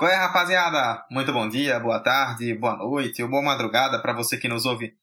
Qual 0.00 0.10
é, 0.10 0.16
rapaziada? 0.16 1.04
Muito 1.10 1.30
bom 1.30 1.46
dia, 1.46 1.78
boa 1.78 2.00
tarde, 2.00 2.54
boa 2.54 2.74
noite 2.74 3.22
ou 3.22 3.28
boa 3.28 3.42
madrugada 3.42 4.00
para 4.00 4.14
você 4.14 4.38
que 4.38 4.48
nos 4.48 4.64
ouve 4.64 4.94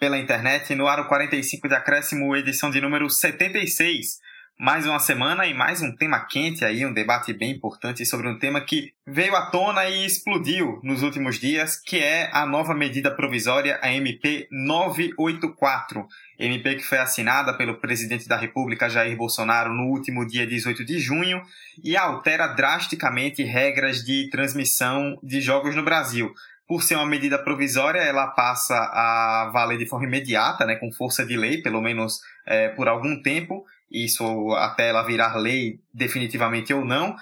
pela 0.00 0.16
internet 0.16 0.74
no 0.74 0.88
Aro 0.88 1.04
45 1.04 1.68
de 1.68 1.74
Acréscimo, 1.74 2.34
edição 2.34 2.70
de 2.70 2.80
número 2.80 3.10
76. 3.10 4.18
Mais 4.58 4.86
uma 4.86 4.98
semana 4.98 5.44
e 5.44 5.52
mais 5.52 5.82
um 5.82 5.94
tema 5.94 6.18
quente 6.18 6.64
aí, 6.64 6.86
um 6.86 6.92
debate 6.94 7.30
bem 7.34 7.50
importante 7.50 8.06
sobre 8.06 8.26
um 8.26 8.38
tema 8.38 8.58
que 8.58 8.90
veio 9.06 9.36
à 9.36 9.50
tona 9.50 9.84
e 9.84 10.06
explodiu 10.06 10.80
nos 10.82 11.02
últimos 11.02 11.38
dias, 11.38 11.78
que 11.78 11.98
é 11.98 12.30
a 12.32 12.46
nova 12.46 12.74
medida 12.74 13.10
provisória, 13.10 13.78
a 13.82 13.92
MP 13.92 14.48
984. 14.50 16.06
MP 16.38 16.76
que 16.76 16.84
foi 16.84 16.96
assinada 16.96 17.52
pelo 17.52 17.78
presidente 17.78 18.26
da 18.26 18.38
República 18.38 18.88
Jair 18.88 19.14
Bolsonaro 19.14 19.74
no 19.74 19.90
último 19.90 20.26
dia 20.26 20.46
18 20.46 20.86
de 20.86 20.98
junho 20.98 21.42
e 21.84 21.94
altera 21.94 22.46
drasticamente 22.46 23.42
regras 23.42 24.02
de 24.02 24.30
transmissão 24.30 25.18
de 25.22 25.38
jogos 25.42 25.76
no 25.76 25.84
Brasil 25.84 26.32
por 26.66 26.82
ser 26.82 26.96
uma 26.96 27.06
medida 27.06 27.38
provisória, 27.38 28.00
ela 28.00 28.26
passa 28.28 28.74
a 28.74 29.50
valer 29.52 29.78
de 29.78 29.86
forma 29.86 30.06
imediata, 30.06 30.66
né, 30.66 30.74
com 30.74 30.90
força 30.90 31.24
de 31.24 31.36
lei, 31.36 31.62
pelo 31.62 31.80
menos 31.80 32.20
é, 32.44 32.70
por 32.70 32.88
algum 32.88 33.22
tempo, 33.22 33.64
isso 33.90 34.52
até 34.52 34.88
ela 34.88 35.02
virar 35.02 35.36
lei 35.36 35.80
definitivamente 35.92 36.72
ou 36.72 36.84
não. 36.84 37.16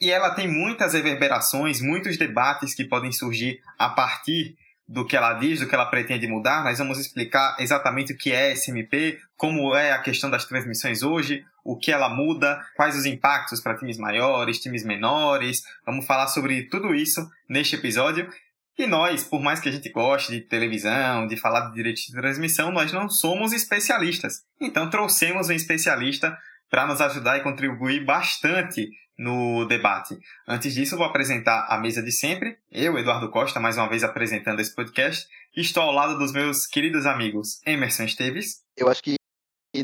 E 0.00 0.10
ela 0.10 0.30
tem 0.30 0.48
muitas 0.48 0.92
reverberações, 0.92 1.80
muitos 1.80 2.16
debates 2.16 2.74
que 2.74 2.84
podem 2.84 3.12
surgir 3.12 3.60
a 3.78 3.88
partir 3.88 4.56
do 4.86 5.06
que 5.06 5.16
ela 5.16 5.34
diz, 5.34 5.60
do 5.60 5.66
que 5.66 5.74
ela 5.74 5.86
pretende 5.86 6.26
mudar. 6.26 6.62
Nós 6.62 6.78
vamos 6.78 6.98
explicar 6.98 7.56
exatamente 7.58 8.12
o 8.12 8.16
que 8.16 8.32
é 8.32 8.52
SMP, 8.54 9.18
como 9.36 9.74
é 9.74 9.92
a 9.92 10.00
questão 10.00 10.28
das 10.28 10.44
transmissões 10.44 11.02
hoje, 11.02 11.44
o 11.64 11.76
que 11.78 11.90
ela 11.90 12.08
muda, 12.08 12.60
quais 12.76 12.96
os 12.96 13.06
impactos 13.06 13.60
para 13.60 13.76
times 13.76 13.96
maiores, 13.96 14.60
times 14.60 14.84
menores. 14.84 15.62
Vamos 15.86 16.06
falar 16.06 16.26
sobre 16.26 16.64
tudo 16.64 16.94
isso 16.94 17.26
neste 17.48 17.76
episódio. 17.76 18.28
E 18.76 18.86
nós, 18.86 19.22
por 19.22 19.40
mais 19.40 19.60
que 19.60 19.68
a 19.68 19.72
gente 19.72 19.88
goste 19.90 20.32
de 20.32 20.40
televisão, 20.40 21.26
de 21.28 21.36
falar 21.36 21.68
de 21.68 21.74
direito 21.74 22.00
de 22.00 22.12
transmissão, 22.12 22.72
nós 22.72 22.92
não 22.92 23.08
somos 23.08 23.52
especialistas. 23.52 24.42
Então 24.60 24.90
trouxemos 24.90 25.48
um 25.48 25.52
especialista 25.52 26.36
para 26.68 26.86
nos 26.86 27.00
ajudar 27.00 27.38
e 27.38 27.42
contribuir 27.42 28.04
bastante 28.04 28.88
no 29.16 29.64
debate. 29.66 30.18
Antes 30.46 30.74
disso, 30.74 30.96
vou 30.96 31.06
apresentar 31.06 31.68
a 31.68 31.78
mesa 31.78 32.02
de 32.02 32.10
sempre. 32.10 32.58
Eu, 32.68 32.98
Eduardo 32.98 33.30
Costa, 33.30 33.60
mais 33.60 33.76
uma 33.76 33.88
vez 33.88 34.02
apresentando 34.02 34.58
esse 34.58 34.74
podcast. 34.74 35.28
Estou 35.56 35.84
ao 35.84 35.92
lado 35.92 36.18
dos 36.18 36.32
meus 36.32 36.66
queridos 36.66 37.06
amigos 37.06 37.60
Emerson 37.64 38.04
Esteves. 38.04 38.64
Eu 38.76 38.88
acho 38.88 39.02
que 39.02 39.14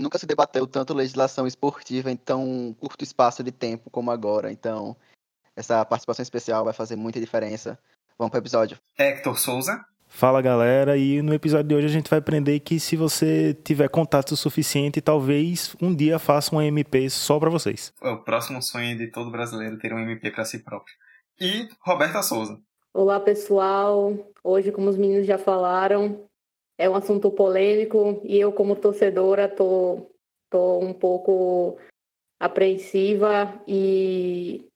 nunca 0.00 0.18
se 0.18 0.26
debateu 0.26 0.66
tanto 0.66 0.94
legislação 0.94 1.46
esportiva 1.46 2.10
em 2.10 2.16
tão 2.16 2.74
curto 2.80 3.04
espaço 3.04 3.44
de 3.44 3.52
tempo 3.52 3.88
como 3.88 4.10
agora. 4.10 4.50
Então, 4.50 4.96
essa 5.54 5.84
participação 5.84 6.24
especial 6.24 6.64
vai 6.64 6.74
fazer 6.74 6.96
muita 6.96 7.20
diferença 7.20 7.78
Vamos 8.20 8.32
pro 8.32 8.38
episódio. 8.38 8.76
Hector 8.98 9.38
Souza. 9.38 9.82
Fala 10.06 10.42
galera, 10.42 10.94
e 10.94 11.22
no 11.22 11.32
episódio 11.32 11.68
de 11.68 11.74
hoje 11.74 11.86
a 11.86 11.90
gente 11.90 12.10
vai 12.10 12.18
aprender 12.18 12.60
que 12.60 12.78
se 12.78 12.94
você 12.94 13.54
tiver 13.54 13.88
contato 13.88 14.36
suficiente, 14.36 15.00
talvez 15.00 15.74
um 15.80 15.94
dia 15.94 16.18
faça 16.18 16.54
um 16.54 16.60
MP 16.60 17.08
só 17.08 17.40
para 17.40 17.48
vocês. 17.48 17.94
É 18.02 18.10
o 18.10 18.22
próximo 18.22 18.60
sonho 18.60 18.94
de 18.98 19.06
todo 19.06 19.30
brasileiro 19.30 19.78
ter 19.78 19.94
um 19.94 19.98
MP 19.98 20.30
para 20.30 20.44
si 20.44 20.58
próprio. 20.58 20.94
E 21.40 21.66
Roberta 21.80 22.22
Souza. 22.22 22.60
Olá 22.92 23.18
pessoal, 23.18 24.14
hoje 24.44 24.70
como 24.70 24.90
os 24.90 24.98
meninos 24.98 25.26
já 25.26 25.38
falaram, 25.38 26.28
é 26.76 26.90
um 26.90 26.96
assunto 26.96 27.30
polêmico 27.30 28.20
e 28.22 28.38
eu 28.38 28.52
como 28.52 28.76
torcedora 28.76 29.48
tô, 29.48 30.10
tô 30.50 30.78
um 30.80 30.92
pouco 30.92 31.78
apreensiva 32.38 33.62
e 33.66 34.69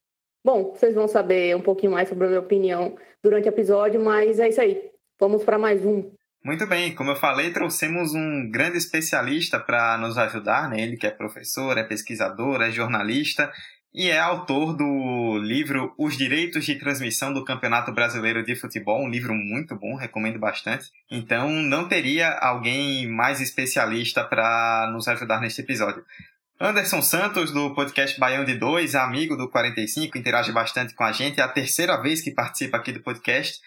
bom, 0.44 0.72
vocês 0.72 0.94
vão 0.94 1.08
saber 1.08 1.56
um 1.56 1.60
pouquinho 1.60 1.92
mais 1.92 2.08
sobre 2.08 2.26
a 2.26 2.28
minha 2.28 2.40
opinião 2.40 2.96
durante 3.22 3.48
o 3.48 3.50
episódio, 3.50 4.04
mas 4.04 4.38
é 4.38 4.48
isso 4.48 4.60
aí. 4.60 4.90
Vamos 5.18 5.42
para 5.42 5.58
mais 5.58 5.84
um. 5.84 6.10
Muito 6.44 6.66
bem, 6.66 6.94
como 6.94 7.10
eu 7.10 7.16
falei, 7.16 7.50
trouxemos 7.50 8.12
um 8.14 8.50
grande 8.50 8.76
especialista 8.76 9.58
para 9.58 9.96
nos 9.96 10.18
ajudar, 10.18 10.68
né? 10.68 10.78
Ele 10.78 10.98
que 10.98 11.06
é 11.06 11.10
professor, 11.10 11.78
é 11.78 11.82
pesquisador, 11.82 12.60
é 12.60 12.70
jornalista 12.70 13.50
e 13.94 14.10
é 14.10 14.18
autor 14.18 14.76
do 14.76 15.38
livro 15.38 15.94
Os 15.96 16.18
Direitos 16.18 16.66
de 16.66 16.74
Transmissão 16.74 17.32
do 17.32 17.44
Campeonato 17.44 17.92
Brasileiro 17.92 18.44
de 18.44 18.56
Futebol, 18.56 19.02
um 19.02 19.08
livro 19.08 19.32
muito 19.32 19.74
bom, 19.76 19.94
recomendo 19.94 20.38
bastante. 20.38 20.90
Então, 21.10 21.48
não 21.48 21.88
teria 21.88 22.28
alguém 22.28 23.06
mais 23.06 23.40
especialista 23.40 24.24
para 24.24 24.90
nos 24.92 25.06
ajudar 25.08 25.40
neste 25.40 25.62
episódio. 25.62 26.04
Anderson 26.60 27.02
Santos, 27.02 27.50
do 27.50 27.74
podcast 27.74 28.18
Baião 28.18 28.44
de 28.44 28.54
2, 28.54 28.94
amigo 28.94 29.36
do 29.36 29.50
45, 29.50 30.16
interage 30.16 30.52
bastante 30.52 30.94
com 30.94 31.02
a 31.02 31.10
gente. 31.10 31.40
É 31.40 31.42
a 31.42 31.48
terceira 31.48 32.00
vez 32.00 32.22
que 32.22 32.30
participa 32.30 32.76
aqui 32.76 32.92
do 32.92 33.02
podcast 33.02 33.60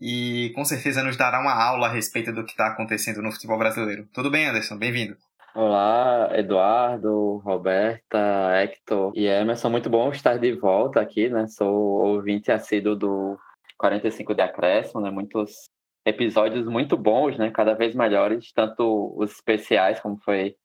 e 0.00 0.50
com 0.52 0.64
certeza 0.64 1.04
nos 1.04 1.16
dará 1.16 1.40
uma 1.40 1.54
aula 1.54 1.86
a 1.86 1.92
respeito 1.92 2.32
do 2.32 2.44
que 2.44 2.50
está 2.50 2.66
acontecendo 2.66 3.22
no 3.22 3.30
futebol 3.30 3.56
brasileiro. 3.56 4.08
Tudo 4.12 4.28
bem, 4.28 4.46
Anderson? 4.46 4.76
Bem-vindo. 4.76 5.16
Olá, 5.54 6.30
Eduardo, 6.32 7.36
Roberta, 7.44 8.18
Hector 8.60 9.12
e 9.14 9.26
Emerson. 9.26 9.70
Muito 9.70 9.88
bom 9.88 10.10
estar 10.10 10.36
de 10.36 10.52
volta 10.52 11.00
aqui, 11.00 11.28
né? 11.28 11.46
Sou 11.46 11.72
ouvinte 11.72 12.50
assíduo 12.50 12.96
do 12.96 13.38
45 13.78 14.34
de 14.34 14.42
Acréscimo, 14.42 15.00
né? 15.00 15.12
Muitos 15.12 15.68
episódios 16.04 16.66
muito 16.66 16.96
bons, 16.96 17.38
né? 17.38 17.52
Cada 17.52 17.74
vez 17.74 17.94
melhores, 17.94 18.50
tanto 18.52 19.14
os 19.16 19.30
especiais, 19.30 20.00
como 20.00 20.18
foi 20.24 20.56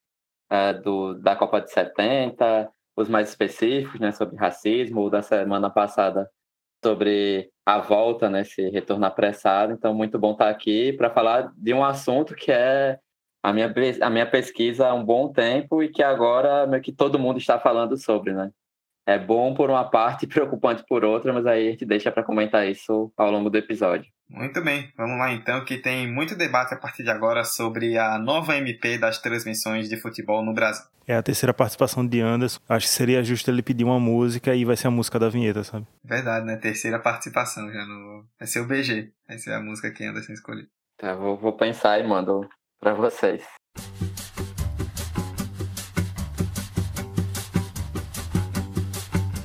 é, 0.49 0.73
do, 0.73 1.13
da 1.15 1.35
Copa 1.35 1.61
de 1.61 1.71
70, 1.71 2.69
os 2.95 3.07
mais 3.07 3.29
específicos, 3.29 3.99
né, 3.99 4.11
sobre 4.11 4.35
racismo, 4.37 5.01
o 5.01 5.09
da 5.09 5.21
semana 5.21 5.69
passada 5.69 6.29
sobre 6.83 7.49
a 7.65 7.79
volta, 7.79 8.29
né, 8.29 8.41
esse 8.41 8.69
retorno 8.69 9.05
apressado. 9.05 9.73
Então, 9.73 9.93
muito 9.93 10.17
bom 10.17 10.31
estar 10.31 10.49
aqui 10.49 10.93
para 10.93 11.09
falar 11.09 11.51
de 11.55 11.73
um 11.73 11.83
assunto 11.83 12.35
que 12.35 12.51
é 12.51 12.99
a 13.43 13.53
minha, 13.53 13.73
a 14.01 14.09
minha 14.09 14.29
pesquisa 14.29 14.87
há 14.87 14.93
um 14.93 15.03
bom 15.03 15.31
tempo 15.31 15.81
e 15.83 15.89
que 15.89 16.03
agora 16.03 16.65
meio 16.67 16.81
que 16.81 16.91
todo 16.91 17.19
mundo 17.19 17.37
está 17.37 17.59
falando 17.59 17.97
sobre, 17.97 18.33
né? 18.33 18.51
É 19.05 19.17
bom 19.17 19.53
por 19.53 19.69
uma 19.69 19.89
parte 19.89 20.25
e 20.25 20.27
preocupante 20.27 20.83
por 20.87 21.05
outra, 21.05 21.31
mas 21.31 21.45
aí 21.45 21.67
a 21.67 21.71
gente 21.71 21.85
deixa 21.85 22.11
para 22.11 22.23
comentar 22.23 22.67
isso 22.67 23.11
ao 23.15 23.31
longo 23.31 23.49
do 23.49 23.57
episódio. 23.57 24.11
Muito 24.29 24.61
bem, 24.61 24.91
vamos 24.97 25.17
lá 25.17 25.31
então, 25.31 25.63
que 25.63 25.77
tem 25.77 26.11
muito 26.11 26.35
debate 26.35 26.73
a 26.73 26.77
partir 26.77 27.01
de 27.01 27.09
agora 27.09 27.45
sobre 27.45 27.97
a 27.97 28.19
nova 28.19 28.57
MP 28.57 28.97
das 28.97 29.19
transmissões 29.19 29.87
de 29.87 29.95
futebol 29.95 30.43
no 30.43 30.53
Brasil. 30.53 30.85
É 31.07 31.15
a 31.15 31.23
terceira 31.23 31.53
participação 31.53 32.05
de 32.05 32.19
Anderson. 32.19 32.59
Acho 32.67 32.85
que 32.85 32.91
seria 32.91 33.23
justo 33.23 33.49
ele 33.49 33.61
pedir 33.61 33.85
uma 33.85 33.99
música 33.99 34.53
e 34.53 34.65
vai 34.65 34.75
ser 34.75 34.87
a 34.87 34.91
música 34.91 35.17
da 35.17 35.29
vinheta, 35.29 35.63
sabe? 35.63 35.87
Verdade, 36.03 36.45
né? 36.45 36.57
Terceira 36.57 36.99
participação 36.99 37.71
já 37.71 37.85
no. 37.85 38.25
Vai 38.37 38.45
ser 38.45 38.59
o 38.59 38.67
BG. 38.67 39.13
Vai 39.25 39.37
ser 39.37 39.53
a 39.53 39.61
música 39.61 39.89
que 39.91 40.03
Anderson 40.03 40.33
escolheu. 40.33 40.65
Tá, 40.97 41.15
vou, 41.15 41.37
vou 41.37 41.53
pensar 41.55 41.97
e 41.97 42.05
mando 42.05 42.45
para 42.81 42.93
vocês. 42.93 43.41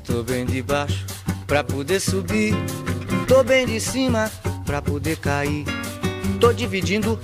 Tô 0.04 0.24
bem 0.24 0.44
de 0.44 0.60
baixo 0.62 1.06
pra 1.46 1.62
poder 1.62 2.00
subir. 2.00 2.54
Tô 3.28 3.44
bem 3.44 3.66
de 3.66 3.78
cima 3.78 4.28
pra 4.64 4.80
poder 4.80 5.16
cair. 5.16 5.64
Tô 6.40 6.52
dividindo 6.52 7.18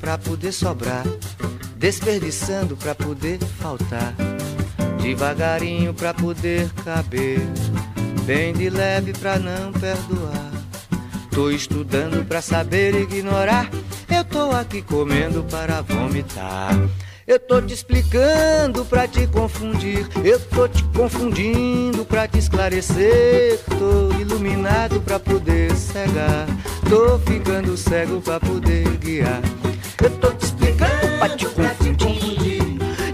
pra 0.00 0.16
poder 0.16 0.52
sobrar, 0.52 1.04
desperdiçando 1.76 2.76
pra 2.76 2.94
poder 2.94 3.38
faltar. 3.60 4.14
Devagarinho 5.02 5.92
pra 5.92 6.14
poder 6.14 6.70
caber, 6.84 7.40
bem 8.24 8.54
de 8.54 8.70
leve 8.70 9.12
pra 9.12 9.38
não 9.38 9.72
perdoar. 9.72 10.52
Tô 11.30 11.50
estudando 11.50 12.24
pra 12.24 12.40
saber 12.40 12.94
ignorar. 12.94 13.68
Eu 14.08 14.24
tô 14.24 14.50
aqui 14.52 14.80
comendo 14.80 15.42
para 15.44 15.82
vomitar. 15.82 16.70
Eu 17.26 17.40
tô 17.40 17.60
te 17.62 17.72
explicando 17.72 18.84
pra 18.84 19.08
te 19.08 19.26
confundir. 19.26 20.06
Eu 20.22 20.38
tô 20.38 20.68
te 20.68 20.84
confundindo 20.94 22.04
pra 22.04 22.28
te 22.28 22.38
esclarecer. 22.38 23.58
Tô 23.78 24.20
iluminado 24.20 25.00
pra 25.00 25.18
poder 25.18 25.74
cegar. 25.74 26.46
Tô 26.86 27.18
ficando 27.20 27.78
cego 27.78 28.20
pra 28.20 28.38
poder 28.38 28.84
guiar. 28.98 29.40
Eu 30.02 30.10
tô 30.18 30.34
te 30.34 30.44
explicando 30.44 31.18
pra 31.18 31.28
te 31.30 31.46
confundir. 31.46 32.62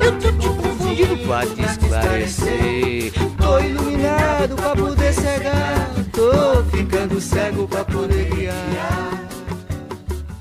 Eu 0.04 0.18
tô 0.18 0.32
te 0.32 0.48
confundindo 0.48 1.16
pra 1.28 1.46
te 1.46 1.62
esclarecer. 1.62 3.12
Tô 3.38 3.60
iluminado 3.60 4.56
pra 4.56 4.74
poder 4.74 5.12
cegar. 5.12 5.88
Tô 6.12 6.64
ficando 6.76 7.20
cego 7.20 7.68
pra 7.68 7.84
poder 7.84 8.28
guiar. 8.28 9.28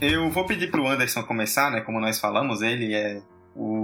Eu 0.01 0.31
vou 0.31 0.47
pedir 0.47 0.71
pro 0.71 0.87
Anderson 0.87 1.21
começar, 1.21 1.69
né? 1.69 1.81
Como 1.81 1.99
nós 1.99 2.19
falamos, 2.19 2.63
ele 2.63 2.95
é 2.95 3.21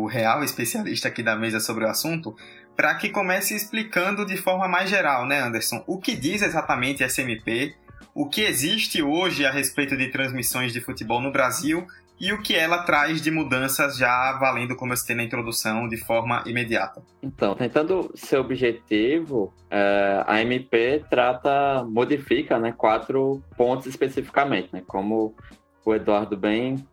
o 0.05 0.07
real 0.07 0.43
especialista 0.43 1.07
aqui 1.07 1.23
da 1.23 1.35
mesa 1.35 1.59
sobre 1.59 1.83
o 1.83 1.89
assunto, 1.89 2.35
para 2.75 2.93
que 2.95 3.09
comece 3.09 3.55
explicando 3.55 4.25
de 4.25 4.37
forma 4.37 4.67
mais 4.67 4.89
geral, 4.89 5.25
né, 5.25 5.41
Anderson? 5.41 5.83
O 5.87 5.97
que 5.99 6.15
diz 6.15 6.41
exatamente 6.43 7.03
SMP, 7.03 7.73
o 8.13 8.29
que 8.29 8.41
existe 8.41 9.01
hoje 9.01 9.45
a 9.45 9.51
respeito 9.51 9.97
de 9.97 10.09
transmissões 10.09 10.71
de 10.71 10.79
futebol 10.79 11.19
no 11.19 11.31
Brasil 11.31 11.87
e 12.19 12.31
o 12.31 12.41
que 12.41 12.55
ela 12.55 12.83
traz 12.83 13.21
de 13.21 13.31
mudanças 13.31 13.97
já 13.97 14.37
valendo, 14.39 14.75
como 14.75 14.93
eu 14.93 14.97
citei 14.97 15.15
na 15.15 15.23
introdução, 15.23 15.87
de 15.87 15.97
forma 15.97 16.43
imediata. 16.45 17.01
Então, 17.21 17.55
tentando 17.55 18.11
ser 18.15 18.37
objetivo, 18.37 19.53
é, 19.69 20.23
a 20.25 20.39
MP 20.41 21.03
trata, 21.09 21.83
modifica 21.83 22.59
né, 22.59 22.71
quatro 22.71 23.41
pontos 23.57 23.87
especificamente, 23.87 24.69
né, 24.71 24.83
como 24.87 25.35
o 25.83 25.93
Eduardo 25.93 26.37
bem 26.37 26.85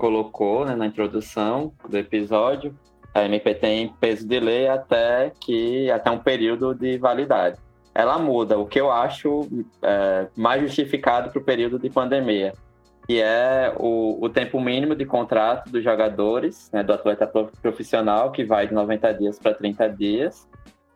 colocou 0.00 0.64
né, 0.64 0.74
na 0.74 0.86
introdução 0.86 1.74
do 1.86 1.98
episódio, 1.98 2.74
a 3.14 3.22
MP 3.24 3.54
tem 3.54 3.92
peso 4.00 4.26
de 4.26 4.40
lei 4.40 4.66
até 4.66 5.30
que 5.38 5.90
até 5.90 6.10
um 6.10 6.18
período 6.18 6.74
de 6.74 6.96
validade. 6.96 7.58
Ela 7.94 8.18
muda, 8.18 8.58
o 8.58 8.64
que 8.64 8.80
eu 8.80 8.90
acho 8.90 9.46
é, 9.82 10.26
mais 10.34 10.62
justificado 10.62 11.30
para 11.30 11.38
o 11.38 11.44
período 11.44 11.78
de 11.78 11.90
pandemia 11.90 12.54
que 13.06 13.20
é 13.20 13.74
o, 13.76 14.18
o 14.24 14.28
tempo 14.28 14.60
mínimo 14.60 14.94
de 14.94 15.04
contrato 15.04 15.68
dos 15.68 15.82
jogadores, 15.82 16.70
né, 16.72 16.84
do 16.84 16.92
atleta 16.92 17.26
profissional, 17.60 18.30
que 18.30 18.44
vai 18.44 18.68
de 18.68 18.72
90 18.72 19.14
dias 19.14 19.36
para 19.36 19.52
30 19.52 19.88
dias. 19.88 20.48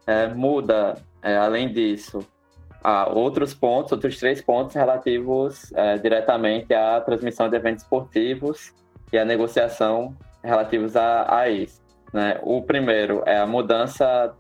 É, 0.07 0.29
muda, 0.29 0.95
é, 1.21 1.37
além 1.37 1.73
disso, 1.73 2.21
a 2.85 3.11
outros 3.11 3.53
pontos, 3.53 3.91
outros 3.91 4.17
três 4.17 4.41
pontos 4.41 4.77
relativos 4.77 5.73
é, 5.73 5.99
diretamente 5.99 6.73
à 6.73 7.01
transmissão 7.01 7.49
de 7.49 7.57
eventos 7.57 7.83
esportivos 7.83 8.73
e 9.15 9.19
à 9.19 9.25
negociação 9.25 10.15
relativos 10.43 10.97
a, 10.97 11.39
a 11.39 11.49
isso. 11.49 11.83
Né? 12.13 12.39
O 12.43 12.63
primeiro 12.63 13.23
é 13.27 13.39
a 13.39 13.47
mudança 13.47 14.35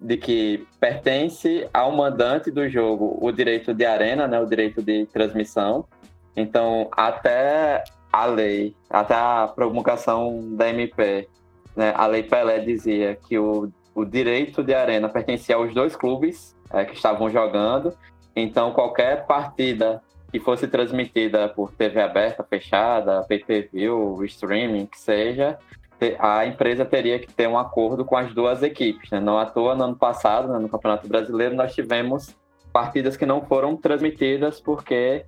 de 0.00 0.16
que 0.16 0.66
pertence 0.80 1.68
ao 1.72 1.92
mandante 1.92 2.50
do 2.50 2.68
jogo 2.68 3.18
o 3.20 3.30
direito 3.30 3.72
de 3.72 3.84
arena, 3.84 4.26
né, 4.26 4.40
o 4.40 4.46
direito 4.46 4.82
de 4.82 5.06
transmissão, 5.06 5.86
então, 6.36 6.88
até 6.92 7.84
a 8.12 8.26
lei, 8.26 8.74
até 8.88 9.14
a 9.14 9.50
promulgação 9.54 10.56
da 10.56 10.68
MP, 10.68 11.28
né, 11.76 11.92
a 11.96 12.06
Lei 12.06 12.22
Pelé 12.22 12.58
dizia 12.58 13.16
que 13.16 13.38
o, 13.38 13.70
o 13.94 14.04
direito 14.04 14.62
de 14.62 14.74
arena 14.74 15.08
pertencia 15.08 15.56
aos 15.56 15.72
dois 15.74 15.94
clubes 15.94 16.56
é, 16.70 16.84
que 16.84 16.94
estavam 16.94 17.28
jogando. 17.30 17.96
Então, 18.34 18.72
qualquer 18.72 19.26
partida 19.26 20.02
que 20.32 20.40
fosse 20.40 20.66
transmitida 20.66 21.46
por 21.50 21.70
TV 21.72 22.00
aberta, 22.00 22.42
fechada, 22.42 23.22
pay-per-view, 23.28 24.24
streaming, 24.24 24.86
que 24.86 24.98
seja, 24.98 25.58
a 26.18 26.46
empresa 26.46 26.86
teria 26.86 27.18
que 27.18 27.30
ter 27.30 27.46
um 27.46 27.58
acordo 27.58 28.02
com 28.04 28.16
as 28.16 28.34
duas 28.34 28.62
equipes. 28.62 29.10
Né? 29.10 29.20
Não 29.20 29.38
à 29.38 29.44
toa, 29.44 29.74
no 29.74 29.84
ano 29.84 29.96
passado, 29.96 30.50
né, 30.50 30.58
no 30.58 30.70
Campeonato 30.70 31.06
Brasileiro, 31.06 31.54
nós 31.54 31.74
tivemos 31.74 32.34
partidas 32.72 33.16
que 33.16 33.26
não 33.26 33.42
foram 33.42 33.76
transmitidas 33.76 34.58
porque 34.58 35.26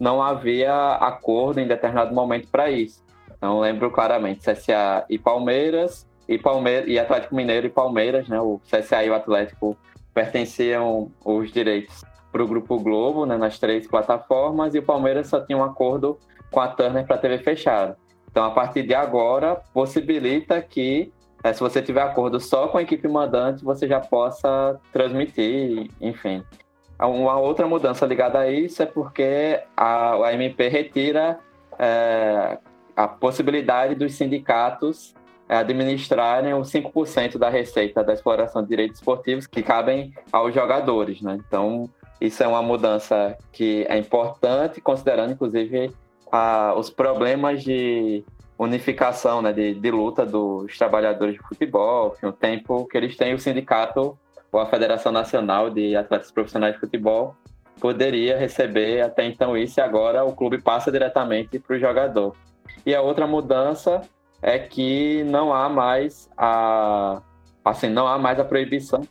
não 0.00 0.22
havia 0.22 0.94
acordo 0.94 1.60
em 1.60 1.68
determinado 1.68 2.14
momento 2.14 2.48
para 2.48 2.70
isso. 2.70 3.04
Então 3.36 3.60
lembro 3.60 3.90
claramente 3.90 4.40
CSA 4.40 5.04
e 5.10 5.18
Palmeiras 5.18 6.06
e 6.26 6.38
Palmeiras 6.38 6.88
e 6.88 6.98
Atlético 6.98 7.36
Mineiro 7.36 7.66
e 7.66 7.70
Palmeiras, 7.70 8.26
né? 8.28 8.40
O 8.40 8.58
CSA 8.64 9.04
e 9.04 9.10
o 9.10 9.14
Atlético 9.14 9.76
pertenciam 10.14 11.12
os 11.22 11.52
direitos 11.52 12.02
para 12.36 12.44
o 12.44 12.46
Grupo 12.46 12.78
Globo, 12.78 13.24
né, 13.24 13.38
nas 13.38 13.58
três 13.58 13.86
plataformas, 13.86 14.74
e 14.74 14.78
o 14.78 14.82
Palmeiras 14.82 15.28
só 15.28 15.40
tinha 15.40 15.56
um 15.56 15.64
acordo 15.64 16.18
com 16.50 16.60
a 16.60 16.68
Turner 16.68 17.06
para 17.06 17.16
TV 17.16 17.38
fechada. 17.38 17.96
Então, 18.30 18.44
a 18.44 18.50
partir 18.50 18.82
de 18.82 18.94
agora, 18.94 19.56
possibilita 19.72 20.60
que, 20.60 21.10
né, 21.42 21.54
se 21.54 21.60
você 21.60 21.80
tiver 21.80 22.02
acordo 22.02 22.38
só 22.38 22.68
com 22.68 22.76
a 22.76 22.82
equipe 22.82 23.08
mandante, 23.08 23.64
você 23.64 23.88
já 23.88 24.00
possa 24.00 24.78
transmitir, 24.92 25.90
enfim. 25.98 26.44
Uma 27.00 27.38
outra 27.38 27.66
mudança 27.66 28.04
ligada 28.04 28.40
a 28.40 28.50
isso 28.50 28.82
é 28.82 28.86
porque 28.86 29.62
a, 29.74 30.26
a 30.26 30.34
MP 30.34 30.68
retira 30.68 31.38
é, 31.78 32.58
a 32.94 33.08
possibilidade 33.08 33.94
dos 33.94 34.14
sindicatos 34.14 35.14
administrarem 35.48 36.52
os 36.52 36.70
5% 36.70 37.38
da 37.38 37.48
receita 37.48 38.04
da 38.04 38.12
exploração 38.12 38.62
de 38.62 38.68
direitos 38.68 38.98
esportivos 38.98 39.46
que 39.46 39.62
cabem 39.62 40.12
aos 40.30 40.52
jogadores. 40.54 41.22
Né? 41.22 41.38
Então, 41.46 41.88
isso 42.20 42.42
é 42.42 42.46
uma 42.46 42.62
mudança 42.62 43.36
que 43.52 43.84
é 43.88 43.98
importante, 43.98 44.80
considerando, 44.80 45.32
inclusive, 45.32 45.92
a, 46.30 46.74
os 46.76 46.90
problemas 46.90 47.62
de 47.62 48.24
unificação, 48.58 49.42
né, 49.42 49.52
de, 49.52 49.74
de 49.74 49.90
luta 49.90 50.24
dos 50.24 50.76
trabalhadores 50.78 51.34
de 51.34 51.40
futebol, 51.42 52.14
enfim, 52.16 52.26
o 52.26 52.32
tempo 52.32 52.86
que 52.86 52.96
eles 52.96 53.16
têm 53.16 53.34
o 53.34 53.38
sindicato 53.38 54.18
ou 54.50 54.60
a 54.60 54.66
Federação 54.66 55.12
Nacional 55.12 55.68
de 55.68 55.94
Atletas 55.94 56.30
Profissionais 56.30 56.74
de 56.74 56.80
Futebol 56.80 57.36
poderia 57.78 58.38
receber 58.38 59.02
até 59.02 59.26
então 59.26 59.56
isso 59.56 59.78
e 59.78 59.82
agora 59.82 60.24
o 60.24 60.34
clube 60.34 60.58
passa 60.58 60.90
diretamente 60.90 61.58
para 61.58 61.76
o 61.76 61.78
jogador. 61.78 62.34
E 62.86 62.94
a 62.94 63.02
outra 63.02 63.26
mudança 63.26 64.00
é 64.40 64.58
que 64.58 65.22
não 65.24 65.52
há 65.52 65.68
mais 65.68 66.30
a 66.36 67.20
assim 67.64 67.88
não 67.88 68.06
há 68.06 68.16
mais 68.16 68.38
a 68.38 68.44
proibição 68.44 69.02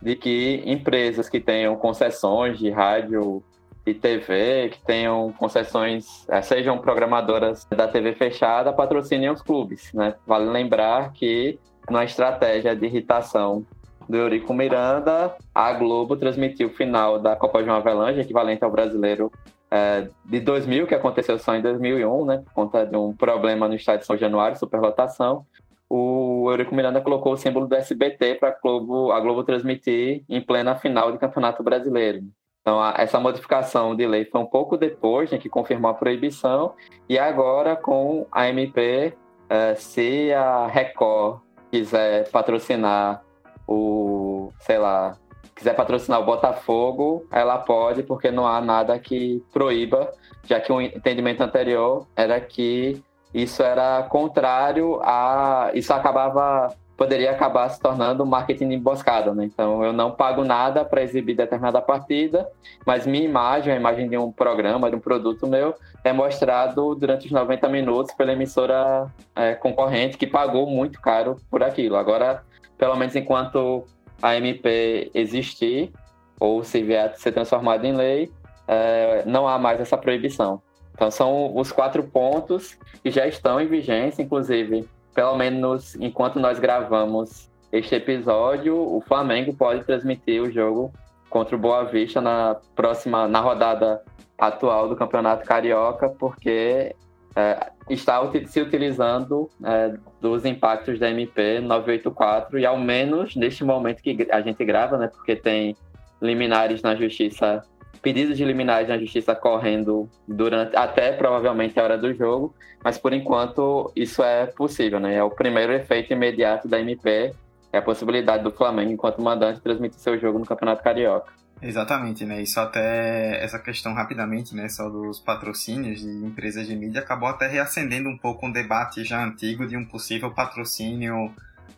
de 0.00 0.16
que 0.16 0.62
empresas 0.66 1.28
que 1.28 1.40
tenham 1.40 1.76
concessões 1.76 2.58
de 2.58 2.70
rádio 2.70 3.42
e 3.86 3.94
TV, 3.94 4.70
que 4.70 4.84
tenham 4.84 5.32
concessões, 5.32 6.26
eh, 6.28 6.42
sejam 6.42 6.78
programadoras 6.78 7.66
da 7.70 7.88
TV 7.88 8.14
fechada, 8.14 8.72
patrocinem 8.72 9.30
os 9.30 9.42
clubes. 9.42 9.92
Né? 9.92 10.14
Vale 10.26 10.50
lembrar 10.50 11.12
que 11.12 11.58
na 11.88 12.04
estratégia 12.04 12.76
de 12.76 12.86
irritação 12.86 13.64
do 14.08 14.16
Eurico 14.16 14.52
Miranda, 14.52 15.34
a 15.54 15.72
Globo 15.72 16.16
transmitiu 16.16 16.68
o 16.68 16.72
final 16.72 17.18
da 17.18 17.36
Copa 17.36 17.62
João 17.62 17.76
Avelange, 17.76 18.20
equivalente 18.20 18.64
ao 18.64 18.70
brasileiro 18.70 19.30
é, 19.70 20.08
de 20.24 20.40
2000, 20.40 20.86
que 20.86 20.94
aconteceu 20.94 21.38
só 21.38 21.54
em 21.54 21.62
2001, 21.62 22.24
né, 22.24 22.42
por 22.44 22.52
conta 22.52 22.84
de 22.84 22.96
um 22.96 23.14
problema 23.14 23.68
no 23.68 23.74
estádio 23.74 24.04
São 24.04 24.16
Januário, 24.16 24.58
superlotação. 24.58 25.46
O 25.92 26.48
Eurico 26.48 26.72
Miranda 26.72 27.00
colocou 27.00 27.32
o 27.32 27.36
símbolo 27.36 27.66
do 27.66 27.74
SBT 27.74 28.36
para 28.36 28.56
Globo, 28.62 29.10
a 29.10 29.18
Globo 29.18 29.42
transmitir 29.42 30.22
em 30.28 30.40
plena 30.40 30.76
final 30.76 31.10
do 31.10 31.18
Campeonato 31.18 31.64
Brasileiro. 31.64 32.22
Então, 32.60 32.80
a, 32.80 32.94
essa 32.96 33.18
modificação 33.18 33.96
de 33.96 34.06
lei 34.06 34.24
foi 34.24 34.40
um 34.40 34.46
pouco 34.46 34.76
depois, 34.76 35.32
né, 35.32 35.38
que 35.38 35.48
confirmou 35.48 35.90
a 35.90 35.94
proibição, 35.94 36.74
e 37.08 37.18
agora 37.18 37.74
com 37.74 38.24
a 38.30 38.48
MP, 38.48 39.14
é, 39.48 39.74
se 39.74 40.32
a 40.32 40.68
Record 40.68 41.40
quiser 41.72 42.30
patrocinar 42.30 43.24
o, 43.66 44.52
sei 44.60 44.78
lá, 44.78 45.16
quiser 45.56 45.74
patrocinar 45.74 46.20
o 46.20 46.24
Botafogo, 46.24 47.26
ela 47.32 47.58
pode, 47.58 48.04
porque 48.04 48.30
não 48.30 48.46
há 48.46 48.60
nada 48.60 48.96
que 48.98 49.42
proíba, 49.52 50.12
já 50.44 50.60
que 50.60 50.72
o 50.72 50.80
entendimento 50.80 51.42
anterior 51.42 52.06
era 52.14 52.40
que 52.40 53.02
isso 53.32 53.62
era 53.62 54.02
contrário 54.04 55.00
a. 55.02 55.70
Isso 55.74 55.92
acabava. 55.92 56.74
Poderia 56.96 57.30
acabar 57.30 57.66
se 57.70 57.80
tornando 57.80 58.26
marketing 58.26 58.72
emboscado, 58.72 59.34
né? 59.34 59.46
Então 59.46 59.82
eu 59.82 59.90
não 59.90 60.10
pago 60.10 60.44
nada 60.44 60.84
para 60.84 61.02
exibir 61.02 61.34
determinada 61.34 61.80
partida, 61.80 62.46
mas 62.84 63.06
minha 63.06 63.24
imagem, 63.24 63.72
a 63.72 63.76
imagem 63.76 64.06
de 64.06 64.18
um 64.18 64.30
programa, 64.30 64.90
de 64.90 64.96
um 64.96 65.00
produto 65.00 65.46
meu, 65.46 65.74
é 66.04 66.12
mostrado 66.12 66.94
durante 66.94 67.24
os 67.24 67.32
90 67.32 67.66
minutos 67.70 68.12
pela 68.12 68.34
emissora 68.34 69.06
é, 69.34 69.54
concorrente 69.54 70.18
que 70.18 70.26
pagou 70.26 70.66
muito 70.66 71.00
caro 71.00 71.36
por 71.50 71.62
aquilo. 71.62 71.96
Agora 71.96 72.42
pelo 72.80 72.96
menos 72.96 73.14
enquanto 73.14 73.84
a 74.22 74.34
MP 74.36 75.10
existir, 75.12 75.92
ou 76.40 76.64
se 76.64 76.82
vier 76.82 77.10
a 77.10 77.14
ser 77.14 77.30
transformada 77.30 77.86
em 77.86 77.94
lei, 77.94 78.32
é, 78.66 79.22
não 79.26 79.46
há 79.46 79.58
mais 79.58 79.78
essa 79.78 79.98
proibição. 79.98 80.62
Então, 80.94 81.10
são 81.10 81.56
os 81.56 81.72
quatro 81.72 82.02
pontos 82.02 82.76
que 83.02 83.10
já 83.10 83.26
estão 83.26 83.60
em 83.60 83.66
vigência, 83.66 84.22
inclusive, 84.22 84.88
pelo 85.14 85.36
menos 85.36 85.94
enquanto 85.96 86.38
nós 86.38 86.58
gravamos 86.58 87.50
este 87.72 87.94
episódio, 87.94 88.76
o 88.76 89.00
Flamengo 89.00 89.54
pode 89.54 89.84
transmitir 89.84 90.42
o 90.42 90.50
jogo 90.50 90.92
contra 91.28 91.54
o 91.54 91.58
Boa 91.58 91.84
Vista 91.84 92.20
na 92.20 92.56
próxima, 92.74 93.28
na 93.28 93.40
rodada 93.40 94.02
atual 94.36 94.88
do 94.88 94.96
Campeonato 94.96 95.46
Carioca, 95.46 96.08
porque 96.08 96.94
é, 97.36 97.70
está 97.88 98.20
se 98.46 98.60
utilizando 98.60 99.48
é, 99.64 99.94
dos 100.20 100.44
impactos 100.44 100.98
da 100.98 101.08
MP 101.10 101.60
984 101.60 102.58
e 102.58 102.66
ao 102.66 102.76
menos 102.76 103.36
neste 103.36 103.62
momento 103.62 104.02
que 104.02 104.26
a 104.30 104.40
gente 104.40 104.64
grava, 104.64 104.98
né, 104.98 105.08
porque 105.08 105.36
tem 105.36 105.76
liminares 106.20 106.82
na 106.82 106.96
justiça, 106.96 107.62
pedidos 108.02 108.36
de 108.36 108.44
liminares 108.44 108.88
na 108.88 108.98
justiça 108.98 109.34
correndo 109.34 110.08
durante 110.26 110.76
até 110.76 111.12
provavelmente 111.12 111.78
a 111.78 111.84
hora 111.84 111.98
do 111.98 112.14
jogo, 112.14 112.54
mas 112.82 112.98
por 112.98 113.12
enquanto 113.12 113.92
isso 113.94 114.22
é 114.22 114.46
possível, 114.46 114.98
né? 114.98 115.16
É 115.16 115.22
o 115.22 115.30
primeiro 115.30 115.72
efeito 115.72 116.12
imediato 116.12 116.66
da 116.66 116.80
MP, 116.80 117.34
é 117.72 117.78
a 117.78 117.82
possibilidade 117.82 118.42
do 118.42 118.50
Flamengo 118.50 118.90
enquanto 118.90 119.22
mandante 119.22 119.60
transmitir 119.60 119.98
seu 119.98 120.18
jogo 120.18 120.38
no 120.38 120.46
Campeonato 120.46 120.82
Carioca. 120.82 121.32
Exatamente, 121.62 122.24
né? 122.24 122.40
Isso 122.40 122.58
até 122.58 123.44
essa 123.44 123.58
questão 123.58 123.92
rapidamente, 123.92 124.54
né, 124.54 124.68
só 124.68 124.88
dos 124.88 125.20
patrocínios 125.20 126.00
de 126.00 126.08
empresas 126.08 126.66
de 126.66 126.74
mídia 126.74 127.02
acabou 127.02 127.28
até 127.28 127.46
reacendendo 127.46 128.08
um 128.08 128.16
pouco 128.16 128.46
um 128.46 128.52
debate 128.52 129.04
já 129.04 129.22
antigo 129.22 129.66
de 129.66 129.76
um 129.76 129.84
possível 129.84 130.30
patrocínio 130.30 131.30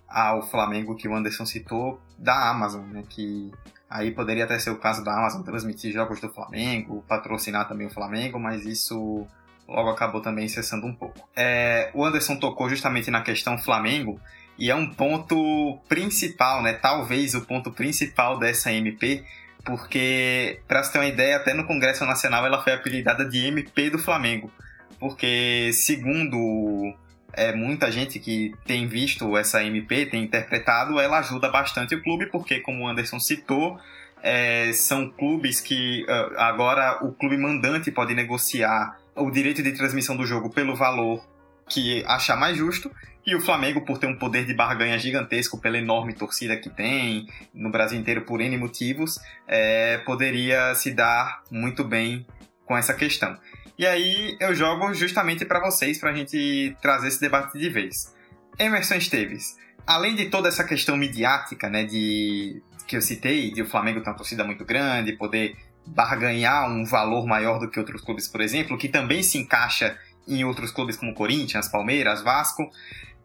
ao 0.09 0.43
Flamengo 0.43 0.95
que 0.95 1.09
o 1.09 1.15
Anderson 1.15 1.45
citou 1.45 2.01
da 2.17 2.51
Amazon, 2.51 2.85
né, 2.85 3.03
que 3.09 3.51
aí 3.93 4.11
poderia 4.11 4.45
até 4.45 4.59
ser 4.59 4.71
o 4.71 4.79
caso 4.79 5.05
da 5.05 5.13
Amazon 5.13 5.43
transmitir 5.43 5.93
jogos 5.93 6.21
do 6.21 6.29
Flamengo, 6.29 7.05
patrocinar 7.07 7.69
também 7.69 7.87
o 7.87 7.91
Flamengo, 7.91 8.39
mas 8.39 8.65
isso 8.65 9.27
logo 9.69 9.91
acabou 9.91 10.21
também 10.21 10.49
cessando 10.49 10.87
um 10.87 10.95
pouco. 10.95 11.29
É, 11.37 11.91
o 11.95 12.05
Anderson 12.05 12.37
tocou 12.37 12.69
justamente 12.69 13.11
na 13.11 13.21
questão 13.21 13.59
Flamengo, 13.59 14.19
e 14.59 14.71
é 14.71 14.75
um 14.75 14.91
ponto 14.91 15.79
principal, 15.89 16.63
né? 16.63 16.75
Talvez 16.75 17.35
o 17.35 17.43
ponto 17.43 17.71
principal 17.71 18.39
dessa 18.39 18.73
MP, 18.73 19.25
porque, 19.65 20.61
para 20.67 20.83
você 20.83 20.93
ter 20.93 20.99
uma 20.99 21.07
ideia, 21.07 21.37
até 21.37 21.55
no 21.55 21.67
Congresso 21.67 22.05
Nacional 22.05 22.45
ela 22.47 22.63
foi 22.63 22.73
apelidada 22.73 23.25
de 23.29 23.47
MP 23.47 23.91
do 23.91 23.99
Flamengo, 23.99 24.51
porque, 24.99 25.71
segundo 25.73 26.95
é, 27.33 27.53
muita 27.55 27.91
gente 27.91 28.19
que 28.19 28.55
tem 28.65 28.87
visto 28.87 29.37
essa 29.37 29.63
MP, 29.65 30.07
tem 30.07 30.25
interpretado, 30.25 31.01
ela 31.01 31.19
ajuda 31.19 31.49
bastante 31.49 31.95
o 31.95 32.03
clube, 32.03 32.27
porque, 32.27 32.61
como 32.61 32.85
o 32.85 32.89
Anderson 32.89 33.19
citou, 33.19 33.79
é, 34.23 34.73
são 34.73 35.11
clubes 35.11 35.61
que 35.61 36.05
uh, 36.05 36.39
agora 36.39 37.05
o 37.05 37.13
clube 37.13 37.37
mandante 37.37 37.91
pode 37.91 38.15
negociar 38.15 38.99
o 39.17 39.31
direito 39.31 39.63
de 39.63 39.73
transmissão 39.73 40.17
do 40.17 40.25
jogo 40.25 40.49
pelo 40.49 40.77
valor 40.77 41.25
que 41.69 42.05
achar 42.07 42.37
mais 42.37 42.57
justo 42.57 42.91
e 43.25 43.37
o 43.37 43.41
Flamengo, 43.41 43.83
por 43.83 43.99
ter 43.99 44.07
um 44.07 44.17
poder 44.17 44.45
de 44.45 44.53
barganha 44.53 44.99
gigantesco 44.99 45.59
pela 45.59 45.79
enorme 45.79 46.13
torcida 46.13 46.57
que 46.57 46.69
tem 46.69 47.29
no 47.55 47.71
Brasil 47.71 47.99
inteiro 47.99 48.23
por 48.23 48.41
N 48.41 48.57
motivos, 48.57 49.19
é, 49.47 49.99
poderia 49.99 50.75
se 50.75 50.91
dar 50.91 51.43
muito 51.51 51.85
bem 51.85 52.27
com 52.67 52.77
essa 52.77 52.93
questão. 52.93 53.39
E 53.83 53.87
aí 53.87 54.37
eu 54.39 54.55
jogo 54.55 54.95
justamente 54.95 55.45
para 55.45 55.59
vocês, 55.59 55.99
para 55.99 56.11
a 56.11 56.15
gente 56.15 56.77
trazer 56.81 57.09
esse 57.09 57.21
debate 57.21 57.59
de 57.59 57.69
vez. 57.69 58.15
Emerson 58.57 58.95
Esteves, 58.95 59.57
além 59.85 60.15
de 60.15 60.27
toda 60.27 60.49
essa 60.49 60.63
questão 60.63 60.97
midiática, 60.97 61.69
né, 61.69 61.83
de 61.83 62.63
que 62.87 62.97
eu 62.97 63.03
citei, 63.03 63.51
de 63.51 63.61
o 63.61 63.67
Flamengo 63.67 64.01
ter 64.01 64.09
uma 64.09 64.17
torcida 64.17 64.45
muito 64.45 64.65
grande, 64.65 65.15
poder 65.15 65.57
barganhar 65.85 66.71
um 66.71 66.85
valor 66.85 67.27
maior 67.27 67.59
do 67.59 67.69
que 67.69 67.81
outros 67.81 68.03
clubes, 68.03 68.29
por 68.29 68.41
exemplo, 68.41 68.79
que 68.79 68.89
também 68.89 69.21
se 69.21 69.37
encaixa 69.37 69.99
em 70.29 70.45
outros 70.45 70.71
clubes 70.71 70.97
como 70.97 71.13
Corinthians, 71.13 71.67
Palmeiras, 71.67 72.23
Vasco, 72.23 72.71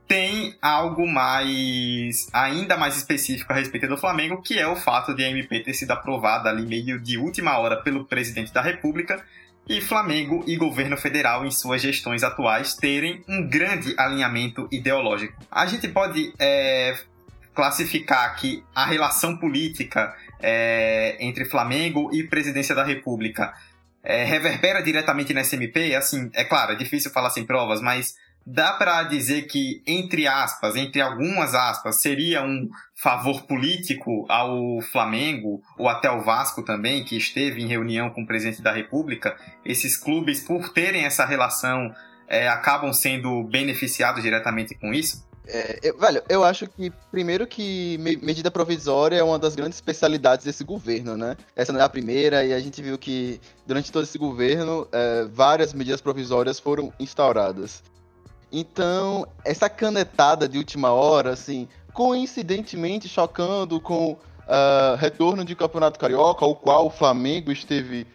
tem 0.07 0.55
algo 0.59 1.05
mais 1.05 2.29
ainda 2.33 2.75
mais 2.75 2.97
específico 2.97 3.53
a 3.53 3.55
respeito 3.55 3.87
do 3.87 3.95
Flamengo, 3.95 4.41
que 4.41 4.57
é 4.57 4.67
o 4.67 4.75
fato 4.75 5.13
de 5.13 5.23
a 5.23 5.29
MP 5.29 5.59
ter 5.59 5.73
sido 5.75 5.91
aprovada 5.91 6.49
ali 6.49 6.65
meio 6.65 6.99
de 6.99 7.15
última 7.19 7.59
hora 7.59 7.75
pelo 7.83 8.05
presidente 8.05 8.51
da 8.51 8.61
República 8.63 9.23
e 9.69 9.81
Flamengo 9.81 10.43
e 10.47 10.55
governo 10.55 10.95
federal 10.97 11.45
em 11.45 11.51
suas 11.51 11.81
gestões 11.81 12.23
atuais 12.23 12.75
terem 12.75 13.23
um 13.27 13.47
grande 13.47 13.93
alinhamento 13.97 14.67
ideológico. 14.71 15.33
A 15.51 15.65
gente 15.65 15.87
pode 15.87 16.33
é, 16.39 16.95
classificar 17.53 18.35
que 18.35 18.63
a 18.73 18.85
relação 18.85 19.37
política 19.37 20.15
é, 20.39 21.17
entre 21.19 21.45
Flamengo 21.45 22.09
e 22.13 22.23
presidência 22.23 22.75
da 22.75 22.83
República 22.83 23.53
é, 24.03 24.23
reverbera 24.23 24.81
diretamente 24.81 25.33
na 25.33 25.43
SMP, 25.43 25.93
assim, 25.95 26.29
é 26.33 26.43
claro, 26.43 26.73
é 26.73 26.75
difícil 26.75 27.11
falar 27.11 27.29
sem 27.29 27.45
provas, 27.45 27.81
mas 27.81 28.15
dá 28.49 28.71
para 28.71 29.03
dizer 29.03 29.41
que, 29.41 29.83
entre 29.85 30.25
aspas, 30.25 30.77
entre 30.77 31.01
algumas 31.01 31.53
aspas, 31.53 32.01
seria 32.01 32.41
um 32.41 32.69
favor 32.95 33.41
político 33.41 34.25
ao 34.29 34.79
Flamengo 34.89 35.61
ou 35.77 35.89
até 35.89 36.07
ao 36.07 36.21
Vasco 36.21 36.63
também, 36.63 37.03
que 37.03 37.17
esteve 37.17 37.61
em 37.61 37.67
reunião 37.67 38.09
com 38.09 38.21
o 38.21 38.25
presidente 38.25 38.61
da 38.61 38.71
República. 38.71 39.35
Esses 39.65 39.97
clubes, 39.97 40.39
por 40.39 40.69
terem 40.69 41.03
essa 41.03 41.25
relação, 41.25 41.93
é, 42.25 42.47
acabam 42.47 42.93
sendo 42.93 43.43
beneficiados 43.43 44.23
diretamente 44.23 44.73
com 44.75 44.93
isso? 44.93 45.27
É, 45.45 45.79
eu, 45.83 45.97
velho, 45.97 46.23
eu 46.29 46.43
acho 46.43 46.67
que, 46.67 46.89
primeiro 47.11 47.45
que 47.45 47.97
medida 48.21 48.49
provisória 48.49 49.17
é 49.17 49.23
uma 49.23 49.37
das 49.37 49.55
grandes 49.55 49.77
especialidades 49.77 50.45
desse 50.45 50.63
governo, 50.63 51.17
né? 51.17 51.35
Essa 51.53 51.73
não 51.73 51.81
é 51.81 51.83
a 51.83 51.89
primeira, 51.89 52.45
e 52.45 52.53
a 52.53 52.59
gente 52.59 52.81
viu 52.81 52.97
que, 52.97 53.41
durante 53.65 53.91
todo 53.91 54.03
esse 54.03 54.17
governo, 54.17 54.87
é, 54.91 55.25
várias 55.25 55.73
medidas 55.73 55.99
provisórias 55.99 56.59
foram 56.59 56.93
instauradas. 56.97 57.83
Então, 58.51 59.27
essa 59.43 59.69
canetada 59.69 60.47
de 60.47 60.57
última 60.57 60.91
hora, 60.91 61.31
assim, 61.31 61.67
coincidentemente 61.93 63.07
chocando 63.09 63.79
com 63.81 64.11
uh, 64.11 64.95
retorno 64.97 65.43
de 65.43 65.55
Campeonato 65.55 65.99
Carioca, 65.99 66.45
o 66.45 66.55
qual 66.55 66.85
o 66.85 66.89
Flamengo 66.89 67.51
esteve 67.51 68.07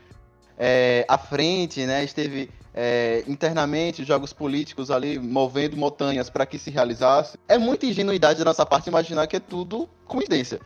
é, 0.59 1.05
à 1.09 1.19
frente, 1.19 1.85
né? 1.85 2.03
Esteve 2.05 2.51
é, 2.75 3.23
internamente, 3.27 4.05
jogos 4.05 4.33
políticos 4.33 4.91
ali 4.91 5.19
movendo 5.19 5.77
montanhas 5.77 6.31
para 6.31 6.47
que 6.47 6.59
se 6.59 6.71
realizasse. 6.71 7.37
É 7.49 7.59
muita 7.59 7.87
ingenuidade 7.87 8.39
da 8.39 8.45
nossa 8.47 8.65
parte 8.65 8.89
imaginar 8.89 9.27
que 9.27 9.37
é 9.37 9.41
tudo 9.41 9.89
coincidência. 10.07 10.61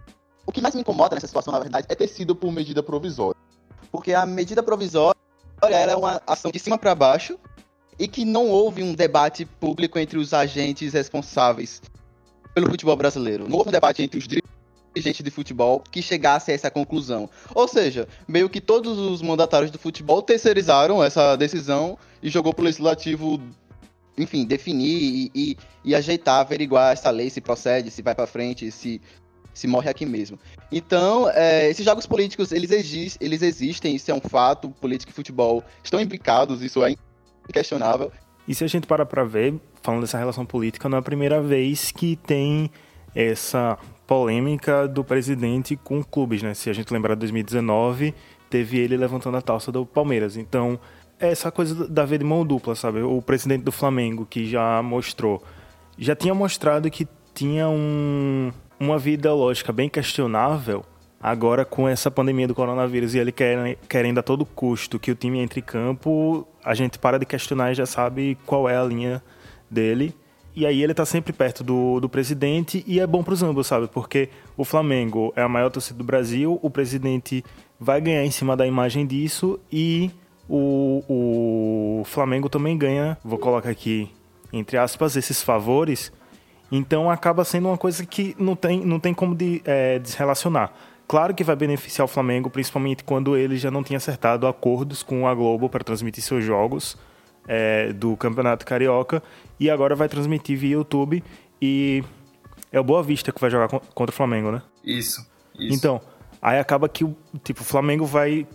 O 0.46 0.52
que 0.52 0.60
mais 0.60 0.74
me 0.74 0.82
incomoda 0.82 1.16
nessa 1.16 1.26
situação, 1.26 1.52
na 1.52 1.58
verdade, 1.58 1.86
é 1.90 1.94
ter 1.94 2.06
sido 2.06 2.36
por 2.36 2.52
medida 2.52 2.82
provisória. 2.82 3.40
Porque 3.90 4.12
a 4.12 4.24
medida 4.24 4.62
provisória 4.62 5.16
é 5.62 5.96
uma 5.96 6.22
ação 6.26 6.50
de 6.52 6.58
cima 6.58 6.78
para 6.78 6.94
baixo 6.94 7.38
e 7.98 8.06
que 8.06 8.24
não 8.24 8.48
houve 8.48 8.82
um 8.82 8.94
debate 8.94 9.44
público 9.44 9.98
entre 9.98 10.18
os 10.18 10.34
agentes 10.34 10.92
responsáveis 10.92 11.80
pelo 12.54 12.70
futebol 12.70 12.96
brasileiro. 12.96 13.48
Não 13.48 13.58
houve 13.58 13.68
um 13.68 13.72
debate 13.72 14.02
entre 14.02 14.18
os 14.18 14.26
dirigentes 14.26 15.22
de 15.22 15.30
futebol 15.30 15.82
que 15.90 16.00
chegasse 16.00 16.50
a 16.50 16.54
essa 16.54 16.70
conclusão. 16.70 17.28
Ou 17.54 17.68
seja, 17.68 18.08
meio 18.26 18.48
que 18.48 18.60
todos 18.60 18.98
os 18.98 19.20
mandatários 19.20 19.70
do 19.70 19.78
futebol 19.78 20.22
terceirizaram 20.22 21.02
essa 21.02 21.36
decisão 21.36 21.98
e 22.22 22.28
jogou 22.28 22.54
para 22.54 22.62
o 22.62 22.64
legislativo, 22.64 23.40
enfim, 24.16 24.44
definir 24.44 25.02
e, 25.02 25.30
e, 25.34 25.56
e 25.84 25.94
ajeitar, 25.94 26.40
averiguar 26.40 26.92
essa 26.92 27.10
lei, 27.10 27.28
se 27.28 27.40
procede, 27.40 27.90
se 27.90 28.02
vai 28.02 28.14
para 28.14 28.26
frente, 28.26 28.70
se 28.70 29.00
se 29.56 29.66
morre 29.66 29.88
aqui 29.88 30.04
mesmo. 30.04 30.38
Então, 30.70 31.30
é, 31.30 31.70
esses 31.70 31.82
jogos 31.82 32.06
políticos, 32.06 32.52
eles, 32.52 32.70
eles 33.18 33.40
existem, 33.40 33.96
isso 33.96 34.10
é 34.10 34.14
um 34.14 34.20
fato, 34.20 34.68
política 34.68 35.10
e 35.10 35.14
futebol 35.14 35.64
estão 35.82 35.98
implicados, 35.98 36.62
isso 36.62 36.84
é 36.84 36.94
inquestionável. 37.48 38.10
E 38.46 38.54
se 38.54 38.62
a 38.62 38.66
gente 38.66 38.86
parar 38.86 39.06
para 39.06 39.24
ver, 39.24 39.54
falando 39.82 40.02
dessa 40.02 40.18
relação 40.18 40.46
política, 40.46 40.88
não 40.88 40.96
é 40.96 41.00
a 41.00 41.02
primeira 41.02 41.42
vez 41.42 41.90
que 41.90 42.16
tem 42.16 42.70
essa 43.14 43.78
polêmica 44.06 44.86
do 44.86 45.02
presidente 45.02 45.74
com 45.76 46.02
clubes, 46.04 46.42
né? 46.42 46.54
Se 46.54 46.70
a 46.70 46.72
gente 46.72 46.92
lembrar 46.92 47.14
de 47.14 47.20
2019, 47.20 48.14
teve 48.48 48.78
ele 48.78 48.96
levantando 48.96 49.36
a 49.36 49.42
taça 49.42 49.72
do 49.72 49.84
Palmeiras. 49.84 50.36
Então, 50.36 50.78
é 51.18 51.30
essa 51.30 51.50
coisa 51.50 51.88
da 51.88 52.04
ver 52.04 52.18
de 52.18 52.24
mão 52.24 52.46
dupla, 52.46 52.74
sabe? 52.74 53.00
O 53.02 53.20
presidente 53.20 53.62
do 53.62 53.72
Flamengo, 53.72 54.24
que 54.26 54.46
já 54.46 54.80
mostrou, 54.82 55.42
já 55.98 56.14
tinha 56.14 56.34
mostrado 56.34 56.90
que 56.90 57.08
tinha 57.34 57.68
um, 57.68 58.52
uma 58.78 58.98
vida 58.98 59.32
lógica 59.34 59.72
bem 59.72 59.88
questionável 59.88 60.84
Agora, 61.20 61.64
com 61.64 61.88
essa 61.88 62.10
pandemia 62.10 62.46
do 62.46 62.54
coronavírus 62.54 63.14
e 63.14 63.18
ele 63.18 63.32
querendo, 63.32 63.76
querendo 63.88 64.18
a 64.18 64.22
todo 64.22 64.44
custo 64.44 64.98
que 64.98 65.10
o 65.10 65.14
time 65.14 65.38
entre 65.40 65.60
em 65.60 65.62
campo, 65.62 66.46
a 66.64 66.74
gente 66.74 66.98
para 66.98 67.18
de 67.18 67.26
questionar 67.26 67.72
e 67.72 67.74
já 67.74 67.86
sabe 67.86 68.36
qual 68.46 68.68
é 68.68 68.76
a 68.76 68.84
linha 68.84 69.22
dele. 69.70 70.14
E 70.54 70.64
aí 70.64 70.82
ele 70.82 70.94
tá 70.94 71.04
sempre 71.04 71.32
perto 71.32 71.62
do, 71.62 72.00
do 72.00 72.08
presidente 72.08 72.82
e 72.86 73.00
é 73.00 73.06
bom 73.06 73.22
para 73.22 73.34
os 73.34 73.42
ambos, 73.42 73.66
sabe? 73.66 73.88
Porque 73.88 74.30
o 74.56 74.64
Flamengo 74.64 75.32
é 75.36 75.42
a 75.42 75.48
maior 75.48 75.70
torcida 75.70 75.98
do 75.98 76.04
Brasil, 76.04 76.58
o 76.62 76.70
presidente 76.70 77.44
vai 77.78 78.00
ganhar 78.00 78.24
em 78.24 78.30
cima 78.30 78.56
da 78.56 78.66
imagem 78.66 79.06
disso 79.06 79.58
e 79.70 80.10
o, 80.48 81.02
o 81.08 82.04
Flamengo 82.04 82.48
também 82.48 82.78
ganha, 82.78 83.18
vou 83.22 83.38
colocar 83.38 83.70
aqui 83.70 84.10
entre 84.52 84.76
aspas, 84.76 85.16
esses 85.16 85.42
favores. 85.42 86.12
Então 86.70 87.10
acaba 87.10 87.44
sendo 87.44 87.68
uma 87.68 87.78
coisa 87.78 88.04
que 88.04 88.34
não 88.38 88.56
tem, 88.56 88.84
não 88.84 88.98
tem 88.98 89.14
como 89.14 89.34
de, 89.34 89.62
é, 89.64 89.98
desrelacionar. 89.98 90.72
Claro 91.08 91.34
que 91.34 91.44
vai 91.44 91.54
beneficiar 91.54 92.04
o 92.04 92.08
Flamengo, 92.08 92.50
principalmente 92.50 93.04
quando 93.04 93.36
ele 93.36 93.56
já 93.56 93.70
não 93.70 93.82
tinha 93.82 93.96
acertado 93.96 94.46
acordos 94.46 95.02
com 95.02 95.26
a 95.28 95.34
Globo 95.34 95.68
para 95.68 95.84
transmitir 95.84 96.22
seus 96.22 96.44
jogos 96.44 96.96
é, 97.46 97.92
do 97.92 98.16
Campeonato 98.16 98.66
Carioca 98.66 99.22
e 99.58 99.70
agora 99.70 99.94
vai 99.94 100.08
transmitir 100.08 100.58
via 100.58 100.72
YouTube 100.72 101.22
e 101.62 102.02
é 102.72 102.80
o 102.80 102.84
Boa 102.84 103.02
Vista 103.02 103.30
que 103.30 103.40
vai 103.40 103.50
jogar 103.50 103.68
contra 103.68 104.12
o 104.12 104.16
Flamengo, 104.16 104.50
né? 104.50 104.62
Isso. 104.84 105.24
isso. 105.58 105.74
Então, 105.74 106.00
aí 106.42 106.58
acaba 106.58 106.88
que 106.88 107.04
o 107.04 107.16
tipo, 107.42 107.62
o 107.62 107.64
Flamengo 107.64 108.04
vai 108.04 108.46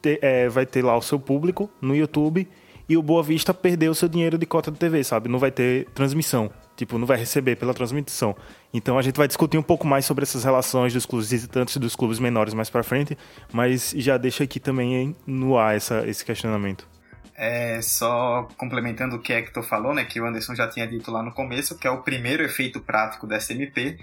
ter, 0.00 0.20
é, 0.22 0.48
vai 0.48 0.66
ter 0.66 0.84
lá 0.84 0.96
o 0.96 1.02
seu 1.02 1.18
público 1.18 1.68
no 1.80 1.96
YouTube 1.96 2.48
e 2.88 2.96
o 2.96 3.02
Boa 3.02 3.24
Vista 3.24 3.52
perdeu 3.52 3.90
o 3.90 3.94
seu 3.94 4.08
dinheiro 4.08 4.38
de 4.38 4.46
cota 4.46 4.70
de 4.70 4.78
TV, 4.78 5.02
sabe? 5.02 5.28
Não 5.28 5.38
vai 5.38 5.50
ter 5.50 5.86
transmissão. 5.90 6.50
Tipo, 6.78 6.96
não 6.96 7.08
vai 7.08 7.16
receber 7.16 7.56
pela 7.56 7.74
transmissão. 7.74 8.36
Então 8.72 8.96
a 8.96 9.02
gente 9.02 9.16
vai 9.16 9.26
discutir 9.26 9.58
um 9.58 9.62
pouco 9.62 9.84
mais 9.84 10.04
sobre 10.04 10.22
essas 10.22 10.44
relações 10.44 10.92
dos 10.94 11.04
clubes 11.04 11.28
visitantes 11.28 11.74
e 11.74 11.78
dos 11.80 11.96
clubes 11.96 12.20
menores 12.20 12.54
mais 12.54 12.70
para 12.70 12.84
frente, 12.84 13.18
mas 13.52 13.92
já 13.96 14.16
deixa 14.16 14.44
aqui 14.44 14.60
também 14.60 15.16
no 15.26 15.58
ar 15.58 15.74
essa, 15.74 16.06
esse 16.06 16.24
questionamento. 16.24 16.86
É, 17.34 17.82
só 17.82 18.46
complementando 18.56 19.16
o 19.16 19.18
que 19.18 19.32
Hector 19.32 19.64
falou, 19.64 19.92
né, 19.92 20.04
que 20.04 20.20
o 20.20 20.24
Anderson 20.24 20.54
já 20.54 20.68
tinha 20.68 20.86
dito 20.86 21.10
lá 21.10 21.20
no 21.20 21.32
começo, 21.32 21.76
que 21.76 21.86
é 21.88 21.90
o 21.90 22.02
primeiro 22.02 22.44
efeito 22.44 22.80
prático 22.80 23.26
da 23.26 23.40
SMP, 23.40 23.98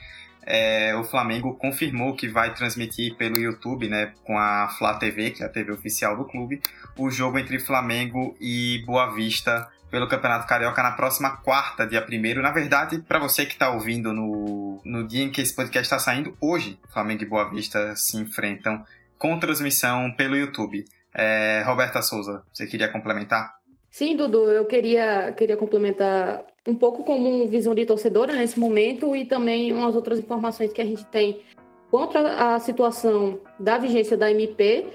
é, 0.46 0.94
o 0.98 1.04
Flamengo 1.06 1.56
confirmou 1.56 2.14
que 2.14 2.28
vai 2.28 2.54
transmitir 2.54 3.16
pelo 3.16 3.38
YouTube, 3.38 3.88
né, 3.88 4.12
com 4.26 4.38
a 4.38 4.68
Flá 4.78 4.96
TV, 4.96 5.32
que 5.32 5.44
é 5.44 5.46
a 5.46 5.50
TV 5.50 5.72
oficial 5.72 6.18
do 6.18 6.26
clube, 6.26 6.62
o 6.98 7.10
jogo 7.10 7.40
entre 7.40 7.58
Flamengo 7.58 8.36
e 8.40 8.84
Boa 8.86 9.14
Vista 9.14 9.66
pelo 9.96 10.10
Campeonato 10.10 10.46
Carioca 10.46 10.84
na 10.84 10.92
próxima 10.92 11.38
quarta, 11.38 11.88
dia 11.88 12.06
1 12.06 12.42
Na 12.42 12.52
verdade, 12.52 13.00
para 13.00 13.18
você 13.18 13.46
que 13.46 13.54
está 13.54 13.72
ouvindo 13.72 14.12
no, 14.12 14.82
no 14.84 15.08
dia 15.08 15.24
em 15.24 15.32
que 15.32 15.40
esse 15.40 15.56
podcast 15.56 15.86
está 15.86 15.98
saindo, 15.98 16.36
hoje, 16.42 16.78
Flamengo 16.92 17.24
e 17.24 17.26
Boa 17.26 17.50
Vista 17.50 17.96
se 17.96 18.18
enfrentam 18.18 18.84
com 19.18 19.40
transmissão 19.40 20.12
pelo 20.12 20.36
YouTube. 20.36 20.84
É, 21.14 21.64
Roberta 21.66 22.02
Souza, 22.02 22.44
você 22.52 22.68
queria 22.68 22.90
complementar? 22.90 23.54
Sim, 23.90 24.18
Dudu, 24.18 24.52
eu 24.52 24.66
queria, 24.66 25.32
queria 25.32 25.56
complementar 25.56 26.44
um 26.68 26.76
pouco 26.76 27.06
como 27.06 27.48
visão 27.48 27.74
de 27.74 27.86
torcedora 27.86 28.34
nesse 28.34 28.60
momento 28.60 29.16
e 29.16 29.24
também 29.24 29.72
umas 29.72 29.96
outras 29.96 30.20
informações 30.20 30.74
que 30.74 30.82
a 30.82 30.86
gente 30.86 31.06
tem 31.06 31.42
contra 31.90 32.54
a 32.56 32.60
situação 32.60 33.40
da 33.58 33.78
vigência 33.78 34.18
da 34.18 34.30
MP 34.30 34.88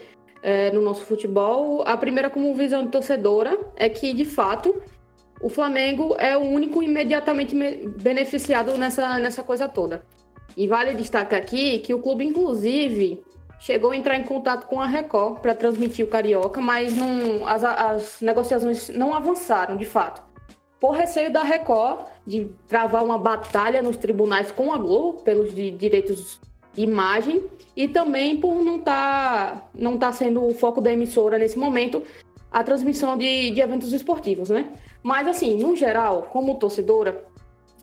é, 0.42 0.70
no 0.70 0.80
nosso 0.80 1.04
futebol. 1.04 1.82
A 1.86 1.96
primeira, 1.96 2.30
como 2.30 2.54
visão 2.54 2.84
de 2.84 2.90
torcedora, 2.90 3.58
é 3.76 3.88
que, 3.88 4.12
de 4.12 4.24
fato, 4.24 4.82
o 5.40 5.48
Flamengo 5.48 6.14
é 6.18 6.36
o 6.36 6.42
único 6.42 6.82
imediatamente 6.82 7.54
beneficiado 7.98 8.76
nessa, 8.76 9.18
nessa 9.18 9.42
coisa 9.42 9.68
toda. 9.68 10.02
E 10.56 10.66
vale 10.66 10.94
destacar 10.94 11.40
aqui 11.40 11.78
que 11.78 11.94
o 11.94 12.00
clube, 12.00 12.24
inclusive, 12.24 13.22
chegou 13.58 13.92
a 13.92 13.96
entrar 13.96 14.16
em 14.16 14.24
contato 14.24 14.66
com 14.66 14.80
a 14.80 14.86
Record 14.86 15.40
para 15.40 15.54
transmitir 15.54 16.04
o 16.04 16.08
Carioca, 16.08 16.60
mas 16.60 16.96
não, 16.96 17.46
as, 17.46 17.64
as 17.64 18.20
negociações 18.20 18.88
não 18.88 19.14
avançaram, 19.14 19.76
de 19.76 19.84
fato. 19.84 20.22
Por 20.80 20.92
receio 20.92 21.30
da 21.30 21.42
Record 21.42 22.06
de 22.26 22.50
travar 22.66 23.04
uma 23.04 23.18
batalha 23.18 23.82
nos 23.82 23.98
tribunais 23.98 24.50
com 24.50 24.72
a 24.72 24.78
Globo 24.78 25.22
pelos 25.22 25.54
direitos 25.54 26.40
imagem 26.76 27.44
e 27.76 27.88
também 27.88 28.36
por 28.36 28.62
não 28.62 28.78
estar 28.78 29.54
tá, 29.54 29.68
não 29.74 29.98
tá 29.98 30.12
sendo 30.12 30.44
o 30.44 30.54
foco 30.54 30.80
da 30.80 30.92
emissora 30.92 31.38
nesse 31.38 31.58
momento 31.58 32.02
a 32.50 32.64
transmissão 32.64 33.16
de, 33.16 33.50
de 33.50 33.60
eventos 33.60 33.92
esportivos, 33.92 34.50
né? 34.50 34.68
Mas 35.02 35.26
assim, 35.26 35.56
no 35.56 35.76
geral, 35.76 36.28
como 36.32 36.56
torcedora, 36.56 37.24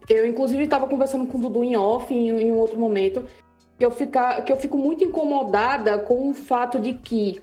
eu 0.09 0.25
inclusive 0.25 0.63
estava 0.63 0.87
conversando 0.87 1.25
com 1.25 1.37
o 1.37 1.41
Dudu 1.41 1.63
em 1.63 1.75
off 1.75 2.13
em, 2.13 2.29
em 2.29 2.51
um 2.51 2.57
outro 2.57 2.79
momento 2.79 3.25
que 3.77 3.85
eu, 3.85 3.91
ficar, 3.91 4.43
que 4.43 4.51
eu 4.51 4.57
fico 4.57 4.77
muito 4.77 5.03
incomodada 5.03 5.99
com 5.99 6.29
o 6.29 6.33
fato 6.33 6.79
de 6.79 6.93
que 6.93 7.41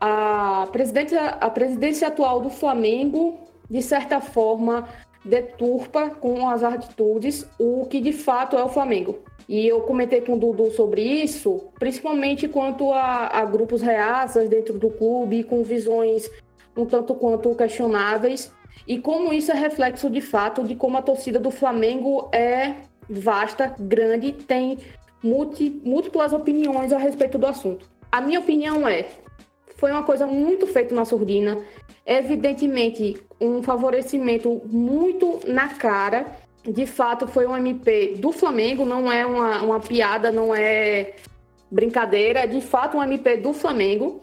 a 0.00 0.66
presidência, 0.72 1.20
a 1.20 1.50
presidência 1.50 2.08
atual 2.08 2.40
do 2.40 2.48
Flamengo, 2.48 3.38
de 3.68 3.82
certa 3.82 4.20
forma, 4.20 4.88
deturpa 5.24 6.10
com 6.10 6.48
as 6.48 6.62
atitudes 6.62 7.46
o 7.58 7.86
que 7.86 8.00
de 8.00 8.12
fato 8.12 8.56
é 8.56 8.64
o 8.64 8.68
Flamengo. 8.68 9.18
E 9.48 9.66
eu 9.66 9.80
comentei 9.80 10.20
com 10.20 10.34
o 10.34 10.38
Dudu 10.38 10.70
sobre 10.70 11.02
isso, 11.02 11.64
principalmente 11.78 12.46
quanto 12.46 12.92
a, 12.92 13.26
a 13.26 13.44
grupos 13.44 13.82
reaças 13.82 14.48
dentro 14.48 14.78
do 14.78 14.90
clube, 14.90 15.42
com 15.42 15.62
visões 15.62 16.30
um 16.76 16.86
tanto 16.86 17.14
quanto 17.14 17.54
questionáveis, 17.54 18.52
e 18.86 18.98
como 18.98 19.32
isso 19.32 19.50
é 19.50 19.54
reflexo 19.54 20.08
de 20.08 20.20
fato 20.20 20.64
de 20.64 20.74
como 20.74 20.96
a 20.96 21.02
torcida 21.02 21.38
do 21.38 21.50
Flamengo 21.50 22.28
é 22.32 22.74
vasta, 23.08 23.74
grande, 23.78 24.32
tem 24.32 24.78
multi, 25.22 25.80
múltiplas 25.84 26.32
opiniões 26.32 26.92
a 26.92 26.98
respeito 26.98 27.36
do 27.36 27.46
assunto. 27.46 27.86
A 28.10 28.20
minha 28.20 28.40
opinião 28.40 28.86
é: 28.88 29.06
foi 29.80 29.90
uma 29.90 30.02
coisa 30.02 30.26
muito 30.26 30.66
feita 30.66 30.94
na 30.94 31.06
surdina, 31.06 31.58
evidentemente 32.04 33.16
um 33.40 33.62
favorecimento 33.62 34.60
muito 34.66 35.40
na 35.46 35.70
cara. 35.70 36.26
De 36.62 36.84
fato, 36.84 37.26
foi 37.26 37.46
um 37.46 37.56
MP 37.56 38.16
do 38.18 38.30
Flamengo, 38.30 38.84
não 38.84 39.10
é 39.10 39.24
uma, 39.24 39.62
uma 39.62 39.80
piada, 39.80 40.30
não 40.30 40.54
é 40.54 41.14
brincadeira, 41.70 42.46
de 42.46 42.60
fato, 42.60 42.98
um 42.98 43.02
MP 43.02 43.38
do 43.38 43.54
Flamengo. 43.54 44.22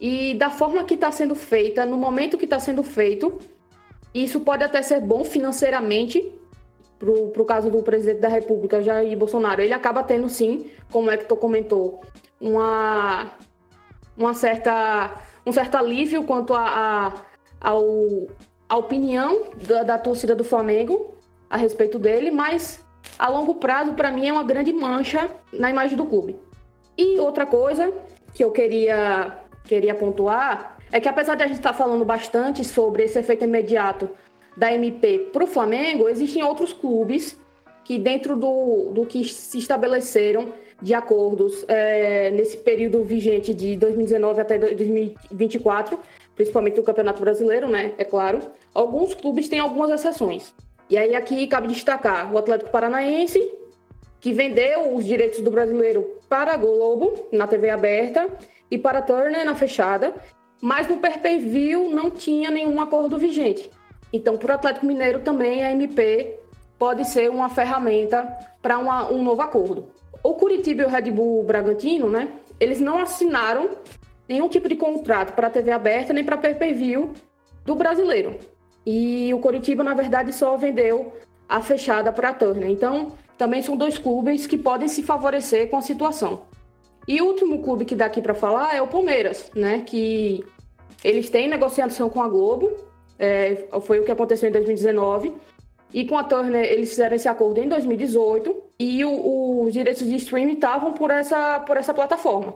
E 0.00 0.34
da 0.34 0.50
forma 0.50 0.82
que 0.82 0.94
está 0.94 1.12
sendo 1.12 1.36
feita, 1.36 1.86
no 1.86 1.96
momento 1.96 2.36
que 2.36 2.44
está 2.44 2.58
sendo 2.58 2.82
feito, 2.82 3.38
isso 4.12 4.40
pode 4.40 4.64
até 4.64 4.82
ser 4.82 5.00
bom 5.00 5.24
financeiramente, 5.24 6.32
para 6.98 7.10
o 7.10 7.44
caso 7.44 7.70
do 7.70 7.80
presidente 7.80 8.20
da 8.20 8.28
República, 8.28 8.82
Jair 8.82 9.16
Bolsonaro, 9.16 9.62
ele 9.62 9.72
acaba 9.72 10.02
tendo 10.02 10.28
sim, 10.28 10.66
como 10.90 11.12
é 11.12 11.16
que 11.16 11.26
tu 11.26 11.36
comentou, 11.36 12.02
uma, 12.40 13.30
uma 14.16 14.34
certa, 14.34 15.20
um 15.44 15.52
certo 15.52 15.76
alívio 15.76 16.24
quanto 16.24 16.54
a, 16.54 16.62
a, 16.66 17.12
ao, 17.60 18.28
a 18.68 18.76
opinião 18.76 19.50
da, 19.66 19.82
da 19.82 19.98
torcida 19.98 20.34
do 20.34 20.44
Flamengo 20.44 21.14
a 21.48 21.56
respeito 21.56 21.98
dele, 21.98 22.30
mas 22.30 22.84
a 23.18 23.28
longo 23.28 23.54
prazo, 23.56 23.94
para 23.94 24.10
mim, 24.10 24.26
é 24.26 24.32
uma 24.32 24.42
grande 24.44 24.72
mancha 24.72 25.30
na 25.52 25.70
imagem 25.70 25.96
do 25.96 26.06
clube. 26.06 26.36
E 26.98 27.18
outra 27.18 27.46
coisa 27.46 27.92
que 28.34 28.42
eu 28.42 28.50
queria, 28.50 29.38
queria 29.64 29.94
pontuar 29.94 30.76
é 30.90 31.00
que, 31.00 31.08
apesar 31.08 31.34
de 31.34 31.42
a 31.42 31.46
gente 31.46 31.56
estar 31.56 31.72
tá 31.72 31.78
falando 31.78 32.04
bastante 32.04 32.64
sobre 32.64 33.04
esse 33.04 33.18
efeito 33.18 33.44
imediato 33.44 34.10
da 34.56 34.72
MP 34.72 35.30
para 35.32 35.44
o 35.44 35.46
Flamengo, 35.46 36.08
existem 36.08 36.42
outros 36.42 36.72
clubes 36.72 37.38
que, 37.84 37.98
dentro 37.98 38.36
do, 38.36 38.90
do 38.92 39.06
que 39.06 39.24
se 39.24 39.58
estabeleceram 39.58 40.52
de 40.80 40.94
acordos 40.94 41.64
é, 41.68 42.30
nesse 42.30 42.56
período 42.58 43.02
vigente 43.02 43.54
de 43.54 43.76
2019 43.76 44.40
até 44.40 44.58
2024, 44.58 45.98
principalmente 46.34 46.80
o 46.80 46.82
Campeonato 46.82 47.20
Brasileiro, 47.20 47.68
né? 47.68 47.92
É 47.96 48.04
claro. 48.04 48.40
Alguns 48.74 49.14
clubes 49.14 49.48
têm 49.48 49.58
algumas 49.58 49.90
exceções. 49.90 50.52
E 50.88 50.96
aí 50.96 51.16
aqui 51.16 51.46
cabe 51.46 51.68
destacar 51.68 52.32
o 52.32 52.38
Atlético 52.38 52.70
Paranaense, 52.70 53.50
que 54.20 54.32
vendeu 54.32 54.94
os 54.94 55.04
direitos 55.04 55.40
do 55.40 55.50
brasileiro 55.50 56.18
para 56.28 56.52
a 56.54 56.56
Globo 56.56 57.26
na 57.32 57.46
TV 57.46 57.70
aberta 57.70 58.28
e 58.70 58.78
para 58.78 58.98
a 58.98 59.02
Turner 59.02 59.44
na 59.44 59.54
fechada, 59.54 60.14
mas 60.60 60.88
no 60.88 60.98
pay-per-view 60.98 61.90
não 61.90 62.10
tinha 62.10 62.50
nenhum 62.50 62.80
acordo 62.80 63.18
vigente. 63.18 63.70
Então, 64.12 64.36
para 64.36 64.52
o 64.52 64.54
Atlético 64.54 64.86
Mineiro 64.86 65.20
também 65.20 65.64
a 65.64 65.72
MP 65.72 66.38
pode 66.78 67.04
ser 67.06 67.30
uma 67.30 67.48
ferramenta 67.48 68.26
para 68.62 68.78
um 68.78 69.22
novo 69.22 69.42
acordo. 69.42 69.88
O 70.22 70.34
Curitiba 70.34 70.82
e 70.82 70.84
o 70.84 70.88
Red 70.88 71.10
Bull 71.10 71.44
Bragantino, 71.44 72.08
né? 72.08 72.28
Eles 72.58 72.80
não 72.80 72.98
assinaram 72.98 73.70
nenhum 74.28 74.48
tipo 74.48 74.68
de 74.68 74.76
contrato 74.76 75.34
para 75.34 75.46
a 75.46 75.50
TV 75.50 75.70
aberta 75.70 76.12
nem 76.12 76.24
para 76.24 76.36
pay-per-view 76.36 77.12
do 77.64 77.74
brasileiro. 77.74 78.38
E 78.84 79.32
o 79.34 79.38
Curitiba, 79.38 79.82
na 79.82 79.94
verdade, 79.94 80.32
só 80.32 80.56
vendeu 80.56 81.12
a 81.48 81.60
fechada 81.60 82.12
para 82.12 82.30
a 82.30 82.34
Turner. 82.34 82.70
Então, 82.70 83.12
também 83.36 83.62
são 83.62 83.76
dois 83.76 83.98
clubes 83.98 84.46
que 84.46 84.56
podem 84.56 84.88
se 84.88 85.02
favorecer 85.02 85.68
com 85.68 85.76
a 85.76 85.82
situação. 85.82 86.42
E 87.06 87.20
o 87.20 87.26
último 87.26 87.62
clube 87.62 87.84
que 87.84 87.94
dá 87.94 88.06
aqui 88.06 88.20
para 88.20 88.34
falar 88.34 88.74
é 88.74 88.82
o 88.82 88.86
Palmeiras, 88.86 89.50
né? 89.54 89.82
Que 89.86 90.44
eles 91.04 91.30
têm 91.30 91.48
negociação 91.48 92.08
com 92.08 92.22
a 92.22 92.28
Globo 92.28 92.86
é, 93.18 93.66
foi 93.82 94.00
o 94.00 94.04
que 94.04 94.12
aconteceu 94.12 94.48
em 94.48 94.52
2019. 94.52 95.32
E 95.92 96.06
com 96.06 96.18
a 96.18 96.24
Turner, 96.24 96.64
eles 96.64 96.90
fizeram 96.90 97.16
esse 97.16 97.28
acordo 97.28 97.60
em 97.60 97.68
2018 97.68 98.62
e 98.78 99.04
o, 99.04 99.62
os 99.62 99.72
direitos 99.72 100.06
de 100.06 100.16
streaming 100.16 100.54
estavam 100.54 100.92
por 100.92 101.10
essa, 101.10 101.60
por 101.60 101.76
essa 101.76 101.94
plataforma. 101.94 102.54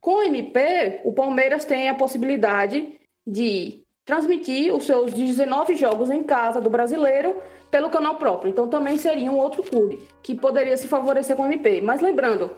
Com 0.00 0.16
o 0.16 0.22
MP, 0.22 1.00
o 1.04 1.12
Palmeiras 1.12 1.64
tem 1.64 1.88
a 1.88 1.94
possibilidade 1.94 2.98
de 3.26 3.82
transmitir 4.04 4.74
os 4.74 4.84
seus 4.84 5.12
19 5.12 5.76
jogos 5.76 6.10
em 6.10 6.22
casa 6.22 6.60
do 6.60 6.70
brasileiro 6.70 7.36
pelo 7.70 7.90
canal 7.90 8.16
próprio. 8.16 8.50
Então 8.50 8.68
também 8.68 8.96
seria 8.96 9.30
um 9.30 9.38
outro 9.38 9.62
clube 9.62 10.00
que 10.22 10.34
poderia 10.34 10.76
se 10.76 10.88
favorecer 10.88 11.36
com 11.36 11.42
o 11.42 11.46
MP. 11.46 11.80
Mas 11.80 12.00
lembrando, 12.00 12.50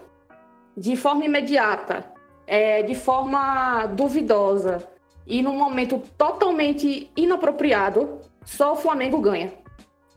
de 0.76 0.96
forma 0.96 1.24
imediata, 1.24 2.04
é, 2.46 2.82
de 2.82 2.94
forma 2.94 3.86
duvidosa, 3.86 4.88
e 5.26 5.42
num 5.42 5.56
momento 5.56 6.02
totalmente 6.18 7.10
inapropriado, 7.16 8.20
só 8.44 8.72
o 8.72 8.76
Flamengo 8.76 9.20
ganha. 9.20 9.52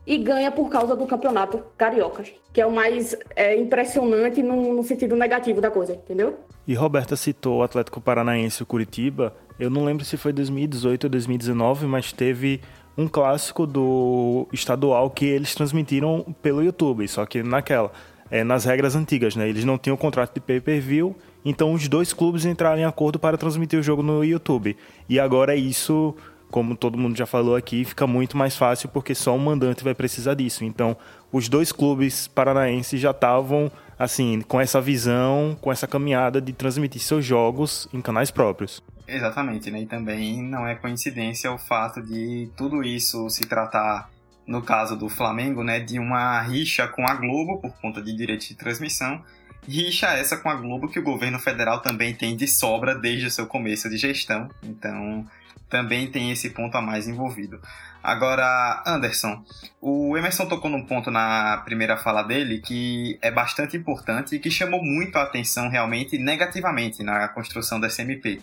E 0.06 0.18
ganha 0.18 0.50
por 0.50 0.68
causa 0.68 0.94
do 0.94 1.06
campeonato 1.06 1.60
carioca, 1.76 2.24
que 2.52 2.60
é 2.60 2.66
o 2.66 2.70
mais 2.70 3.16
é, 3.34 3.56
impressionante 3.56 4.42
no, 4.42 4.74
no, 4.74 4.84
sentido 4.84 5.16
negativo 5.16 5.60
da 5.60 5.70
coisa, 5.70 5.94
entendeu? 5.94 6.38
E 6.66 6.74
Roberta 6.74 7.16
citou 7.16 7.58
o 7.58 7.62
Atlético 7.62 8.00
Paranaense 8.00 8.60
e 8.60 8.62
o 8.62 8.66
Curitiba. 8.66 9.34
Eu 9.58 9.68
não 9.68 9.84
lembro 9.84 10.04
se 10.04 10.16
foi 10.16 10.32
2018 10.32 11.04
ou 11.04 11.10
2019, 11.10 11.86
mas 11.86 12.12
teve 12.12 12.60
um 12.96 13.08
clássico 13.08 13.66
do 13.66 14.46
estadual 14.52 15.10
que 15.10 15.26
eles 15.26 15.54
transmitiram 15.54 16.34
pelo 16.40 16.62
YouTube, 16.62 17.06
só 17.08 17.26
que 17.26 17.42
naquela, 17.42 17.90
é, 18.30 18.44
nas 18.44 18.64
regras 18.64 18.94
antigas, 18.94 19.34
né? 19.34 19.48
Eles 19.48 19.64
não 19.64 19.76
tinham 19.76 19.96
contrato 19.96 20.34
de 20.34 20.40
pay-per-view 20.40 21.16
então 21.46 21.72
os 21.72 21.86
dois 21.86 22.12
clubes 22.12 22.44
entraram 22.44 22.80
em 22.80 22.84
acordo 22.84 23.20
para 23.20 23.38
transmitir 23.38 23.78
o 23.78 23.82
jogo 23.82 24.02
no 24.02 24.24
YouTube. 24.24 24.76
E 25.08 25.20
agora 25.20 25.54
isso, 25.54 26.12
como 26.50 26.76
todo 26.76 26.98
mundo 26.98 27.16
já 27.16 27.26
falou 27.26 27.56
aqui, 27.56 27.84
fica 27.84 28.06
muito 28.06 28.36
mais 28.36 28.56
fácil 28.56 28.88
porque 28.88 29.14
só 29.14 29.34
um 29.34 29.38
mandante 29.38 29.84
vai 29.84 29.94
precisar 29.94 30.34
disso. 30.34 30.64
Então 30.64 30.96
os 31.32 31.48
dois 31.48 31.72
clubes 31.72 32.28
paranaenses 32.28 33.00
já 33.00 33.10
estavam 33.10 33.70
assim 33.98 34.40
com 34.42 34.60
essa 34.60 34.80
visão, 34.80 35.56
com 35.60 35.72
essa 35.72 35.86
caminhada 35.86 36.40
de 36.40 36.52
transmitir 36.52 37.00
seus 37.00 37.24
jogos 37.24 37.88
em 37.92 38.00
canais 38.00 38.30
próprios. 38.30 38.82
Exatamente, 39.08 39.70
né? 39.70 39.82
E 39.82 39.86
também 39.86 40.42
não 40.42 40.66
é 40.66 40.74
coincidência 40.74 41.52
o 41.52 41.58
fato 41.58 42.02
de 42.02 42.50
tudo 42.56 42.82
isso 42.82 43.28
se 43.30 43.46
tratar 43.46 44.10
no 44.46 44.62
caso 44.62 44.96
do 44.96 45.08
Flamengo, 45.08 45.64
né, 45.64 45.80
de 45.80 45.98
uma 45.98 46.40
rixa 46.40 46.86
com 46.86 47.04
a 47.04 47.14
Globo 47.14 47.58
por 47.60 47.72
conta 47.80 48.00
de 48.00 48.14
direitos 48.16 48.46
de 48.46 48.54
transmissão 48.54 49.20
Rixa 49.68 50.06
essa 50.08 50.36
com 50.36 50.48
a 50.48 50.54
Globo 50.54 50.88
que 50.88 50.98
o 50.98 51.02
governo 51.02 51.38
federal 51.38 51.80
também 51.80 52.14
tem 52.14 52.36
de 52.36 52.46
sobra 52.46 52.94
desde 52.94 53.26
o 53.26 53.30
seu 53.30 53.46
começo 53.46 53.88
de 53.90 53.96
gestão. 53.96 54.48
Então, 54.62 55.26
também 55.68 56.10
tem 56.10 56.30
esse 56.30 56.50
ponto 56.50 56.76
a 56.76 56.82
mais 56.82 57.08
envolvido. 57.08 57.60
Agora, 58.02 58.82
Anderson, 58.86 59.44
o 59.80 60.16
Emerson 60.16 60.46
tocou 60.46 60.70
num 60.70 60.86
ponto 60.86 61.10
na 61.10 61.62
primeira 61.64 61.96
fala 61.96 62.22
dele 62.22 62.60
que 62.60 63.18
é 63.20 63.30
bastante 63.30 63.76
importante 63.76 64.36
e 64.36 64.38
que 64.38 64.50
chamou 64.50 64.82
muito 64.82 65.16
a 65.16 65.22
atenção 65.22 65.68
realmente 65.68 66.16
negativamente 66.16 67.02
na 67.02 67.26
construção 67.28 67.80
da 67.80 67.90
SMP, 67.90 68.40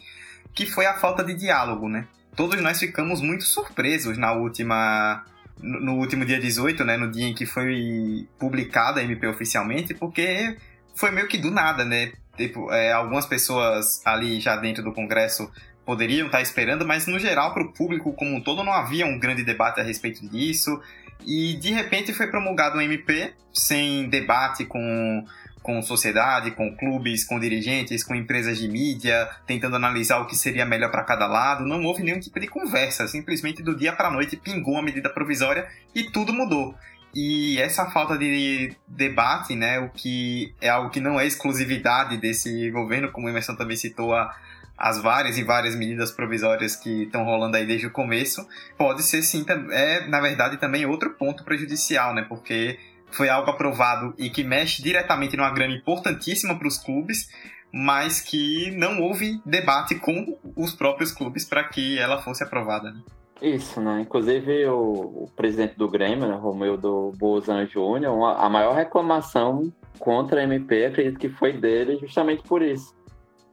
que 0.53 0.65
foi 0.65 0.85
a 0.85 0.95
falta 0.95 1.23
de 1.23 1.33
diálogo, 1.33 1.87
né? 1.87 2.07
todos 2.35 2.61
nós 2.61 2.79
ficamos 2.79 3.21
muito 3.21 3.43
surpresos 3.43 4.17
na 4.17 4.33
última 4.33 5.23
no 5.61 5.95
último 5.97 6.25
dia 6.25 6.39
18, 6.39 6.83
né, 6.83 6.97
no 6.97 7.09
dia 7.09 7.27
em 7.27 7.33
que 7.33 7.45
foi 7.45 8.27
publicada 8.39 8.99
a 8.99 9.03
MP 9.03 9.27
oficialmente, 9.27 9.93
porque 9.93 10.57
foi 10.95 11.11
meio 11.11 11.27
que 11.27 11.37
do 11.37 11.51
nada, 11.51 11.85
né? 11.85 12.11
Tipo, 12.35 12.71
é, 12.71 12.91
algumas 12.91 13.25
pessoas 13.27 14.01
ali 14.03 14.41
já 14.41 14.55
dentro 14.57 14.83
do 14.83 14.91
Congresso 14.91 15.49
poderiam 15.85 16.27
estar 16.27 16.41
esperando, 16.41 16.85
mas 16.85 17.07
no 17.07 17.19
geral, 17.19 17.53
para 17.53 17.63
o 17.63 17.73
público 17.73 18.13
como 18.13 18.35
um 18.35 18.41
todo, 18.41 18.63
não 18.63 18.73
havia 18.73 19.05
um 19.05 19.19
grande 19.19 19.43
debate 19.43 19.79
a 19.79 19.83
respeito 19.83 20.27
disso. 20.27 20.81
E 21.25 21.53
de 21.55 21.71
repente 21.71 22.13
foi 22.13 22.27
promulgado 22.27 22.77
um 22.77 22.81
MP 22.81 23.33
sem 23.53 24.09
debate 24.09 24.65
com 24.65 25.25
com 25.63 25.81
sociedade, 25.81 26.51
com 26.51 26.75
clubes, 26.75 27.23
com 27.23 27.39
dirigentes, 27.39 28.03
com 28.03 28.13
empresas 28.13 28.57
de 28.57 28.67
mídia, 28.67 29.29
tentando 29.47 29.77
analisar 29.77 30.19
o 30.19 30.27
que 30.27 30.35
seria 30.35 30.65
melhor 30.65 30.91
para 30.91 31.03
cada 31.03 31.25
lado. 31.25 31.65
Não 31.65 31.81
houve 31.85 32.03
nenhum 32.03 32.19
tipo 32.19 32.37
de 32.37 32.47
conversa, 32.47 33.07
simplesmente 33.07 33.63
do 33.63 33.73
dia 33.73 33.93
para 33.93 34.09
a 34.09 34.11
noite 34.11 34.35
pingou 34.35 34.77
a 34.77 34.83
medida 34.83 35.09
provisória 35.09 35.65
e 35.95 36.03
tudo 36.03 36.33
mudou. 36.33 36.75
E 37.15 37.59
essa 37.59 37.89
falta 37.91 38.17
de 38.17 38.75
debate, 38.87 39.55
né, 39.55 39.79
o 39.79 39.89
que 39.89 40.53
é 40.59 40.67
algo 40.67 40.89
que 40.89 40.99
não 40.99 41.19
é 41.19 41.25
exclusividade 41.25 42.17
desse 42.17 42.69
governo, 42.71 43.11
como 43.11 43.27
o 43.27 43.29
Emerson 43.29 43.55
também 43.55 43.77
citou 43.77 44.13
a, 44.13 44.35
as 44.77 45.01
várias 45.01 45.37
e 45.37 45.43
várias 45.43 45.75
medidas 45.75 46.11
provisórias 46.11 46.75
que 46.75 47.03
estão 47.03 47.23
rolando 47.23 47.57
aí 47.57 47.65
desde 47.65 47.87
o 47.87 47.91
começo, 47.91 48.45
pode 48.77 49.03
ser 49.03 49.21
sim, 49.21 49.45
é 49.71 50.07
na 50.07 50.19
verdade 50.19 50.57
também 50.57 50.85
outro 50.85 51.11
ponto 51.11 51.43
prejudicial, 51.43 52.13
né, 52.13 52.25
porque 52.27 52.79
foi 53.11 53.29
algo 53.29 53.49
aprovado 53.49 54.13
e 54.17 54.29
que 54.29 54.43
mexe 54.43 54.81
diretamente 54.81 55.37
numa 55.37 55.51
grana 55.51 55.73
importantíssima 55.73 56.57
para 56.57 56.67
os 56.67 56.77
clubes, 56.77 57.29
mas 57.71 58.19
que 58.19 58.71
não 58.71 59.01
houve 59.01 59.39
debate 59.45 59.95
com 59.95 60.37
os 60.55 60.73
próprios 60.73 61.11
clubes 61.11 61.45
para 61.45 61.63
que 61.63 61.97
ela 61.97 62.21
fosse 62.21 62.43
aprovada. 62.43 62.91
Né? 62.91 63.01
Isso, 63.41 63.81
né? 63.81 64.01
Inclusive 64.01 64.65
o, 64.67 65.23
o, 65.23 65.29
presidente 65.35 65.77
do 65.77 65.87
Grêmio, 65.87 66.27
né, 66.27 66.35
Romeu 66.35 66.77
do 66.77 67.11
Bozan 67.17 67.65
Júnior, 67.67 68.37
a 68.37 68.49
maior 68.49 68.75
reclamação 68.75 69.71
contra 69.99 70.41
a 70.41 70.43
MP, 70.43 70.85
acredito 70.85 71.19
que 71.19 71.29
foi 71.29 71.53
dele 71.53 71.97
justamente 71.97 72.43
por 72.43 72.61
isso. 72.61 72.95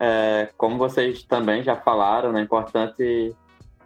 É, 0.00 0.48
como 0.56 0.78
vocês 0.78 1.22
também 1.22 1.62
já 1.62 1.76
falaram, 1.76 2.32
né, 2.32 2.40
é 2.40 2.42
importante 2.42 3.36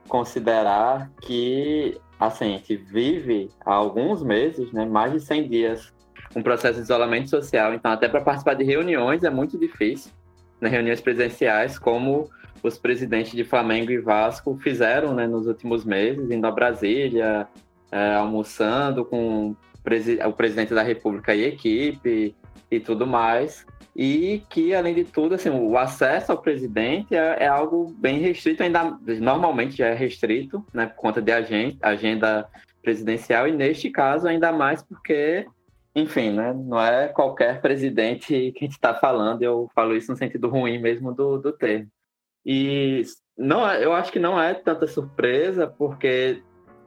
considerar 0.08 1.10
que 1.20 2.00
assim, 2.18 2.54
a 2.54 2.58
gente 2.58 2.76
vive 2.76 3.50
há 3.64 3.74
alguns 3.74 4.22
meses, 4.22 4.72
né, 4.72 4.84
mais 4.84 5.12
de 5.12 5.20
100 5.20 5.48
dias, 5.48 5.92
um 6.34 6.42
processo 6.42 6.76
de 6.76 6.84
isolamento 6.84 7.30
social. 7.30 7.74
Então, 7.74 7.90
até 7.90 8.08
para 8.08 8.20
participar 8.20 8.54
de 8.54 8.64
reuniões 8.64 9.22
é 9.24 9.30
muito 9.30 9.58
difícil, 9.58 10.12
né, 10.60 10.68
reuniões 10.68 11.00
presenciais, 11.00 11.78
como 11.78 12.30
os 12.62 12.78
presidentes 12.78 13.32
de 13.32 13.44
Flamengo 13.44 13.92
e 13.92 13.98
Vasco 13.98 14.58
fizeram 14.62 15.14
né, 15.14 15.26
nos 15.26 15.46
últimos 15.46 15.84
meses, 15.84 16.30
indo 16.30 16.46
a 16.46 16.50
Brasília, 16.50 17.46
é, 17.92 18.14
almoçando 18.14 19.04
com 19.04 19.54
o 19.84 20.32
presidente 20.32 20.72
da 20.72 20.82
República 20.82 21.34
e 21.34 21.44
equipe 21.44 22.34
e 22.76 22.80
tudo 22.80 23.06
mais 23.06 23.66
e 23.96 24.42
que, 24.50 24.74
além 24.74 24.94
de 24.94 25.04
tudo, 25.04 25.36
assim, 25.36 25.50
o 25.50 25.78
acesso 25.78 26.32
ao 26.32 26.38
presidente 26.38 27.14
é, 27.14 27.44
é, 27.44 27.46
algo 27.46 27.94
bem 27.98 28.18
restrito, 28.18 28.62
ainda 28.62 28.98
normalmente 29.20 29.76
já 29.76 29.86
é 29.86 29.94
restrito, 29.94 30.64
né, 30.74 30.86
por 30.86 30.96
conta 30.96 31.22
de 31.22 31.30
agenda, 31.30 31.76
agenda 31.80 32.48
presidencial, 32.82 33.46
e 33.46 33.52
neste 33.52 33.90
caso 33.90 34.26
ainda 34.26 34.50
mais 34.50 34.82
porque, 34.82 35.46
enfim, 35.94 36.32
né, 36.32 36.52
não 36.52 36.80
é 36.80 37.06
qualquer 37.08 37.60
presidente 37.60 38.50
que 38.52 38.58
a 38.58 38.64
gente 38.64 38.72
está 38.72 38.94
falando, 38.94 39.42
eu 39.42 39.70
falo 39.74 39.96
isso 39.96 40.10
no 40.10 40.18
sentido 40.18 40.48
ruim 40.48 40.78
mesmo 40.78 41.14
do, 41.14 41.38
do 41.38 41.52
termo. 41.52 41.86
E 42.44 43.02
não, 43.38 43.70
eu 43.74 43.92
acho 43.92 44.10
que 44.10 44.18
não 44.18 44.40
é 44.40 44.54
tanta 44.54 44.88
surpresa, 44.88 45.68
porque 45.68 46.42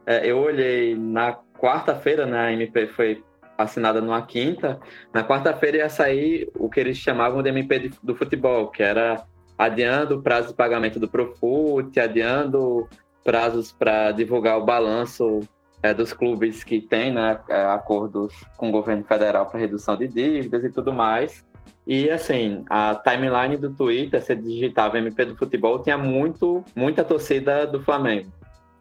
é, 0.06 0.30
eu 0.30 0.40
olhei 0.40 0.94
na 0.94 1.34
quarta-feira, 1.58 2.26
né, 2.26 2.38
a 2.38 2.52
MP 2.52 2.88
foi 2.88 3.24
assinada 3.58 4.00
numa 4.02 4.22
quinta, 4.22 4.80
na 5.14 5.24
quarta-feira 5.24 5.78
ia 5.78 5.90
sair 5.90 6.50
o 6.56 6.70
que 6.70 6.80
eles 6.80 6.98
chamavam 6.98 7.42
de 7.42 7.50
MP 7.50 7.92
do 8.04 8.16
futebol, 8.16 8.68
que 8.70 8.84
era 8.84 9.26
adiando 9.58 10.18
o 10.18 10.22
prazo 10.22 10.50
de 10.50 10.54
pagamento 10.54 11.00
do 11.00 11.08
Profut, 11.08 12.00
adiando 12.00 12.88
prazos 13.24 13.72
para 13.72 14.12
divulgar 14.12 14.58
o 14.58 14.66
balanço 14.66 15.40
é, 15.82 15.94
dos 15.94 16.14
clubes 16.14 16.64
que 16.64 16.80
têm 16.80 17.14
né, 17.14 17.40
é, 17.50 17.66
acordos 17.66 18.34
com 18.56 18.70
o 18.70 18.72
governo 18.72 19.04
federal 19.04 19.48
para 19.48 19.60
redução 19.60 19.98
de 19.98 20.08
dívidas 20.08 20.64
e 20.64 20.70
tudo 20.70 20.94
mais. 20.94 21.46
E 21.86 22.10
assim, 22.10 22.64
a 22.70 22.96
timeline 22.96 23.58
do 23.58 23.74
Twitter, 23.74 24.22
você 24.22 24.36
digitava 24.36 24.98
MP 24.98 25.26
do 25.26 25.36
futebol, 25.36 25.82
tinha 25.82 25.98
muito, 25.98 26.64
muita 26.76 27.04
torcida 27.04 27.66
do 27.66 27.82
Flamengo 27.82 28.32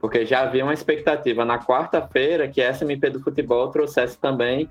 porque 0.07 0.25
já 0.25 0.42
havia 0.42 0.62
uma 0.62 0.73
expectativa 0.73 1.45
na 1.45 1.59
quarta-feira 1.59 2.47
que 2.47 2.61
essa 2.61 2.85
MP 2.85 3.11
do 3.11 3.19
futebol 3.19 3.69
trouxesse 3.73 4.16
também 4.16 4.71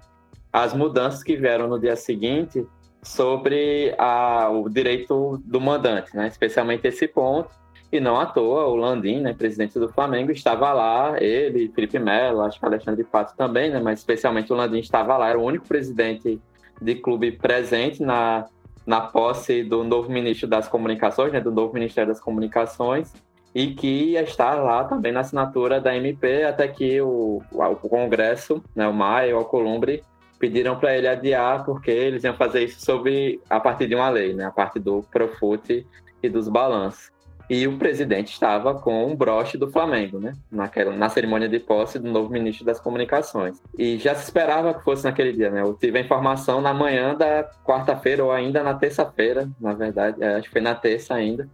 as 0.52 0.74
mudanças 0.74 1.22
que 1.22 1.36
vieram 1.36 1.68
no 1.68 1.78
dia 1.78 1.98
seguinte 1.98 2.66
sobre 3.04 3.94
a, 3.98 4.50
o 4.50 4.70
direito 4.70 5.38
do 5.44 5.60
mandante, 5.60 6.16
né? 6.16 6.30
especialmente 6.30 6.88
esse 6.88 7.06
ponto. 7.06 7.50
E 7.92 8.00
não 8.00 8.18
à 8.18 8.26
toa, 8.26 8.66
o 8.68 8.78
Landim, 8.78 9.20
né, 9.20 9.34
presidente 9.34 9.78
do 9.78 9.90
Flamengo, 9.90 10.32
estava 10.32 10.72
lá, 10.72 11.22
ele, 11.22 11.70
Felipe 11.76 12.00
Melo, 12.00 12.42
acho 12.42 12.58
que 12.58 12.66
Alexandre 12.66 13.04
Pato 13.04 13.36
também, 13.36 13.70
né, 13.70 13.80
mas 13.80 14.00
especialmente 14.00 14.52
o 14.52 14.56
Landim 14.56 14.80
estava 14.80 15.18
lá, 15.18 15.30
era 15.30 15.38
o 15.38 15.44
único 15.44 15.68
presidente 15.68 16.42
de 16.82 16.96
clube 16.96 17.34
presente 17.34 18.02
na, 18.02 18.46
na 18.86 19.02
posse 19.02 19.64
do 19.64 19.84
novo 19.84 20.10
ministro 20.10 20.48
das 20.48 20.68
Comunicações, 20.68 21.34
né, 21.34 21.42
do 21.42 21.52
novo 21.52 21.74
Ministério 21.74 22.12
das 22.12 22.20
Comunicações, 22.20 23.14
e 23.56 23.74
que 23.74 24.16
estar 24.16 24.56
lá 24.56 24.84
também 24.84 25.14
na 25.14 25.22
assinatura 25.22 25.80
da 25.80 25.96
MP 25.96 26.44
até 26.44 26.68
que 26.68 27.00
o, 27.00 27.42
o 27.54 27.90
Congresso, 27.90 28.62
né, 28.76 28.86
o 28.86 28.94
MAI, 28.94 29.34
o 29.34 29.38
Alcolumbre, 29.38 30.04
pediram 30.38 30.76
para 30.78 30.98
ele 30.98 31.08
adiar 31.08 31.64
porque 31.64 31.90
eles 31.90 32.26
iam 32.26 32.36
fazer 32.36 32.66
isso 32.66 32.84
sobre 32.84 33.40
a 33.50 33.58
partir 33.58 33.88
de 33.88 33.96
uma 33.96 34.10
lei, 34.10 34.34
né, 34.34 34.44
a 34.44 34.52
parte 34.52 34.78
do 34.78 35.02
Profut 35.10 35.88
e 36.22 36.30
dos 36.30 36.50
balanços. 36.50 37.16
E 37.50 37.66
o 37.68 37.78
presidente 37.78 38.34
estava 38.34 38.74
com 38.74 39.06
um 39.06 39.16
broche 39.16 39.58
do 39.58 39.72
Flamengo, 39.72 40.20
né, 40.20 40.34
naquela, 40.52 40.92
na 40.92 41.08
cerimônia 41.08 41.48
de 41.48 41.60
posse 41.60 41.98
do 41.98 42.12
novo 42.12 42.30
ministro 42.30 42.66
das 42.66 42.82
Comunicações. 42.82 43.62
E 43.78 43.98
já 44.00 44.16
se 44.16 44.24
esperava 44.24 44.74
que 44.74 44.84
fosse 44.84 45.06
naquele 45.06 45.32
dia, 45.32 45.52
né? 45.52 45.62
Eu 45.62 45.76
tive 45.76 46.00
a 46.00 46.02
informação 46.02 46.60
na 46.60 46.74
manhã 46.74 47.16
da 47.16 47.48
quarta-feira 47.64 48.24
ou 48.24 48.32
ainda 48.32 48.64
na 48.64 48.74
terça-feira, 48.74 49.48
na 49.62 49.74
verdade, 49.74 50.22
é, 50.22 50.36
acho 50.36 50.48
que 50.48 50.54
foi 50.54 50.62
na 50.62 50.74
terça 50.74 51.14
ainda, 51.14 51.48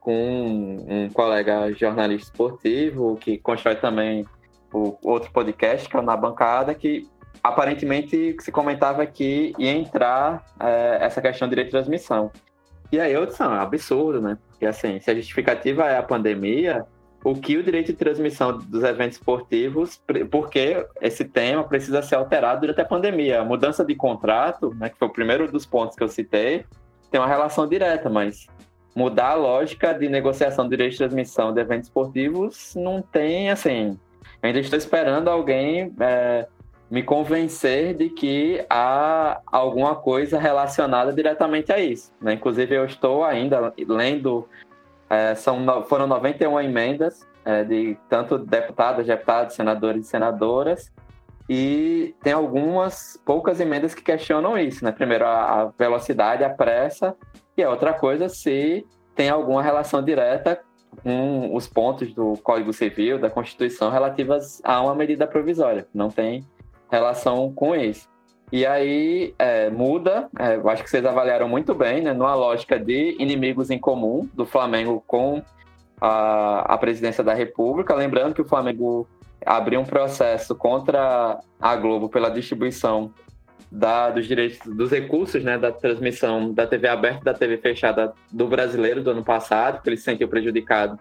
com 0.00 0.84
um 0.88 1.10
colega 1.10 1.72
jornalista 1.72 2.30
esportivo 2.30 3.16
que 3.16 3.38
constrói 3.38 3.76
também 3.76 4.26
o 4.72 4.96
outro 5.02 5.30
podcast, 5.30 5.88
que 5.88 5.96
é 5.96 5.98
o 5.98 6.02
Na 6.02 6.16
Bancada, 6.16 6.74
que 6.74 7.06
aparentemente 7.42 8.36
se 8.40 8.50
comentava 8.50 9.04
que 9.06 9.52
ia 9.58 9.72
entrar 9.72 10.44
é, 10.58 10.98
essa 11.00 11.20
questão 11.20 11.46
de 11.46 11.50
direito 11.50 11.68
de 11.68 11.72
transmissão. 11.72 12.30
E 12.90 12.98
aí 12.98 13.12
eu 13.12 13.24
disse, 13.26 13.40
não, 13.40 13.54
é 13.54 13.58
absurdo, 13.58 14.20
né? 14.20 14.38
Porque 14.48 14.66
assim, 14.66 14.98
se 15.00 15.10
a 15.10 15.14
justificativa 15.14 15.84
é 15.84 15.96
a 15.96 16.02
pandemia, 16.02 16.84
o 17.22 17.34
que 17.34 17.56
o 17.56 17.62
direito 17.62 17.88
de 17.88 17.92
transmissão 17.94 18.56
dos 18.58 18.82
eventos 18.82 19.18
esportivos, 19.18 20.02
porque 20.30 20.84
esse 21.00 21.24
tema 21.24 21.62
precisa 21.64 22.02
ser 22.02 22.16
alterado 22.16 22.62
durante 22.62 22.80
a 22.80 22.84
pandemia. 22.84 23.40
A 23.40 23.44
mudança 23.44 23.84
de 23.84 23.94
contrato, 23.94 24.74
né, 24.74 24.88
que 24.88 24.98
foi 24.98 25.08
o 25.08 25.12
primeiro 25.12 25.50
dos 25.50 25.66
pontos 25.66 25.96
que 25.96 26.02
eu 26.02 26.08
citei, 26.08 26.64
tem 27.10 27.20
uma 27.20 27.26
relação 27.26 27.68
direta, 27.68 28.08
mas 28.08 28.46
mudar 28.94 29.30
a 29.30 29.34
lógica 29.34 29.92
de 29.92 30.08
negociação 30.08 30.64
de 30.64 30.70
direito 30.70 30.92
de 30.92 30.98
transmissão 30.98 31.52
de 31.52 31.60
eventos 31.60 31.88
esportivos 31.88 32.74
não 32.74 33.00
tem, 33.00 33.50
assim. 33.50 33.98
Ainda 34.42 34.58
estou 34.58 34.78
esperando 34.78 35.28
alguém 35.28 35.94
é, 36.00 36.46
me 36.90 37.02
convencer 37.02 37.94
de 37.94 38.08
que 38.08 38.64
há 38.68 39.40
alguma 39.46 39.94
coisa 39.94 40.38
relacionada 40.38 41.12
diretamente 41.12 41.72
a 41.72 41.78
isso. 41.78 42.12
Né? 42.20 42.34
Inclusive, 42.34 42.74
eu 42.74 42.84
estou 42.84 43.24
ainda 43.24 43.72
lendo, 43.78 44.48
é, 45.08 45.34
são, 45.34 45.84
foram 45.84 46.06
91 46.06 46.60
emendas 46.60 47.26
é, 47.44 47.62
de 47.62 47.96
tanto 48.08 48.38
deputados, 48.38 49.06
deputados, 49.06 49.54
senadores 49.54 50.06
e 50.06 50.08
senadoras, 50.08 50.92
e 51.48 52.14
tem 52.22 52.32
algumas 52.32 53.20
poucas 53.24 53.58
emendas 53.58 53.92
que 53.92 54.02
questionam 54.02 54.56
isso, 54.56 54.84
né? 54.84 54.92
Primeiro, 54.92 55.26
a, 55.26 55.62
a 55.62 55.64
velocidade, 55.76 56.44
a 56.44 56.50
pressa, 56.50 57.16
e 57.60 57.64
a 57.64 57.70
outra 57.70 57.92
coisa 57.92 58.28
se 58.28 58.86
tem 59.14 59.28
alguma 59.28 59.62
relação 59.62 60.02
direta 60.02 60.60
com 61.02 61.54
os 61.54 61.68
pontos 61.68 62.12
do 62.14 62.34
Código 62.42 62.72
Civil, 62.72 63.18
da 63.18 63.30
Constituição, 63.30 63.90
relativas 63.90 64.60
a 64.64 64.80
uma 64.80 64.94
medida 64.94 65.26
provisória. 65.26 65.86
Não 65.94 66.08
tem 66.08 66.44
relação 66.90 67.52
com 67.52 67.74
isso. 67.76 68.08
E 68.50 68.66
aí 68.66 69.34
é, 69.38 69.70
muda, 69.70 70.28
é, 70.38 70.56
eu 70.56 70.68
acho 70.68 70.82
que 70.82 70.90
vocês 70.90 71.04
avaliaram 71.04 71.48
muito 71.48 71.74
bem, 71.74 72.02
né, 72.02 72.12
numa 72.12 72.34
lógica 72.34 72.78
de 72.78 73.14
inimigos 73.20 73.70
em 73.70 73.78
comum 73.78 74.28
do 74.34 74.44
Flamengo 74.44 75.02
com 75.06 75.40
a, 76.00 76.74
a 76.74 76.78
presidência 76.78 77.22
da 77.22 77.34
República. 77.34 77.94
Lembrando 77.94 78.34
que 78.34 78.42
o 78.42 78.48
Flamengo 78.48 79.06
abriu 79.46 79.80
um 79.80 79.84
processo 79.84 80.54
contra 80.54 81.38
a 81.60 81.76
Globo 81.76 82.08
pela 82.08 82.28
distribuição 82.30 83.12
da, 83.70 84.10
dos 84.10 84.26
direitos, 84.26 84.58
dos 84.74 84.90
recursos 84.90 85.44
né, 85.44 85.56
da 85.56 85.70
transmissão 85.70 86.52
da 86.52 86.66
TV 86.66 86.88
aberta 86.88 87.20
e 87.20 87.24
da 87.24 87.34
TV 87.34 87.58
fechada 87.58 88.12
do 88.32 88.46
brasileiro 88.46 89.02
do 89.02 89.10
ano 89.10 89.24
passado, 89.24 89.82
que 89.82 89.88
ele 89.88 89.96
se 89.96 90.04
sentiu 90.04 90.28
prejudicado 90.28 90.98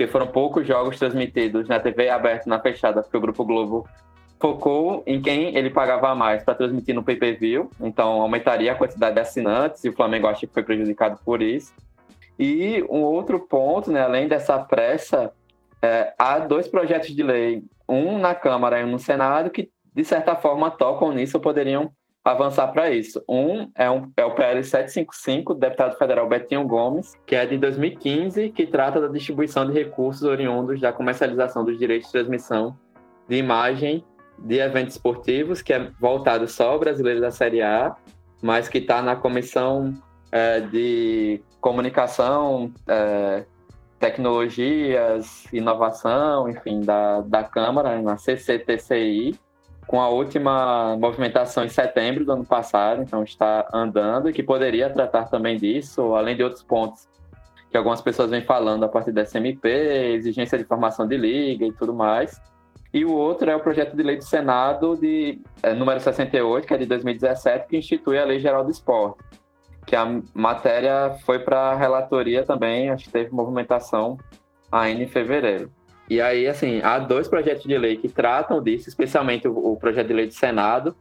porque 0.00 0.10
foram 0.10 0.28
poucos 0.28 0.66
jogos 0.66 0.98
transmitidos 0.98 1.68
na 1.68 1.78
TV 1.78 2.08
aberta 2.08 2.44
e 2.46 2.48
na 2.48 2.58
fechada, 2.58 3.02
porque 3.02 3.18
o 3.18 3.20
Grupo 3.20 3.44
Globo 3.44 3.86
focou 4.38 5.02
em 5.06 5.20
quem 5.20 5.54
ele 5.54 5.68
pagava 5.68 6.14
mais 6.14 6.42
para 6.42 6.54
transmitir 6.54 6.94
no 6.94 7.02
pay-per-view, 7.02 7.70
então 7.78 8.22
aumentaria 8.22 8.72
a 8.72 8.74
quantidade 8.74 9.16
de 9.16 9.20
assinantes 9.20 9.84
e 9.84 9.90
o 9.90 9.92
Flamengo 9.92 10.26
acho 10.26 10.46
que 10.46 10.54
foi 10.54 10.62
prejudicado 10.62 11.20
por 11.22 11.42
isso. 11.42 11.74
E 12.38 12.82
um 12.88 13.02
outro 13.02 13.40
ponto, 13.40 13.92
né, 13.92 14.00
além 14.00 14.26
dessa 14.26 14.58
pressa, 14.58 15.34
é, 15.82 16.14
há 16.18 16.38
dois 16.38 16.66
projetos 16.66 17.14
de 17.14 17.22
lei, 17.22 17.62
um 17.86 18.18
na 18.18 18.34
Câmara 18.34 18.80
e 18.80 18.84
um 18.84 18.92
no 18.92 18.98
Senado, 18.98 19.50
que 19.50 19.70
de 19.94 20.04
certa 20.04 20.34
forma 20.34 20.70
tocam 20.70 21.12
nisso 21.12 21.38
poderiam 21.38 21.92
avançar 22.30 22.68
para 22.68 22.90
isso. 22.90 23.22
Um 23.28 23.70
é, 23.74 23.90
um 23.90 24.10
é 24.16 24.24
o 24.24 24.34
PL 24.34 24.62
755, 24.62 25.54
do 25.54 25.60
deputado 25.60 25.96
federal 25.96 26.28
Betinho 26.28 26.66
Gomes, 26.66 27.14
que 27.26 27.34
é 27.34 27.46
de 27.46 27.58
2015, 27.58 28.50
que 28.50 28.66
trata 28.66 29.00
da 29.00 29.08
distribuição 29.08 29.66
de 29.66 29.72
recursos 29.72 30.22
oriundos 30.22 30.80
da 30.80 30.92
comercialização 30.92 31.64
dos 31.64 31.78
direitos 31.78 32.08
de 32.08 32.12
transmissão 32.12 32.76
de 33.28 33.36
imagem 33.36 34.04
de 34.38 34.58
eventos 34.58 34.94
esportivos, 34.94 35.62
que 35.62 35.72
é 35.72 35.90
voltado 36.00 36.48
só 36.48 36.70
ao 36.70 36.78
brasileiro 36.78 37.20
da 37.20 37.30
Série 37.30 37.62
A, 37.62 37.94
mas 38.42 38.68
que 38.68 38.78
está 38.78 39.02
na 39.02 39.14
comissão 39.14 39.94
é, 40.32 40.60
de 40.60 41.42
comunicação, 41.60 42.72
é, 42.88 43.44
tecnologias, 43.98 45.44
inovação, 45.52 46.48
enfim, 46.48 46.80
da, 46.80 47.20
da 47.20 47.44
Câmara, 47.44 48.00
na 48.00 48.16
CCTCI, 48.16 49.38
com 49.90 50.00
a 50.00 50.08
última 50.08 50.96
movimentação 50.96 51.64
em 51.64 51.68
setembro 51.68 52.24
do 52.24 52.30
ano 52.30 52.44
passado, 52.44 53.02
então 53.02 53.24
está 53.24 53.68
andando, 53.74 54.30
e 54.30 54.32
que 54.32 54.40
poderia 54.40 54.88
tratar 54.88 55.24
também 55.24 55.56
disso, 55.56 56.14
além 56.14 56.36
de 56.36 56.44
outros 56.44 56.62
pontos 56.62 57.08
que 57.68 57.76
algumas 57.76 58.00
pessoas 58.00 58.30
vêm 58.30 58.40
falando 58.40 58.84
a 58.84 58.88
partir 58.88 59.10
da 59.10 59.24
SMP, 59.24 59.68
exigência 60.14 60.56
de 60.56 60.62
formação 60.62 61.08
de 61.08 61.16
liga 61.16 61.66
e 61.66 61.72
tudo 61.72 61.92
mais. 61.92 62.40
E 62.94 63.04
o 63.04 63.12
outro 63.12 63.50
é 63.50 63.56
o 63.56 63.58
projeto 63.58 63.96
de 63.96 64.02
lei 64.04 64.16
do 64.16 64.22
Senado, 64.22 64.96
de 64.96 65.40
é, 65.60 65.74
número 65.74 65.98
68, 65.98 66.68
que 66.68 66.74
é 66.74 66.78
de 66.78 66.86
2017, 66.86 67.66
que 67.66 67.76
institui 67.76 68.16
a 68.16 68.24
Lei 68.24 68.38
Geral 68.38 68.62
do 68.62 68.70
Esporte. 68.70 69.18
Que 69.84 69.96
a 69.96 70.06
matéria 70.32 71.16
foi 71.26 71.40
para 71.40 71.72
a 71.72 71.74
relatoria 71.74 72.44
também, 72.44 72.90
acho 72.90 73.06
que 73.06 73.10
teve 73.10 73.32
movimentação 73.32 74.16
ainda 74.70 75.02
em 75.02 75.08
fevereiro. 75.08 75.68
E 76.10 76.20
aí, 76.20 76.48
assim, 76.48 76.80
há 76.82 76.98
dois 76.98 77.28
projetos 77.28 77.62
de 77.62 77.78
lei 77.78 77.96
que 77.96 78.08
tratam 78.08 78.60
disso, 78.60 78.88
especialmente 78.88 79.46
o, 79.46 79.56
o 79.56 79.76
projeto 79.76 80.08
de 80.08 80.12
lei 80.12 80.26
do 80.26 80.34
Senado, 80.34 80.96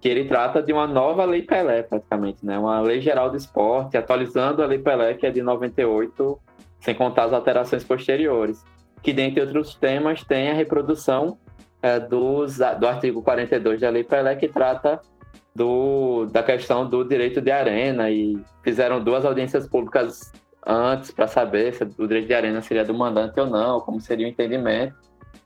que 0.00 0.08
ele 0.08 0.24
trata 0.24 0.62
de 0.62 0.72
uma 0.72 0.86
nova 0.86 1.24
lei 1.24 1.42
Pelé, 1.42 1.82
praticamente, 1.82 2.46
né? 2.46 2.56
Uma 2.56 2.80
lei 2.80 3.00
geral 3.00 3.28
do 3.28 3.36
esporte, 3.36 3.96
atualizando 3.96 4.62
a 4.62 4.66
lei 4.66 4.78
Pelé, 4.78 5.14
que 5.14 5.26
é 5.26 5.30
de 5.32 5.42
98, 5.42 6.38
sem 6.80 6.94
contar 6.94 7.24
as 7.24 7.32
alterações 7.32 7.82
posteriores 7.82 8.64
que, 9.02 9.12
dentre 9.12 9.40
outros 9.40 9.74
temas, 9.74 10.22
tem 10.22 10.48
a 10.48 10.54
reprodução 10.54 11.36
é, 11.82 11.98
dos, 11.98 12.58
do 12.78 12.86
artigo 12.86 13.20
42 13.20 13.80
da 13.80 13.90
Lei 13.90 14.04
Pelé, 14.04 14.36
que 14.36 14.46
trata 14.46 15.00
do, 15.54 16.26
da 16.26 16.42
questão 16.42 16.88
do 16.88 17.04
direito 17.04 17.40
de 17.40 17.50
arena, 17.50 18.10
e 18.10 18.38
fizeram 18.62 19.02
duas 19.02 19.24
audiências 19.24 19.68
públicas 19.68 20.32
antes 20.66 21.10
para 21.10 21.26
saber 21.26 21.74
se 21.74 21.82
o 21.82 22.06
direito 22.06 22.28
de 22.28 22.34
arena 22.34 22.62
seria 22.62 22.84
do 22.84 22.94
mandante 22.94 23.38
ou 23.38 23.46
não, 23.46 23.80
como 23.80 24.00
seria 24.00 24.26
o 24.26 24.30
entendimento. 24.30 24.94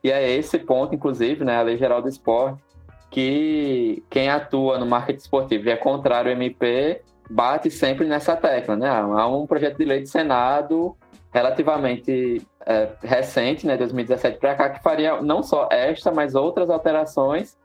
E 0.03 0.11
é 0.11 0.31
esse 0.31 0.59
ponto, 0.59 0.95
inclusive, 0.95 1.45
né, 1.45 1.57
a 1.57 1.63
Lei 1.63 1.77
Geral 1.77 2.03
do 2.03 2.09
Esporte, 2.09 2.63
que 3.11 4.05
quem 4.11 4.29
atua 4.29 4.79
no 4.79 4.87
marketing 4.87 5.19
esportivo 5.19 5.67
e 5.67 5.71
é 5.71 5.77
contrário 5.77 6.31
ao 6.31 6.37
MP 6.37 7.03
bate 7.31 7.71
sempre 7.71 8.07
nessa 8.07 8.37
tecla, 8.37 8.77
né? 8.77 8.89
Há 8.89 9.27
um 9.27 9.47
projeto 9.47 9.79
de 9.79 9.85
lei 9.85 10.03
do 10.03 10.09
Senado 10.09 10.97
relativamente 11.33 12.41
é, 12.65 12.89
recente, 13.03 13.67
né, 13.67 13.77
2017 13.77 14.39
para 14.39 14.55
cá, 14.55 14.71
que 14.71 14.83
faria 14.83 15.21
não 15.21 15.43
só 15.43 15.69
esta, 15.71 16.11
mas 16.11 16.35
outras 16.35 16.71
alterações 16.71 17.57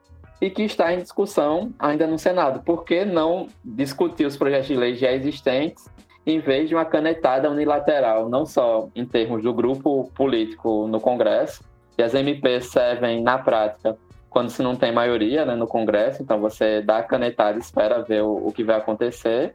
e 0.42 0.50
que 0.50 0.64
está 0.64 0.94
em 0.94 0.98
discussão 0.98 1.72
ainda 1.78 2.08
no 2.08 2.18
Senado. 2.18 2.64
Por 2.64 2.84
que 2.84 3.06
não 3.06 3.48
discutir 3.64 4.26
os 4.26 4.36
projetos 4.36 4.68
de 4.68 4.76
lei 4.76 4.96
já 4.96 5.12
existentes 5.12 5.86
em 6.26 6.40
vez 6.40 6.70
de 6.70 6.76
uma 6.76 6.86
canetada 6.86 7.50
unilateral, 7.50 8.30
não 8.30 8.46
só 8.46 8.90
em 8.96 9.06
termos 9.06 9.44
do 9.44 9.54
grupo 9.54 10.10
político 10.14 10.88
no 10.88 11.00
Congresso, 11.00 11.64
e 11.98 12.04
as 12.04 12.14
MPs 12.14 12.68
servem 12.68 13.22
na 13.22 13.38
prática 13.38 13.98
quando 14.30 14.50
se 14.50 14.64
não 14.64 14.78
tem 14.78 14.94
maioria 14.94 15.44
né, 15.46 15.56
no 15.56 15.68
Congresso, 15.68 16.24
então 16.24 16.40
você 16.40 16.82
dá 16.82 17.00
a 17.00 17.04
canetada 17.04 17.58
e 17.58 17.62
espera 17.62 18.02
ver 18.02 18.24
o, 18.24 18.48
o 18.48 18.52
que 18.54 18.64
vai 18.64 18.78
acontecer, 18.78 19.54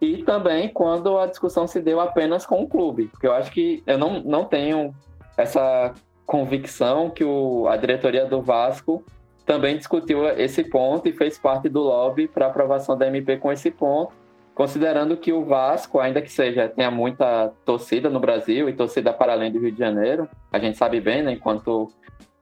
e 0.00 0.22
também 0.22 0.68
quando 0.68 1.18
a 1.18 1.26
discussão 1.26 1.66
se 1.66 1.80
deu 1.80 1.98
apenas 1.98 2.44
com 2.44 2.62
o 2.62 2.68
clube, 2.68 3.06
porque 3.06 3.26
eu 3.26 3.32
acho 3.32 3.50
que 3.50 3.82
eu 3.86 3.96
não, 3.96 4.20
não 4.20 4.44
tenho 4.44 4.94
essa 5.36 5.94
convicção 6.26 7.08
que 7.08 7.24
o, 7.24 7.66
a 7.68 7.76
diretoria 7.76 8.26
do 8.26 8.42
Vasco 8.42 9.02
também 9.46 9.78
discutiu 9.78 10.28
esse 10.28 10.62
ponto 10.62 11.08
e 11.08 11.12
fez 11.12 11.38
parte 11.38 11.70
do 11.70 11.80
lobby 11.80 12.28
para 12.28 12.46
aprovação 12.46 12.98
da 12.98 13.06
MP 13.06 13.38
com 13.38 13.50
esse 13.50 13.70
ponto, 13.70 14.12
considerando 14.58 15.16
que 15.16 15.32
o 15.32 15.44
Vasco, 15.44 16.00
ainda 16.00 16.20
que 16.20 16.32
seja 16.32 16.68
tenha 16.68 16.90
muita 16.90 17.52
torcida 17.64 18.10
no 18.10 18.18
Brasil 18.18 18.68
e 18.68 18.72
torcida 18.72 19.12
para 19.12 19.32
além 19.32 19.52
do 19.52 19.60
Rio 19.60 19.70
de 19.70 19.78
Janeiro, 19.78 20.28
a 20.52 20.58
gente 20.58 20.76
sabe 20.76 21.00
bem, 21.00 21.22
né, 21.22 21.34
enquanto 21.34 21.86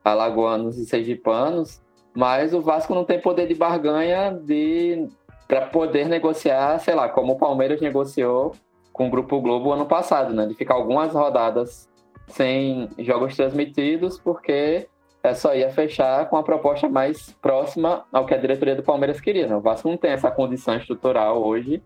alagoanos 0.03 0.79
e 0.79 0.87
sergipanos, 0.87 1.83
mas 2.15 2.55
o 2.55 2.63
Vasco 2.63 2.95
não 2.95 3.05
tem 3.05 3.21
poder 3.21 3.47
de 3.47 3.55
barganha 3.55 4.33
de 4.33 5.07
para 5.47 5.67
poder 5.67 6.09
negociar, 6.09 6.79
sei 6.79 6.95
lá, 6.95 7.07
como 7.07 7.35
o 7.35 7.39
Palmeiras 7.39 7.83
negociou 7.83 8.53
com 8.95 9.09
o 9.09 9.11
Grupo 9.11 9.39
Globo 9.43 9.71
ano 9.71 9.85
passado, 9.85 10.33
né? 10.33 10.47
De 10.47 10.55
ficar 10.55 10.73
algumas 10.73 11.13
rodadas 11.13 11.87
sem 12.29 12.89
jogos 12.99 13.37
transmitidos, 13.37 14.19
porque 14.19 14.89
é, 15.23 15.35
só 15.35 15.55
ia 15.55 15.69
fechar 15.69 16.31
com 16.31 16.39
a 16.39 16.43
proposta 16.43 16.89
mais 16.89 17.33
próxima 17.43 18.07
ao 18.11 18.25
que 18.25 18.33
a 18.33 18.39
diretoria 18.39 18.75
do 18.75 18.83
Palmeiras 18.83 19.21
queria. 19.21 19.47
Né? 19.47 19.55
O 19.55 19.61
Vasco 19.61 19.87
não 19.87 19.99
tem 19.99 20.13
essa 20.13 20.31
condição 20.31 20.77
estrutural 20.77 21.45
hoje 21.45 21.83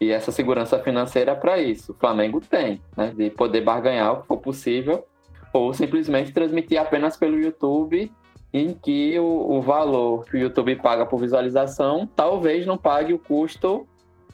e 0.00 0.10
essa 0.10 0.32
segurança 0.32 0.78
financeira 0.78 1.34
para 1.36 1.58
isso. 1.58 1.92
O 1.92 1.94
Flamengo 1.94 2.40
tem, 2.40 2.80
né? 2.96 3.12
De 3.14 3.30
poder 3.30 3.60
barganhar 3.60 4.12
o 4.12 4.22
que 4.22 4.26
for 4.26 4.38
possível 4.38 5.04
ou 5.52 5.74
simplesmente 5.74 6.32
transmitir 6.32 6.80
apenas 6.80 7.16
pelo 7.16 7.38
YouTube 7.38 8.10
em 8.52 8.72
que 8.72 9.18
o, 9.18 9.58
o 9.58 9.62
valor 9.62 10.24
que 10.24 10.36
o 10.36 10.40
YouTube 10.40 10.76
paga 10.76 11.04
por 11.04 11.20
visualização 11.20 12.08
talvez 12.16 12.66
não 12.66 12.78
pague 12.78 13.12
o 13.12 13.18
custo 13.18 13.86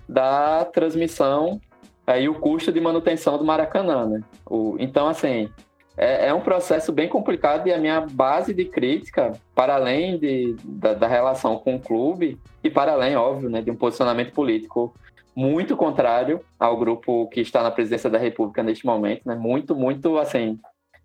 da 0.08 0.64
transmissão 0.64 1.60
aí 2.06 2.26
é, 2.26 2.28
o 2.28 2.34
custo 2.34 2.72
de 2.72 2.80
manutenção 2.80 3.36
do 3.36 3.44
Maracanã, 3.44 4.06
né? 4.06 4.20
O, 4.48 4.76
então, 4.78 5.08
assim, 5.08 5.50
é, 5.96 6.28
é, 6.28 6.34
um 6.34 6.40
processo 6.40 6.92
bem 6.92 7.08
complicado 7.08 7.66
e 7.66 7.72
a 7.72 7.78
minha 7.78 8.00
base 8.00 8.54
de 8.54 8.64
crítica, 8.64 9.32
para 9.54 9.74
além 9.74 10.18
de, 10.18 10.54
da, 10.62 10.94
da, 10.94 11.08
relação 11.08 11.58
com 11.58 11.74
o 11.74 11.80
clube 11.80 12.38
e 12.62 12.70
para 12.70 12.92
além, 12.92 13.16
óbvio, 13.16 13.50
né, 13.50 13.60
de 13.60 13.70
um 13.70 13.76
posicionamento 13.76 14.32
político 14.32 14.94
muito 15.36 15.76
contrário 15.76 16.40
ao 16.58 16.78
grupo 16.78 17.28
que 17.28 17.42
está 17.42 17.62
na 17.62 17.70
presidência 17.70 18.08
da 18.08 18.16
República 18.16 18.62
neste 18.62 18.86
momento, 18.86 19.20
né? 19.26 19.34
Muito, 19.34 19.76
muito, 19.76 20.16
assim, 20.18 20.58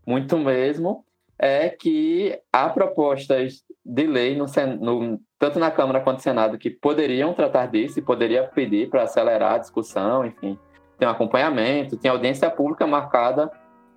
muito 0.08 0.38
mesmo 0.38 1.04
é 1.38 1.70
que 1.70 2.40
há 2.54 2.70
propostas 2.70 3.64
de 3.84 4.08
lei, 4.08 4.38
no, 4.38 4.46
no, 4.80 5.20
tanto 5.38 5.60
na 5.60 5.70
Câmara 5.72 6.00
quanto 6.00 6.18
no 6.18 6.24
Senado, 6.24 6.58
que 6.58 6.70
poderiam 6.70 7.34
tratar 7.34 7.66
disso 7.66 8.00
e 8.00 8.02
poderia 8.02 8.44
pedir 8.44 8.90
para 8.90 9.04
acelerar 9.04 9.56
a 9.56 9.58
discussão, 9.58 10.26
enfim. 10.26 10.58
Tem 10.98 11.08
um 11.08 11.12
acompanhamento, 11.12 11.98
tem 11.98 12.10
audiência 12.12 12.50
pública 12.50 12.86
marcada 12.88 13.52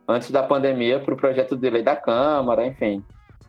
antes 0.08 0.30
da 0.30 0.42
pandemia 0.42 0.98
para 0.98 1.14
o 1.14 1.16
projeto 1.16 1.54
de 1.54 1.70
lei 1.70 1.82
da 1.82 1.94
Câmara, 1.94 2.66
enfim. 2.66 3.04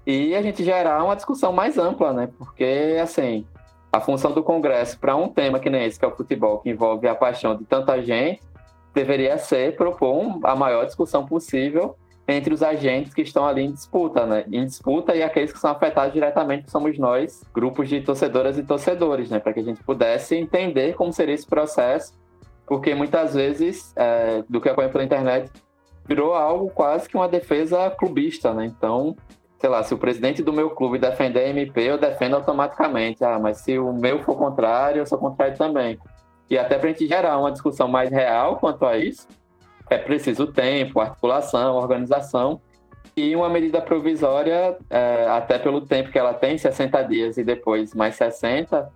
E 0.05 0.35
a 0.35 0.41
gente 0.41 0.63
gerar 0.63 1.03
uma 1.03 1.15
discussão 1.15 1.51
mais 1.51 1.77
ampla, 1.77 2.13
né? 2.13 2.29
Porque, 2.37 2.97
assim, 3.01 3.47
a 3.95 4.01
função 4.01 4.34
do 4.34 4.43
Congresso 4.43 4.99
para 4.99 5.15
um 5.15 5.29
tema 5.29 5.58
que 5.58 5.69
nem 5.69 5.86
esse, 5.86 5.97
que 5.97 6.03
é 6.03 6.08
o 6.08 6.12
futebol, 6.12 6.60
que 6.60 6.69
envolve 6.69 7.08
a 7.08 7.15
paixão 7.15 7.55
de 7.55 7.63
tanta 7.63 8.01
gente, 8.01 8.41
deveria 8.93 9.38
ser 9.38 9.77
propor 9.77 10.38
a 10.43 10.53
maior 10.53 10.86
discussão 10.86 11.25
possível 11.25 11.95
entre 12.27 12.53
os 12.53 12.62
agentes 12.62 13.13
que 13.13 13.21
estão 13.21 13.45
ali 13.45 13.63
em 13.63 13.71
disputa, 13.71 14.25
né? 14.25 14.43
Em 14.51 14.65
disputa 14.65 15.15
e 15.15 15.23
aqueles 15.23 15.53
que 15.53 15.60
são 15.60 15.71
afetados 15.71 16.12
diretamente, 16.12 16.65
que 16.65 16.71
somos 16.71 16.97
nós, 16.97 17.41
grupos 17.53 17.88
de 17.88 18.01
torcedoras 18.01 18.58
e 18.58 18.63
torcedores, 18.63 19.29
né? 19.29 19.39
Para 19.39 19.53
que 19.53 19.62
a 19.62 19.63
gente 19.63 19.81
pudesse 19.81 20.36
entender 20.36 20.93
como 20.95 21.13
seria 21.13 21.36
esse 21.36 21.47
processo, 21.47 22.13
porque 22.65 22.93
muitas 22.93 23.34
vezes, 23.34 23.93
é, 23.95 24.43
do 24.49 24.60
que 24.60 24.67
acompanha 24.67 24.89
pela 24.89 25.03
internet, 25.05 25.49
virou 26.05 26.34
algo 26.34 26.69
quase 26.69 27.08
que 27.08 27.15
uma 27.15 27.29
defesa 27.29 27.89
clubista, 27.91 28.53
né? 28.53 28.65
Então, 28.65 29.15
sei 29.65 29.71
lá, 29.71 29.82
se 29.82 29.95
o 29.95 29.97
presidente 29.97 30.43
do 30.43 30.54
meu 30.54 30.69
clube 30.69 30.99
defender 30.99 31.39
a 31.39 31.49
MP, 31.49 31.82
eu 31.82 31.97
defendo 31.97 32.36
automaticamente. 32.36 33.23
Ah, 33.23 33.39
mas 33.39 33.58
se 33.58 33.80
o 33.80 33.91
meu 33.91 34.21
for 34.21 34.38
contrário, 34.38 34.99
eu 34.99 35.08
sou 35.08 35.17
contrário 35.17 35.58
também. 35.58 35.97
E 36.47 36.56
até 36.56 36.78
para 36.78 36.89
a 36.89 36.91
gente 36.91 37.08
gerar 37.08 37.39
uma 37.39 37.51
discussão 37.51 37.88
mais 37.88 38.12
real 38.12 38.58
quanto 38.58 38.86
a 38.86 38.95
isso, 38.95 39.28
é 39.89 39.97
preciso 39.97 40.45
tempo, 40.45 40.99
articulação, 40.99 41.78
organização 41.78 42.62
e 43.17 43.36
uma 43.36 43.49
medida 43.49 43.82
provisória, 43.82 44.78
é, 44.88 45.25
até 45.30 45.58
pelo 45.58 45.82
tempo 45.82 46.12
que 46.12 46.19
ela 46.19 46.36
tem, 46.36 46.60
60 46.60 47.01
dias 47.01 47.38
e 47.39 47.43
depois 47.43 47.95
mais 47.95 48.13
60, 48.13 48.88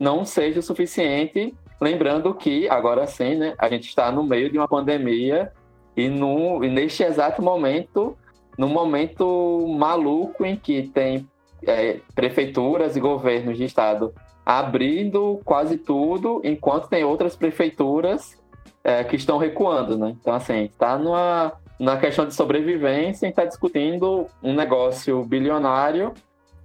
não 0.00 0.24
seja 0.24 0.58
o 0.58 0.62
suficiente. 0.62 1.54
Lembrando 1.80 2.34
que, 2.34 2.68
agora 2.68 3.06
sim, 3.06 3.36
né, 3.36 3.54
a 3.56 3.68
gente 3.68 3.86
está 3.86 4.10
no 4.10 4.24
meio 4.24 4.50
de 4.50 4.58
uma 4.58 4.66
pandemia 4.66 5.52
e, 5.96 6.08
no, 6.08 6.64
e 6.64 6.68
neste 6.68 7.04
exato 7.04 7.40
momento 7.40 8.18
num 8.56 8.68
momento 8.68 9.66
maluco 9.78 10.44
em 10.44 10.56
que 10.56 10.88
tem 10.88 11.28
é, 11.66 12.00
prefeituras 12.14 12.96
e 12.96 13.00
governos 13.00 13.56
de 13.56 13.64
estado 13.64 14.14
abrindo 14.44 15.40
quase 15.44 15.76
tudo, 15.76 16.40
enquanto 16.44 16.88
tem 16.88 17.02
outras 17.04 17.34
prefeituras 17.34 18.40
é, 18.84 19.02
que 19.02 19.16
estão 19.16 19.38
recuando, 19.38 19.98
né? 19.98 20.16
Então, 20.20 20.32
assim, 20.32 20.64
está 20.64 20.96
numa 20.96 21.52
na 21.78 21.98
questão 21.98 22.26
de 22.26 22.34
sobrevivência, 22.34 23.26
está 23.26 23.44
discutindo 23.44 24.26
um 24.42 24.54
negócio 24.54 25.22
bilionário 25.24 26.14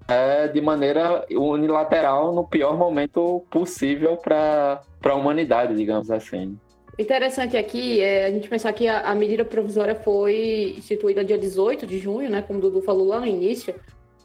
é, 0.07 0.47
de 0.47 0.61
maneira 0.61 1.25
unilateral 1.29 2.33
no 2.33 2.47
pior 2.47 2.77
momento 2.77 3.43
possível 3.49 4.15
para 4.17 4.81
a 5.03 5.13
humanidade, 5.13 5.75
digamos 5.75 6.09
assim. 6.09 6.57
Interessante 7.01 7.57
aqui 7.57 7.99
é 7.99 8.27
a 8.27 8.31
gente 8.31 8.47
pensar 8.47 8.71
que 8.73 8.87
a, 8.87 8.99
a, 8.99 9.15
medida 9.15 9.43
provisória 9.43 9.95
foi 9.95 10.75
instituída 10.77 11.25
dia 11.25 11.35
18 11.35 11.87
de 11.87 11.97
junho, 11.97 12.29
né, 12.29 12.43
como 12.43 12.59
o 12.59 12.61
Dudu 12.61 12.83
falou 12.83 13.07
lá 13.07 13.19
no 13.19 13.25
início. 13.25 13.73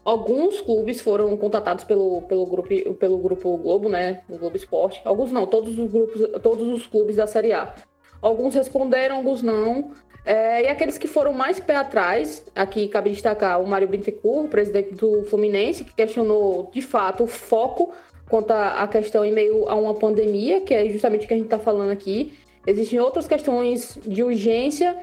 Alguns 0.05 0.61
clubes 0.61 1.01
foram 1.01 1.35
contatados 1.37 1.83
pelo, 1.83 2.21
pelo, 2.21 2.45
grupo, 2.45 2.93
pelo 2.93 3.17
grupo 3.17 3.57
Globo, 3.57 3.89
né, 3.89 4.21
o 4.29 4.37
Globo 4.37 4.55
Esporte. 4.55 5.01
Alguns 5.03 5.31
não, 5.31 5.47
todos 5.47 5.75
os 5.77 5.91
grupos, 5.91 6.21
todos 6.43 6.67
os 6.67 6.85
clubes 6.85 7.15
da 7.15 7.25
Série 7.25 7.51
A. 7.51 7.73
Alguns 8.21 8.53
responderam, 8.53 9.15
alguns 9.15 9.41
não. 9.41 9.93
É, 10.23 10.65
e 10.65 10.67
aqueles 10.67 10.99
que 10.99 11.07
foram 11.07 11.33
mais 11.33 11.59
pé 11.59 11.77
atrás, 11.77 12.45
aqui 12.53 12.87
cabe 12.89 13.09
destacar 13.09 13.59
o 13.59 13.67
Mário 13.67 13.87
Bittencourt, 13.87 14.49
presidente 14.49 14.93
do 14.93 15.23
Fluminense, 15.23 15.83
que 15.83 15.95
questionou 15.95 16.69
de 16.71 16.83
fato 16.83 17.23
o 17.23 17.27
foco 17.27 17.91
quanto 18.29 18.51
à 18.51 18.87
questão 18.87 19.25
em 19.25 19.31
meio 19.31 19.67
a 19.67 19.73
uma 19.73 19.95
pandemia, 19.95 20.61
que 20.61 20.75
é 20.75 20.87
justamente 20.89 21.25
o 21.25 21.27
que 21.27 21.33
a 21.33 21.37
gente 21.37 21.47
está 21.47 21.57
falando 21.57 21.89
aqui. 21.89 22.37
Existem 22.67 22.99
outras 22.99 23.25
questões 23.25 23.97
de 24.05 24.21
urgncia 24.21 24.97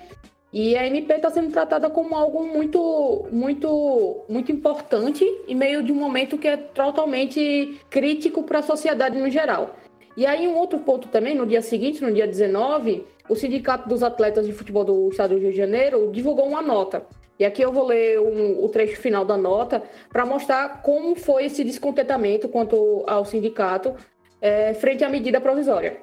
e 0.52 0.76
a 0.76 0.86
MP 0.86 1.14
está 1.14 1.30
sendo 1.30 1.50
tratada 1.50 1.88
como 1.88 2.14
algo 2.14 2.46
muito, 2.46 3.26
muito, 3.32 4.24
muito 4.28 4.52
importante 4.52 5.24
em 5.48 5.54
meio 5.54 5.82
de 5.82 5.90
um 5.90 5.94
momento 5.94 6.36
que 6.36 6.46
é 6.46 6.58
totalmente 6.58 7.80
crítico 7.88 8.42
para 8.42 8.58
a 8.58 8.62
sociedade 8.62 9.18
no 9.18 9.30
geral. 9.30 9.76
E 10.14 10.26
aí 10.26 10.46
um 10.46 10.56
outro 10.56 10.78
ponto 10.78 11.08
também, 11.08 11.34
no 11.34 11.46
dia 11.46 11.62
seguinte, 11.62 12.02
no 12.02 12.12
dia 12.12 12.26
19, 12.26 13.04
o 13.30 13.34
Sindicato 13.34 13.88
dos 13.88 14.02
Atletas 14.02 14.46
de 14.46 14.52
Futebol 14.52 14.84
do 14.84 15.08
Estado 15.08 15.34
do 15.34 15.40
Rio 15.40 15.50
de 15.50 15.56
Janeiro 15.56 16.10
divulgou 16.12 16.46
uma 16.46 16.60
nota. 16.60 17.06
E 17.38 17.46
aqui 17.46 17.62
eu 17.62 17.72
vou 17.72 17.86
ler 17.86 18.20
um, 18.20 18.62
o 18.62 18.68
trecho 18.68 19.00
final 19.00 19.24
da 19.24 19.38
nota 19.38 19.82
para 20.12 20.26
mostrar 20.26 20.82
como 20.82 21.16
foi 21.16 21.46
esse 21.46 21.64
descontentamento 21.64 22.46
quanto 22.46 23.02
ao 23.06 23.24
sindicato 23.24 23.96
é, 24.40 24.74
frente 24.74 25.02
à 25.02 25.08
medida 25.08 25.40
provisória. 25.40 25.96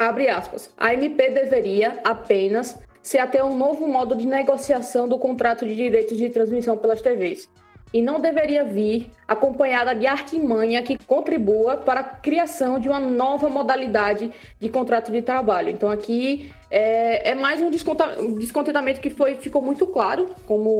Abre 0.00 0.30
aspas. 0.30 0.72
A 0.78 0.94
MP 0.94 1.28
deveria 1.28 2.00
apenas 2.02 2.78
se 3.02 3.18
até 3.18 3.44
um 3.44 3.54
novo 3.54 3.86
modo 3.86 4.16
de 4.16 4.26
negociação 4.26 5.06
do 5.06 5.18
contrato 5.18 5.66
de 5.66 5.76
direitos 5.76 6.16
de 6.16 6.30
transmissão 6.30 6.74
pelas 6.74 7.02
TVs. 7.02 7.50
E 7.92 8.00
não 8.00 8.18
deveria 8.18 8.64
vir 8.64 9.10
acompanhada 9.28 9.94
de 9.94 10.06
artimanha 10.06 10.82
que 10.82 10.96
contribua 11.04 11.76
para 11.76 12.00
a 12.00 12.04
criação 12.04 12.78
de 12.78 12.88
uma 12.88 12.98
nova 12.98 13.50
modalidade 13.50 14.32
de 14.58 14.68
contrato 14.70 15.12
de 15.12 15.20
trabalho. 15.20 15.68
Então, 15.68 15.90
aqui 15.90 16.50
é, 16.70 17.32
é 17.32 17.34
mais 17.34 17.60
um 17.60 17.68
descontentamento 17.68 19.02
que 19.02 19.10
foi, 19.10 19.34
ficou 19.34 19.60
muito 19.60 19.86
claro, 19.86 20.30
como 20.46 20.70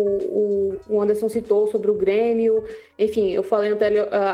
o, 0.89 0.99
Anderson 0.99 1.29
citou 1.29 1.67
sobre 1.67 1.91
o 1.91 1.95
Grêmio, 1.95 2.65
enfim, 2.99 3.33
eu 3.33 3.43
falei 3.43 3.71
até 3.71 3.91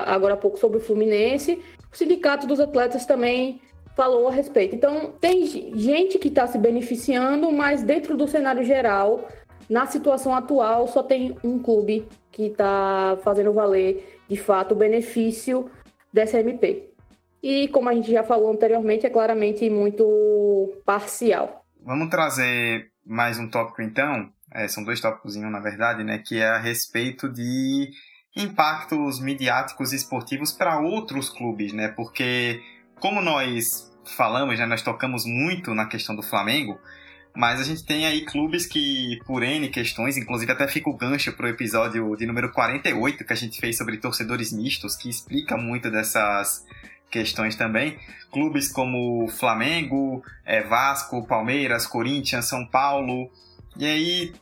agora 0.06 0.34
há 0.34 0.36
pouco 0.36 0.58
sobre 0.58 0.78
o 0.78 0.80
Fluminense. 0.80 1.60
O 1.92 1.96
Sindicato 1.96 2.46
dos 2.46 2.60
Atletas 2.60 3.04
também 3.04 3.60
falou 3.96 4.28
a 4.28 4.30
respeito. 4.30 4.76
Então, 4.76 5.12
tem 5.18 5.46
gente 5.46 6.18
que 6.18 6.28
está 6.28 6.46
se 6.46 6.58
beneficiando, 6.58 7.50
mas 7.50 7.82
dentro 7.82 8.14
do 8.16 8.28
cenário 8.28 8.62
geral, 8.62 9.26
na 9.68 9.86
situação 9.86 10.34
atual, 10.34 10.86
só 10.86 11.02
tem 11.02 11.36
um 11.42 11.58
clube 11.58 12.06
que 12.30 12.48
está 12.48 13.18
fazendo 13.24 13.54
valer, 13.54 14.20
de 14.28 14.36
fato, 14.36 14.72
o 14.72 14.76
benefício 14.76 15.70
dessa 16.12 16.38
MP. 16.38 16.90
E, 17.42 17.68
como 17.68 17.88
a 17.88 17.94
gente 17.94 18.10
já 18.10 18.22
falou 18.22 18.52
anteriormente, 18.52 19.06
é 19.06 19.10
claramente 19.10 19.68
muito 19.70 20.74
parcial. 20.84 21.64
Vamos 21.82 22.10
trazer 22.10 22.90
mais 23.04 23.38
um 23.38 23.48
tópico, 23.48 23.80
então. 23.80 24.30
É, 24.52 24.68
são 24.68 24.84
dois 24.84 25.00
tópicos, 25.00 25.36
na 25.36 25.60
verdade, 25.60 26.04
né? 26.04 26.18
Que 26.18 26.40
é 26.40 26.48
a 26.48 26.58
respeito 26.58 27.28
de 27.28 27.90
impactos 28.36 29.20
midiáticos 29.20 29.92
e 29.92 29.96
esportivos 29.96 30.52
para 30.52 30.80
outros 30.80 31.30
clubes, 31.30 31.72
né? 31.72 31.88
Porque 31.88 32.60
como 33.00 33.20
nós 33.20 33.90
falamos, 34.16 34.58
né, 34.58 34.66
nós 34.66 34.82
tocamos 34.82 35.24
muito 35.26 35.74
na 35.74 35.86
questão 35.86 36.14
do 36.14 36.22
Flamengo, 36.22 36.78
mas 37.34 37.60
a 37.60 37.64
gente 37.64 37.84
tem 37.84 38.06
aí 38.06 38.24
clubes 38.24 38.64
que, 38.64 39.18
por 39.26 39.42
N 39.42 39.68
questões, 39.68 40.16
inclusive 40.16 40.50
até 40.50 40.66
fica 40.66 40.88
o 40.88 40.96
gancho 40.96 41.32
para 41.32 41.46
o 41.46 41.48
episódio 41.48 42.16
de 42.16 42.24
número 42.24 42.50
48 42.50 43.24
que 43.24 43.32
a 43.32 43.36
gente 43.36 43.60
fez 43.60 43.76
sobre 43.76 43.98
torcedores 43.98 44.52
mistos, 44.52 44.96
que 44.96 45.10
explica 45.10 45.56
muito 45.56 45.90
dessas 45.90 46.64
questões 47.10 47.54
também. 47.54 47.98
Clubes 48.32 48.68
como 48.72 49.28
Flamengo, 49.28 50.24
é, 50.44 50.62
Vasco, 50.62 51.26
Palmeiras, 51.26 51.86
Corinthians, 51.86 52.46
São 52.46 52.66
Paulo, 52.66 53.30
e 53.76 53.84
aí, 53.84 54.32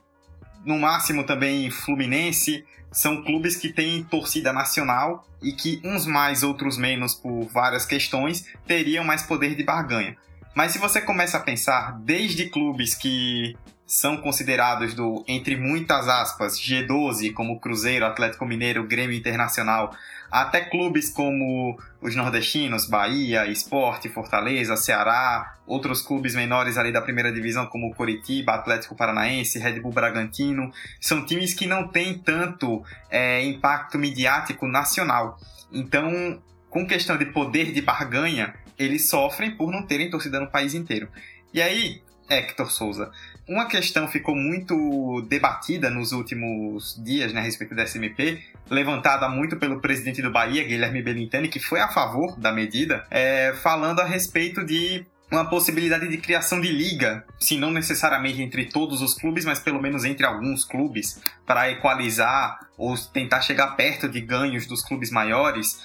no 0.65 0.79
máximo 0.79 1.25
também 1.25 1.71
Fluminense, 1.71 2.65
são 2.95 3.23
clubes 3.23 3.57
que 3.57 3.73
têm 3.73 4.05
torcida 4.05 4.53
nacional 4.53 5.27
e 5.43 5.53
que 5.53 5.81
uns 5.85 6.07
mais, 6.07 6.43
outros 6.43 6.79
menos 6.79 7.13
por 7.15 7.47
várias 7.49 7.85
questões, 7.85 8.47
teriam 8.67 9.05
mais 9.05 9.23
poder 9.23 9.55
de 9.57 9.65
barganha. 9.65 10.17
Mas 10.55 10.73
se 10.73 10.79
você 10.79 11.01
começa 11.01 11.37
a 11.37 11.41
pensar, 11.41 11.99
desde 12.01 12.49
clubes 12.49 12.95
que 12.95 13.57
são 13.85 14.17
considerados 14.17 14.95
do, 14.95 15.25
entre 15.27 15.57
muitas 15.57 16.09
aspas, 16.09 16.59
G12, 16.59 17.33
como 17.35 17.61
Cruzeiro, 17.61 18.07
Atlético 18.07 18.47
Mineiro, 18.47 18.87
Grêmio 18.87 19.17
Internacional, 19.17 19.95
até 20.35 20.63
clubes 20.63 21.11
como 21.11 21.79
os 22.01 22.17
nordestinos, 22.17 22.89
Bahia, 22.89 23.47
Esporte, 23.47 24.09
Fortaleza, 24.09 24.77
Ceará, 24.77 25.55
outros 25.65 26.03
clubes 26.03 26.35
menores 26.35 26.77
ali 26.77 26.91
da 26.91 27.01
primeira 27.01 27.33
divisão 27.33 27.67
como 27.67 27.95
Coritiba, 27.95 28.55
Atlético 28.55 28.97
Paranaense, 28.97 29.61
Red 29.61 29.79
Bull 29.79 29.93
Bragantino, 29.93 30.73
são 31.01 31.25
times 31.25 31.55
que 31.55 31.69
não 31.69 31.87
têm 31.87 32.19
tanto 32.19 32.83
é, 33.09 33.45
impacto 33.45 33.97
midiático 33.97 34.67
nacional. 34.67 35.39
Então, 35.73 36.43
com 36.69 36.85
questão 36.85 37.17
de 37.17 37.27
poder 37.27 37.73
de 37.73 37.81
barganha, 37.81 38.57
eles 38.77 39.09
sofrem 39.09 39.53
por 39.53 39.71
não 39.71 39.87
terem 39.87 40.11
torcida 40.11 40.41
no 40.41 40.51
país 40.51 40.75
inteiro. 40.75 41.09
E 41.53 41.63
aí, 41.63 42.03
Hector 42.29 42.71
Souza, 42.71 43.11
uma 43.47 43.67
questão 43.67 44.09
ficou 44.09 44.35
muito 44.35 45.23
debatida 45.29 45.91
nos 45.91 46.13
últimos 46.13 46.99
dias 47.03 47.33
né, 47.33 47.41
a 47.41 47.43
respeito 47.43 47.75
da 47.75 47.87
SMP, 47.87 48.43
levantada 48.71 49.29
muito 49.29 49.57
pelo 49.57 49.81
presidente 49.81 50.23
do 50.23 50.31
Bahia, 50.31 50.65
Guilherme 50.65 51.03
Belintani, 51.03 51.49
que 51.49 51.61
foi 51.61 51.81
a 51.81 51.89
favor 51.89 52.39
da 52.39 52.51
medida, 52.53 53.05
é, 53.11 53.53
falando 53.63 54.01
a 54.01 54.05
respeito 54.05 54.65
de 54.65 55.05
uma 55.31 55.49
possibilidade 55.49 56.09
de 56.09 56.17
criação 56.19 56.61
de 56.61 56.71
liga, 56.71 57.25
se 57.39 57.57
não 57.57 57.71
necessariamente 57.71 58.41
entre 58.41 58.67
todos 58.67 59.03
os 59.03 59.15
clubes, 59.15 59.45
mas 59.45 59.59
pelo 59.59 59.81
menos 59.81 60.05
entre 60.05 60.25
alguns 60.25 60.65
clubes, 60.65 61.21
para 61.47 61.71
equalizar 61.71 62.59
ou 62.77 62.97
tentar 62.97 63.41
chegar 63.41 63.77
perto 63.77 64.09
de 64.09 64.21
ganhos 64.21 64.67
dos 64.67 64.83
clubes 64.83 65.11
maiores. 65.11 65.83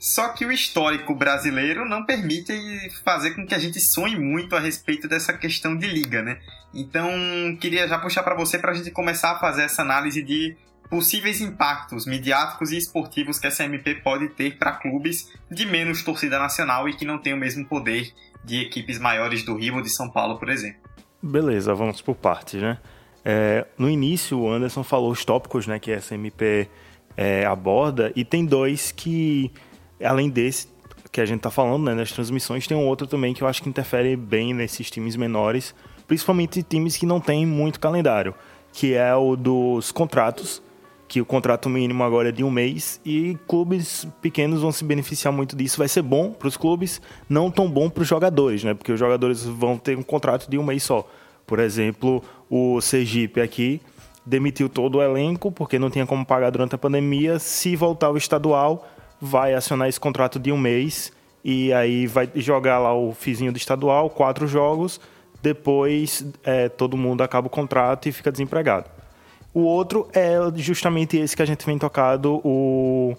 Só 0.00 0.30
que 0.30 0.46
o 0.46 0.50
histórico 0.50 1.14
brasileiro 1.14 1.86
não 1.86 2.06
permite 2.06 2.54
fazer 3.04 3.32
com 3.32 3.46
que 3.46 3.54
a 3.54 3.58
gente 3.58 3.78
sonhe 3.78 4.18
muito 4.18 4.56
a 4.56 4.58
respeito 4.58 5.06
dessa 5.06 5.34
questão 5.34 5.76
de 5.76 5.86
liga, 5.86 6.22
né? 6.22 6.38
Então, 6.72 7.10
queria 7.60 7.86
já 7.86 7.98
puxar 7.98 8.22
para 8.22 8.34
você 8.34 8.58
para 8.58 8.70
a 8.70 8.74
gente 8.74 8.90
começar 8.90 9.32
a 9.32 9.38
fazer 9.38 9.64
essa 9.64 9.82
análise 9.82 10.22
de 10.22 10.56
possíveis 10.88 11.42
impactos 11.42 12.06
midiáticos 12.06 12.72
e 12.72 12.78
esportivos 12.78 13.38
que 13.38 13.46
essa 13.46 13.62
MP 13.62 13.96
pode 13.96 14.30
ter 14.30 14.56
para 14.56 14.72
clubes 14.72 15.30
de 15.50 15.66
menos 15.66 16.02
torcida 16.02 16.38
nacional 16.38 16.88
e 16.88 16.96
que 16.96 17.04
não 17.04 17.18
têm 17.18 17.34
o 17.34 17.36
mesmo 17.36 17.66
poder 17.66 18.10
de 18.42 18.62
equipes 18.62 18.98
maiores 18.98 19.42
do 19.42 19.54
Rio 19.54 19.76
ou 19.76 19.82
de 19.82 19.90
São 19.90 20.08
Paulo, 20.08 20.38
por 20.38 20.48
exemplo. 20.48 20.80
Beleza, 21.22 21.74
vamos 21.74 22.00
por 22.00 22.16
partes, 22.16 22.58
né? 22.62 22.78
É, 23.22 23.66
no 23.76 23.90
início, 23.90 24.38
o 24.38 24.50
Anderson 24.50 24.82
falou 24.82 25.12
os 25.12 25.26
tópicos 25.26 25.66
né, 25.66 25.78
que 25.78 25.92
essa 25.92 26.14
MP 26.14 26.70
é, 27.14 27.44
aborda, 27.44 28.10
e 28.16 28.24
tem 28.24 28.46
dois 28.46 28.90
que 28.92 29.52
além 30.04 30.28
desse 30.28 30.68
que 31.12 31.20
a 31.20 31.26
gente 31.26 31.38
está 31.38 31.50
falando, 31.50 31.84
né, 31.84 31.94
nas 31.94 32.12
transmissões, 32.12 32.66
tem 32.66 32.76
um 32.76 32.86
outro 32.86 33.06
também 33.06 33.34
que 33.34 33.42
eu 33.42 33.48
acho 33.48 33.62
que 33.62 33.68
interfere 33.68 34.14
bem 34.16 34.54
nesses 34.54 34.90
times 34.90 35.16
menores, 35.16 35.74
principalmente 36.06 36.62
times 36.62 36.96
que 36.96 37.04
não 37.04 37.20
têm 37.20 37.44
muito 37.44 37.80
calendário, 37.80 38.34
que 38.72 38.94
é 38.94 39.14
o 39.14 39.34
dos 39.34 39.90
contratos, 39.90 40.62
que 41.08 41.20
o 41.20 41.26
contrato 41.26 41.68
mínimo 41.68 42.04
agora 42.04 42.28
é 42.28 42.32
de 42.32 42.44
um 42.44 42.50
mês 42.52 43.00
e 43.04 43.36
clubes 43.48 44.06
pequenos 44.22 44.62
vão 44.62 44.70
se 44.70 44.84
beneficiar 44.84 45.32
muito 45.32 45.56
disso. 45.56 45.78
Vai 45.78 45.88
ser 45.88 46.02
bom 46.02 46.30
para 46.30 46.46
os 46.46 46.56
clubes, 46.56 47.02
não 47.28 47.50
tão 47.50 47.68
bom 47.68 47.90
para 47.90 48.02
os 48.02 48.08
jogadores, 48.08 48.62
né? 48.62 48.74
Porque 48.74 48.92
os 48.92 49.00
jogadores 49.00 49.44
vão 49.44 49.76
ter 49.76 49.98
um 49.98 50.04
contrato 50.04 50.48
de 50.48 50.56
um 50.56 50.62
mês 50.62 50.84
só. 50.84 51.04
Por 51.44 51.58
exemplo, 51.58 52.22
o 52.48 52.80
Sergipe 52.80 53.40
aqui 53.40 53.80
demitiu 54.24 54.68
todo 54.68 54.98
o 54.98 55.02
elenco 55.02 55.50
porque 55.50 55.80
não 55.80 55.90
tinha 55.90 56.06
como 56.06 56.24
pagar 56.24 56.50
durante 56.50 56.76
a 56.76 56.78
pandemia. 56.78 57.40
Se 57.40 57.74
voltar 57.74 58.06
ao 58.06 58.16
estadual, 58.16 58.88
vai 59.20 59.54
acionar 59.54 59.88
esse 59.88 60.00
contrato 60.00 60.38
de 60.38 60.50
um 60.50 60.58
mês 60.58 61.12
e 61.44 61.72
aí 61.72 62.06
vai 62.06 62.30
jogar 62.36 62.78
lá 62.78 62.94
o 62.94 63.12
fizinho 63.12 63.52
do 63.52 63.56
estadual, 63.56 64.10
quatro 64.10 64.46
jogos, 64.46 65.00
depois 65.42 66.24
é, 66.44 66.68
todo 66.68 66.96
mundo 66.96 67.22
acaba 67.22 67.46
o 67.46 67.50
contrato 67.50 68.08
e 68.08 68.12
fica 68.12 68.30
desempregado. 68.30 68.88
O 69.52 69.60
outro 69.60 70.08
é 70.12 70.36
justamente 70.56 71.16
esse 71.16 71.34
que 71.34 71.42
a 71.42 71.46
gente 71.46 71.66
vem 71.66 71.76
tocado 71.76 72.40
o, 72.44 73.16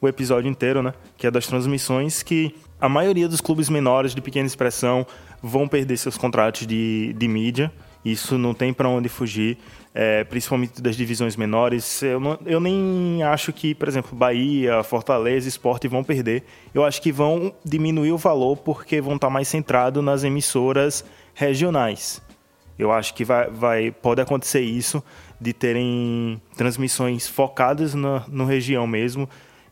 o 0.00 0.08
episódio 0.08 0.48
inteiro, 0.48 0.82
né? 0.82 0.94
Que 1.16 1.26
é 1.26 1.30
das 1.30 1.46
transmissões, 1.46 2.22
que 2.22 2.54
a 2.80 2.88
maioria 2.88 3.28
dos 3.28 3.40
clubes 3.40 3.68
menores 3.68 4.14
de 4.14 4.20
pequena 4.20 4.46
expressão 4.46 5.06
vão 5.42 5.66
perder 5.66 5.96
seus 5.96 6.16
contratos 6.16 6.66
de, 6.66 7.12
de 7.14 7.28
mídia. 7.28 7.72
Isso 8.04 8.36
não 8.38 8.54
tem 8.54 8.72
para 8.72 8.88
onde 8.88 9.08
fugir, 9.08 9.58
é, 9.94 10.24
principalmente 10.24 10.80
das 10.80 10.96
divisões 10.96 11.36
menores. 11.36 12.02
Eu, 12.02 12.18
não, 12.18 12.38
eu 12.46 12.60
nem 12.60 13.22
acho 13.22 13.52
que, 13.52 13.74
por 13.74 13.88
exemplo, 13.88 14.16
Bahia, 14.16 14.82
Fortaleza, 14.82 15.48
Esporte 15.48 15.86
vão 15.88 16.02
perder. 16.02 16.44
Eu 16.74 16.84
acho 16.84 17.00
que 17.02 17.12
vão 17.12 17.54
diminuir 17.64 18.12
o 18.12 18.18
valor 18.18 18.56
porque 18.56 19.00
vão 19.00 19.16
estar 19.16 19.30
mais 19.30 19.48
centrados 19.48 20.02
nas 20.02 20.24
emissoras 20.24 21.04
regionais. 21.34 22.22
Eu 22.78 22.90
acho 22.90 23.14
que 23.14 23.24
vai, 23.24 23.50
vai, 23.50 23.90
pode 23.90 24.20
acontecer 24.20 24.60
isso, 24.60 25.02
de 25.40 25.52
terem 25.52 26.40
transmissões 26.56 27.28
focadas 27.28 27.94
na 27.94 28.24
no 28.28 28.44
região 28.44 28.86
mesmo, 28.86 29.28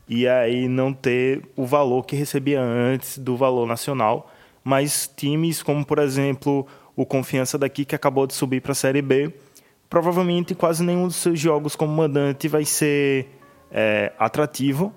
e 0.08 0.28
aí 0.28 0.68
não 0.68 0.92
ter 0.92 1.42
o 1.56 1.64
valor 1.64 2.04
que 2.04 2.14
recebia 2.14 2.60
antes 2.60 3.18
do 3.18 3.36
valor 3.36 3.66
nacional. 3.66 4.30
Mas 4.62 5.10
times 5.16 5.62
como, 5.62 5.84
por 5.84 5.98
exemplo, 5.98 6.66
o 6.94 7.06
Confiança 7.06 7.56
daqui, 7.56 7.84
que 7.84 7.94
acabou 7.94 8.26
de 8.26 8.34
subir 8.34 8.60
para 8.60 8.72
a 8.72 8.74
Série 8.74 9.00
B, 9.00 9.32
provavelmente 9.90 10.54
quase 10.54 10.84
nenhum 10.84 11.08
dos 11.08 11.16
seus 11.16 11.38
jogos 11.38 11.74
como 11.74 11.92
mandante 11.92 12.46
vai 12.46 12.64
ser 12.64 13.28
é, 13.70 14.12
atrativo 14.16 14.94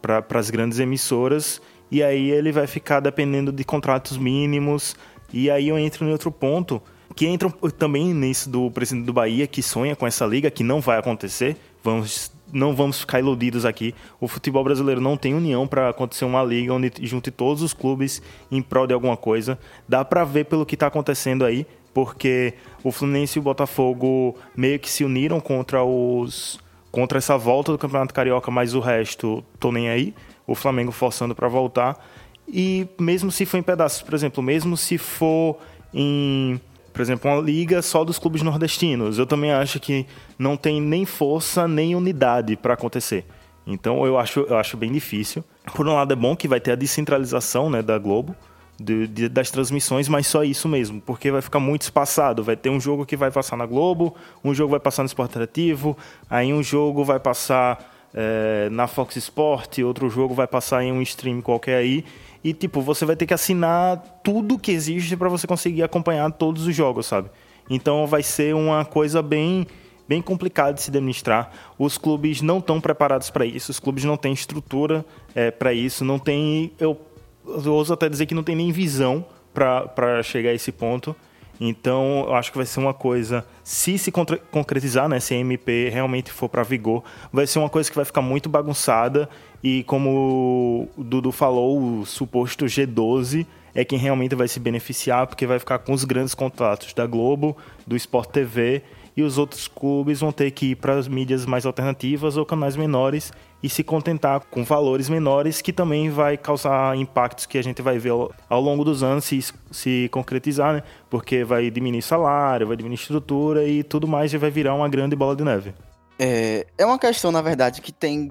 para 0.00 0.24
as 0.38 0.50
grandes 0.50 0.78
emissoras, 0.78 1.60
e 1.90 2.02
aí 2.02 2.30
ele 2.30 2.52
vai 2.52 2.66
ficar 2.66 3.00
dependendo 3.00 3.50
de 3.50 3.64
contratos 3.64 4.16
mínimos, 4.16 4.94
e 5.32 5.50
aí 5.50 5.68
eu 5.68 5.78
entro 5.78 6.06
em 6.06 6.12
outro 6.12 6.30
ponto, 6.30 6.80
que 7.16 7.26
entra 7.26 7.50
também 7.78 8.12
nisso 8.12 8.48
do 8.48 8.70
presidente 8.70 9.06
do 9.06 9.12
Bahia, 9.12 9.46
que 9.46 9.62
sonha 9.62 9.96
com 9.96 10.06
essa 10.06 10.26
liga, 10.26 10.50
que 10.50 10.62
não 10.62 10.80
vai 10.80 10.98
acontecer. 10.98 11.56
Vamos, 11.82 12.32
não 12.52 12.74
vamos 12.74 13.00
ficar 13.00 13.20
iludidos 13.20 13.64
aqui. 13.64 13.94
O 14.20 14.26
futebol 14.26 14.64
brasileiro 14.64 15.00
não 15.00 15.16
tem 15.16 15.32
união 15.32 15.66
para 15.66 15.88
acontecer 15.88 16.24
uma 16.24 16.42
liga 16.42 16.72
onde 16.72 16.92
junte 17.02 17.30
todos 17.30 17.62
os 17.62 17.72
clubes 17.72 18.20
em 18.50 18.60
prol 18.60 18.86
de 18.86 18.94
alguma 18.94 19.16
coisa. 19.16 19.58
Dá 19.88 20.04
para 20.04 20.24
ver 20.24 20.44
pelo 20.46 20.66
que 20.66 20.74
está 20.74 20.88
acontecendo 20.88 21.44
aí, 21.44 21.66
porque 21.94 22.54
o 22.82 22.90
Fluminense 22.90 23.38
e 23.38 23.40
o 23.40 23.42
Botafogo 23.42 24.36
meio 24.56 24.78
que 24.78 24.90
se 24.90 25.04
uniram 25.04 25.40
contra 25.40 25.82
os 25.82 26.58
contra 26.90 27.18
essa 27.18 27.36
volta 27.36 27.72
do 27.72 27.78
Campeonato 27.78 28.14
Carioca, 28.14 28.50
mas 28.50 28.74
o 28.74 28.80
resto 28.80 29.44
tô 29.58 29.72
nem 29.72 29.88
aí. 29.88 30.14
O 30.46 30.54
Flamengo 30.54 30.92
forçando 30.92 31.34
para 31.34 31.48
voltar. 31.48 31.98
E 32.46 32.86
mesmo 33.00 33.32
se 33.32 33.46
for 33.46 33.56
em 33.56 33.62
pedaços, 33.62 34.02
por 34.02 34.14
exemplo, 34.14 34.42
mesmo 34.42 34.76
se 34.76 34.98
for 34.98 35.56
em 35.92 36.60
por 36.92 37.02
exemplo, 37.02 37.28
uma 37.28 37.42
liga 37.42 37.82
só 37.82 38.04
dos 38.04 38.20
clubes 38.20 38.42
nordestinos. 38.42 39.18
Eu 39.18 39.26
também 39.26 39.50
acho 39.50 39.80
que 39.80 40.06
não 40.38 40.56
tem 40.56 40.80
nem 40.80 41.04
força 41.04 41.66
nem 41.66 41.96
unidade 41.96 42.56
para 42.56 42.74
acontecer. 42.74 43.24
Então 43.66 44.06
eu 44.06 44.16
acho, 44.16 44.40
eu 44.40 44.56
acho 44.56 44.76
bem 44.76 44.92
difícil. 44.92 45.42
Por 45.74 45.88
um 45.88 45.94
lado 45.94 46.12
é 46.12 46.16
bom 46.16 46.36
que 46.36 46.46
vai 46.46 46.60
ter 46.60 46.70
a 46.70 46.76
descentralização 46.76 47.68
né, 47.68 47.82
da 47.82 47.98
Globo, 47.98 48.36
de, 48.84 49.06
de, 49.06 49.28
das 49.28 49.50
transmissões, 49.50 50.08
mas 50.08 50.26
só 50.26 50.44
isso 50.44 50.68
mesmo, 50.68 51.00
porque 51.00 51.30
vai 51.30 51.40
ficar 51.40 51.58
muito 51.58 51.82
espaçado. 51.82 52.44
Vai 52.44 52.56
ter 52.56 52.70
um 52.70 52.80
jogo 52.80 53.06
que 53.06 53.16
vai 53.16 53.30
passar 53.30 53.56
na 53.56 53.66
Globo, 53.66 54.14
um 54.44 54.54
jogo 54.54 54.72
vai 54.72 54.80
passar 54.80 55.02
no 55.02 55.06
Esporte 55.06 55.30
Interativo, 55.30 55.96
aí 56.28 56.52
um 56.52 56.62
jogo 56.62 57.04
vai 57.04 57.18
passar 57.18 57.92
é, 58.12 58.68
na 58.70 58.86
Fox 58.86 59.16
Sport, 59.16 59.78
outro 59.78 60.08
jogo 60.10 60.34
vai 60.34 60.46
passar 60.46 60.84
em 60.84 60.92
um 60.92 61.00
stream 61.02 61.40
qualquer 61.40 61.76
aí. 61.76 62.04
E, 62.42 62.52
tipo, 62.52 62.82
você 62.82 63.06
vai 63.06 63.16
ter 63.16 63.26
que 63.26 63.32
assinar 63.32 64.20
tudo 64.22 64.58
que 64.58 64.70
existe 64.70 65.16
para 65.16 65.30
você 65.30 65.46
conseguir 65.46 65.82
acompanhar 65.82 66.30
todos 66.30 66.66
os 66.66 66.76
jogos, 66.76 67.06
sabe? 67.06 67.30
Então 67.70 68.06
vai 68.06 68.22
ser 68.22 68.54
uma 68.54 68.84
coisa 68.84 69.22
bem 69.22 69.66
bem 70.06 70.20
complicada 70.20 70.74
de 70.74 70.82
se 70.82 70.90
administrar. 70.90 71.50
Os 71.78 71.96
clubes 71.96 72.42
não 72.42 72.58
estão 72.58 72.80
preparados 72.80 73.30
para 73.30 73.46
isso, 73.46 73.70
os 73.70 73.80
clubes 73.80 74.04
não 74.04 74.18
têm 74.18 74.34
estrutura 74.34 75.04
é, 75.34 75.50
para 75.50 75.72
isso, 75.72 76.04
não 76.04 76.18
tem. 76.18 76.72
Eu, 76.78 77.00
eu 77.46 77.72
ouso 77.72 77.92
até 77.92 78.08
dizer 78.08 78.26
que 78.26 78.34
não 78.34 78.42
tem 78.42 78.56
nem 78.56 78.72
visão 78.72 79.24
para 79.52 80.22
chegar 80.22 80.50
a 80.50 80.54
esse 80.54 80.72
ponto. 80.72 81.14
Então, 81.60 82.24
eu 82.26 82.34
acho 82.34 82.50
que 82.50 82.58
vai 82.58 82.66
ser 82.66 82.80
uma 82.80 82.92
coisa, 82.92 83.46
se 83.62 83.96
se 83.96 84.10
concretizar, 84.50 85.08
né, 85.08 85.20
se 85.20 85.34
a 85.34 85.36
MP 85.36 85.88
realmente 85.88 86.32
for 86.32 86.48
para 86.48 86.64
vigor, 86.64 87.04
vai 87.32 87.46
ser 87.46 87.60
uma 87.60 87.68
coisa 87.68 87.88
que 87.88 87.94
vai 87.94 88.04
ficar 88.04 88.22
muito 88.22 88.48
bagunçada 88.48 89.28
e 89.62 89.84
como 89.84 90.88
o 90.96 91.04
Dudu 91.04 91.30
falou, 91.30 92.00
o 92.00 92.04
suposto 92.04 92.64
G12 92.64 93.46
é 93.74 93.84
quem 93.84 93.98
realmente 93.98 94.34
vai 94.34 94.48
se 94.48 94.58
beneficiar, 94.60 95.26
porque 95.26 95.46
vai 95.46 95.58
ficar 95.58 95.78
com 95.78 95.92
os 95.92 96.04
grandes 96.04 96.34
contratos 96.34 96.92
da 96.92 97.06
Globo, 97.06 97.56
do 97.86 97.96
Sport 97.96 98.30
TV 98.30 98.82
e 99.16 99.22
os 99.22 99.38
outros 99.38 99.68
clubes 99.68 100.20
vão 100.20 100.32
ter 100.32 100.50
que 100.50 100.72
ir 100.72 100.76
para 100.76 100.98
as 100.98 101.06
mídias 101.06 101.46
mais 101.46 101.64
alternativas 101.64 102.36
ou 102.36 102.44
canais 102.44 102.76
menores 102.76 103.32
e 103.62 103.68
se 103.68 103.82
contentar 103.82 104.40
com 104.50 104.64
valores 104.64 105.08
menores, 105.08 105.62
que 105.62 105.72
também 105.72 106.10
vai 106.10 106.36
causar 106.36 106.96
impactos 106.96 107.46
que 107.46 107.56
a 107.56 107.62
gente 107.62 107.80
vai 107.80 107.98
ver 107.98 108.10
ao, 108.10 108.60
longo 108.60 108.84
dos 108.84 109.02
anos 109.02 109.24
se, 109.24 109.40
se 109.70 110.08
concretizar, 110.12 110.74
né? 110.74 110.82
Porque 111.08 111.44
vai 111.44 111.70
diminuir 111.70 112.02
salário, 112.02 112.66
vai 112.66 112.76
diminuir 112.76 112.96
estrutura 112.96 113.66
e 113.66 113.82
tudo 113.82 114.06
mais 114.06 114.34
e 114.34 114.38
vai 114.38 114.50
virar 114.50 114.74
uma 114.74 114.88
grande 114.88 115.16
bola 115.16 115.34
de 115.34 115.44
neve. 115.44 115.74
É, 116.18 116.66
é 116.76 116.84
uma 116.84 116.98
questão, 116.98 117.32
na 117.32 117.40
verdade, 117.40 117.80
que 117.80 117.92
tem 117.92 118.30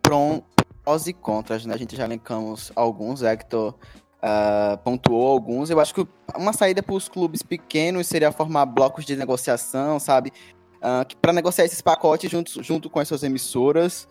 prós 0.00 1.06
e 1.06 1.12
contras, 1.12 1.66
né? 1.66 1.74
A 1.74 1.78
gente 1.78 1.94
já 1.94 2.04
elencamos 2.04 2.72
alguns, 2.74 3.22
Hector 3.22 3.74
uh, 4.22 4.78
pontuou 4.78 5.28
alguns. 5.28 5.70
Eu 5.70 5.80
acho 5.80 5.94
que 5.94 6.06
uma 6.36 6.52
saída 6.52 6.82
para 6.82 6.94
os 6.94 7.08
clubes 7.08 7.42
pequenos 7.42 8.06
seria 8.06 8.32
formar 8.32 8.66
blocos 8.66 9.04
de 9.04 9.16
negociação, 9.16 9.98
sabe? 9.98 10.32
Uh, 10.76 11.16
para 11.20 11.32
negociar 11.32 11.64
esses 11.64 11.80
pacotes 11.80 12.30
junto, 12.30 12.62
junto 12.62 12.88
com 12.88 13.00
as 13.00 13.08
suas 13.08 13.22
emissoras. 13.22 14.08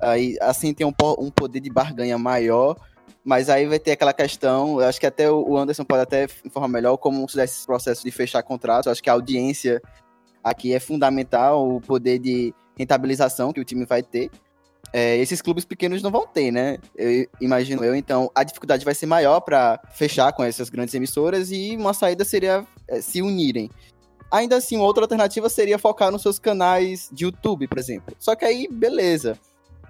Aí, 0.00 0.36
assim 0.40 0.72
tem 0.72 0.86
um, 0.86 0.92
um 1.18 1.30
poder 1.30 1.60
de 1.60 1.70
barganha 1.70 2.18
maior. 2.18 2.76
Mas 3.24 3.50
aí 3.50 3.66
vai 3.66 3.78
ter 3.78 3.92
aquela 3.92 4.12
questão, 4.12 4.80
eu 4.80 4.86
acho 4.86 4.98
que 4.98 5.06
até 5.06 5.30
o 5.30 5.56
Anderson 5.56 5.84
pode 5.84 6.02
até 6.02 6.26
informar 6.44 6.68
melhor 6.68 6.96
como 6.96 7.28
se 7.28 7.36
dá 7.36 7.44
esse 7.44 7.66
processo 7.66 8.02
de 8.02 8.10
fechar 8.10 8.42
contratos. 8.42 8.86
Eu 8.86 8.92
acho 8.92 9.02
que 9.02 9.10
a 9.10 9.12
audiência 9.12 9.82
aqui 10.42 10.72
é 10.72 10.80
fundamental, 10.80 11.76
o 11.76 11.80
poder 11.80 12.18
de 12.18 12.54
rentabilização 12.76 13.52
que 13.52 13.60
o 13.60 13.64
time 13.64 13.84
vai 13.84 14.02
ter 14.02 14.30
é, 14.92 15.16
esses 15.18 15.42
clubes 15.42 15.64
pequenos 15.64 16.02
não 16.02 16.10
vão 16.10 16.26
ter, 16.26 16.50
né? 16.50 16.78
Eu 16.96 17.26
imagino 17.40 17.84
eu. 17.84 17.94
Então, 17.94 18.30
a 18.34 18.42
dificuldade 18.42 18.84
vai 18.84 18.94
ser 18.94 19.06
maior 19.06 19.40
para 19.40 19.80
fechar 19.92 20.32
com 20.32 20.42
essas 20.42 20.70
grandes 20.70 20.94
emissoras 20.94 21.50
e 21.50 21.76
uma 21.76 21.92
saída 21.92 22.24
seria 22.24 22.66
é, 22.86 23.00
se 23.00 23.20
unirem. 23.20 23.70
Ainda 24.30 24.56
assim, 24.56 24.76
outra 24.78 25.04
alternativa 25.04 25.48
seria 25.48 25.78
focar 25.78 26.10
nos 26.10 26.22
seus 26.22 26.38
canais 26.38 27.08
de 27.12 27.24
YouTube, 27.24 27.66
por 27.66 27.78
exemplo. 27.78 28.14
Só 28.18 28.34
que 28.34 28.44
aí, 28.44 28.68
beleza. 28.70 29.38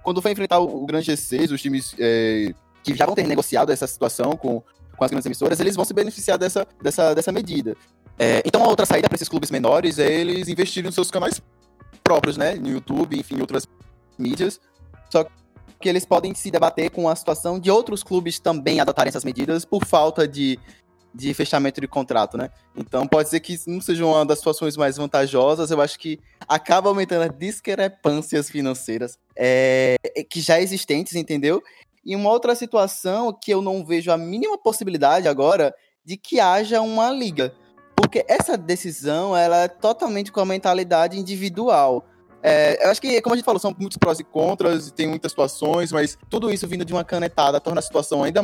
Quando 0.02 0.22
for 0.22 0.30
enfrentar 0.30 0.58
o, 0.58 0.86
grande 0.86 1.12
G6, 1.12 1.52
os 1.52 1.60
times 1.60 1.94
é, 1.98 2.52
que 2.82 2.94
já 2.94 3.04
vão 3.04 3.14
ter 3.14 3.26
negociado 3.26 3.70
essa 3.70 3.86
situação 3.86 4.36
com, 4.36 4.62
com 4.96 5.04
as 5.04 5.10
grandes 5.10 5.26
emissoras, 5.26 5.58
eles 5.58 5.74
vão 5.74 5.84
se 5.84 5.92
beneficiar 5.92 6.38
dessa, 6.38 6.66
dessa, 6.80 7.14
dessa 7.14 7.32
medida. 7.32 7.76
É, 8.18 8.42
então, 8.44 8.62
a 8.64 8.68
outra 8.68 8.86
saída 8.86 9.08
para 9.08 9.16
esses 9.16 9.28
clubes 9.28 9.50
menores 9.50 9.98
é 9.98 10.12
eles 10.12 10.48
investirem 10.48 10.86
nos 10.86 10.94
seus 10.94 11.10
canais 11.10 11.40
próprios, 12.02 12.36
né? 12.36 12.54
No 12.54 12.68
YouTube, 12.68 13.18
enfim, 13.18 13.40
outras 13.40 13.66
mídias, 14.18 14.60
só 15.10 15.24
que 15.80 15.88
eles 15.88 16.04
podem 16.04 16.34
se 16.34 16.50
debater 16.50 16.90
com 16.90 17.08
a 17.08 17.14
situação 17.14 17.58
de 17.58 17.70
outros 17.70 18.02
clubes 18.02 18.38
também 18.38 18.80
adotarem 18.80 19.08
essas 19.08 19.24
medidas 19.24 19.64
por 19.64 19.84
falta 19.84 20.26
de, 20.26 20.58
de 21.14 21.32
fechamento 21.32 21.80
de 21.80 21.86
contrato, 21.86 22.36
né? 22.36 22.50
Então 22.76 23.06
pode 23.06 23.28
ser 23.28 23.40
que 23.40 23.58
não 23.66 23.80
seja 23.80 24.04
uma 24.04 24.26
das 24.26 24.38
situações 24.38 24.76
mais 24.76 24.96
vantajosas, 24.96 25.70
eu 25.70 25.80
acho 25.80 25.98
que 25.98 26.18
acaba 26.48 26.88
aumentando 26.88 27.30
as 27.30 27.38
discrepâncias 27.38 28.50
financeiras 28.50 29.18
é, 29.36 29.96
que 30.28 30.40
já 30.40 30.60
existentes, 30.60 31.14
entendeu? 31.14 31.62
E 32.04 32.16
uma 32.16 32.30
outra 32.30 32.54
situação 32.54 33.32
que 33.32 33.52
eu 33.52 33.60
não 33.62 33.84
vejo 33.84 34.10
a 34.10 34.16
mínima 34.16 34.58
possibilidade 34.58 35.28
agora 35.28 35.74
de 36.04 36.16
que 36.16 36.40
haja 36.40 36.80
uma 36.80 37.10
liga. 37.10 37.54
Porque 37.94 38.24
essa 38.28 38.56
decisão 38.56 39.36
ela 39.36 39.64
é 39.64 39.68
totalmente 39.68 40.32
com 40.32 40.40
a 40.40 40.46
mentalidade 40.46 41.18
individual. 41.18 42.06
É, 42.42 42.84
eu 42.84 42.90
acho 42.90 43.00
que, 43.00 43.20
como 43.20 43.34
a 43.34 43.36
gente 43.36 43.44
falou, 43.44 43.58
são 43.58 43.74
muitos 43.78 43.96
prós 43.96 44.20
e 44.20 44.24
contras, 44.24 44.88
e 44.88 44.92
tem 44.92 45.06
muitas 45.06 45.32
situações, 45.32 45.90
mas 45.92 46.16
tudo 46.30 46.50
isso 46.50 46.66
vindo 46.66 46.84
de 46.84 46.92
uma 46.92 47.04
canetada 47.04 47.60
torna 47.60 47.80
a 47.80 47.82
situação 47.82 48.22
ainda 48.22 48.42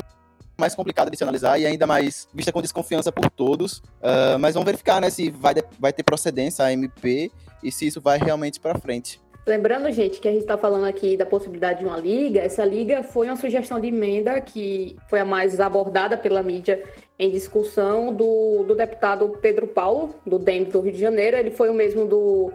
mais 0.57 0.75
complicada 0.75 1.11
de 1.11 1.17
se 1.17 1.23
analisar 1.23 1.59
e 1.59 1.67
ainda 1.67 1.87
mais 1.87 2.29
vista 2.33 2.53
com 2.53 2.63
desconfiança 2.63 3.11
por 3.11 3.29
todos. 3.31 3.79
Uh, 3.79 4.39
mas 4.39 4.55
vamos 4.55 4.67
verificar, 4.67 5.01
né, 5.01 5.11
se 5.11 5.31
vai, 5.31 5.55
vai 5.79 5.93
ter 5.93 6.03
procedência 6.03 6.65
a 6.65 6.73
MP 6.73 7.31
e 7.63 7.73
se 7.73 7.87
isso 7.87 8.01
vai 8.01 8.19
realmente 8.19 8.61
para 8.61 8.79
frente. 8.79 9.21
Lembrando, 9.47 9.93
gente, 9.93 10.21
que 10.21 10.29
a 10.29 10.31
gente 10.31 10.41
está 10.41 10.57
falando 10.57 10.87
aqui 10.87 11.19
da 11.19 11.27
possibilidade 11.27 11.81
de 11.81 11.85
uma 11.85 11.99
liga. 11.99 12.41
Essa 12.41 12.65
liga 12.65 13.03
foi 13.03 13.27
uma 13.27 13.37
sugestão 13.37 13.79
de 13.79 13.89
emenda 13.89 14.41
que 14.41 14.97
foi 15.11 15.21
a 15.21 15.25
mais 15.25 15.61
abordada 15.61 16.17
pela 16.17 16.43
mídia 16.43 16.83
em 17.19 17.31
discussão 17.31 18.15
do, 18.15 18.65
do 18.67 18.75
deputado 18.75 19.29
Pedro 19.43 19.67
Paulo, 19.67 20.15
do 20.27 20.39
DEM 20.39 20.65
do 20.65 20.81
Rio 20.81 20.93
de 20.93 20.99
Janeiro. 20.99 21.37
Ele 21.37 21.51
foi 21.51 21.69
o 21.69 21.75
mesmo 21.75 22.07
do 22.07 22.53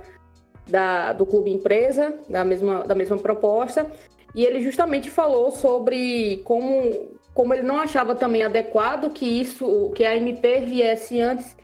da, 0.69 1.13
do 1.13 1.25
clube 1.25 1.51
empresa, 1.51 2.13
da 2.29 2.43
mesma, 2.43 2.83
da 2.83 2.95
mesma 2.95 3.17
proposta, 3.17 3.85
e 4.35 4.45
ele 4.45 4.61
justamente 4.61 5.09
falou 5.09 5.51
sobre 5.51 6.41
como, 6.43 7.09
como 7.33 7.53
ele 7.53 7.63
não 7.63 7.77
achava 7.77 8.15
também 8.15 8.43
adequado 8.43 9.11
que 9.11 9.25
isso, 9.25 9.91
que 9.95 10.05
a 10.05 10.15
MP 10.15 10.61
viesse 10.61 11.19
antes 11.19 11.55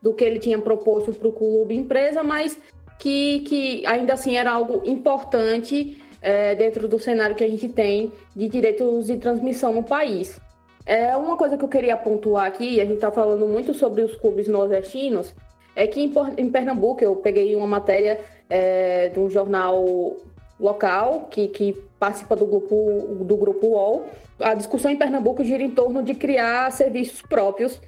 do 0.00 0.12
que 0.12 0.24
ele 0.24 0.38
tinha 0.38 0.58
proposto 0.58 1.12
para 1.12 1.28
o 1.28 1.32
clube 1.32 1.74
empresa, 1.74 2.22
mas 2.22 2.58
que, 2.98 3.40
que 3.40 3.86
ainda 3.86 4.14
assim 4.14 4.36
era 4.36 4.52
algo 4.52 4.82
importante 4.84 6.02
é, 6.20 6.54
dentro 6.54 6.88
do 6.88 6.98
cenário 6.98 7.36
que 7.36 7.44
a 7.44 7.48
gente 7.48 7.68
tem 7.68 8.12
de 8.34 8.48
direitos 8.48 9.06
de 9.06 9.18
transmissão 9.18 9.74
no 9.74 9.82
país. 9.82 10.40
É 10.86 11.16
uma 11.16 11.36
coisa 11.36 11.56
que 11.56 11.64
eu 11.64 11.68
queria 11.68 11.96
pontuar 11.96 12.46
aqui, 12.46 12.80
a 12.80 12.84
gente 12.84 12.96
está 12.96 13.10
falando 13.10 13.46
muito 13.46 13.72
sobre 13.74 14.02
os 14.02 14.14
clubes 14.16 14.48
nordestinos, 14.48 15.34
é 15.74 15.86
que 15.86 16.00
em, 16.00 16.12
em 16.36 16.50
Pernambuco 16.50 17.02
eu 17.02 17.16
peguei 17.16 17.54
uma 17.56 17.66
matéria 17.66 18.20
é, 18.48 19.08
de 19.08 19.18
um 19.18 19.28
jornal 19.28 20.16
local 20.58 21.28
que, 21.30 21.48
que 21.48 21.72
participa 21.98 22.36
do 22.36 22.46
grupo, 22.46 23.18
do 23.24 23.36
grupo 23.36 23.66
UOL. 23.68 24.06
A 24.40 24.54
discussão 24.54 24.90
em 24.90 24.96
Pernambuco 24.96 25.44
gira 25.44 25.62
em 25.62 25.70
torno 25.70 26.02
de 26.02 26.14
criar 26.14 26.70
serviços 26.72 27.22
próprios 27.22 27.80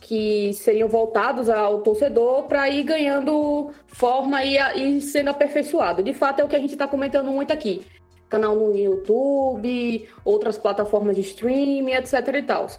que 0.00 0.52
seriam 0.54 0.88
voltados 0.88 1.48
ao 1.48 1.80
torcedor 1.80 2.44
para 2.44 2.68
ir 2.68 2.82
ganhando 2.82 3.70
forma 3.86 4.44
e, 4.44 4.56
e 4.56 5.00
sendo 5.00 5.30
aperfeiçoado. 5.30 6.02
De 6.02 6.12
fato, 6.12 6.40
é 6.40 6.44
o 6.44 6.48
que 6.48 6.56
a 6.56 6.58
gente 6.58 6.72
está 6.72 6.88
comentando 6.88 7.30
muito 7.30 7.52
aqui. 7.52 7.86
Canal 8.28 8.56
no 8.56 8.76
YouTube, 8.76 10.08
outras 10.24 10.58
plataformas 10.58 11.14
de 11.14 11.20
streaming, 11.22 11.92
etc 11.92 12.34
e. 12.36 12.78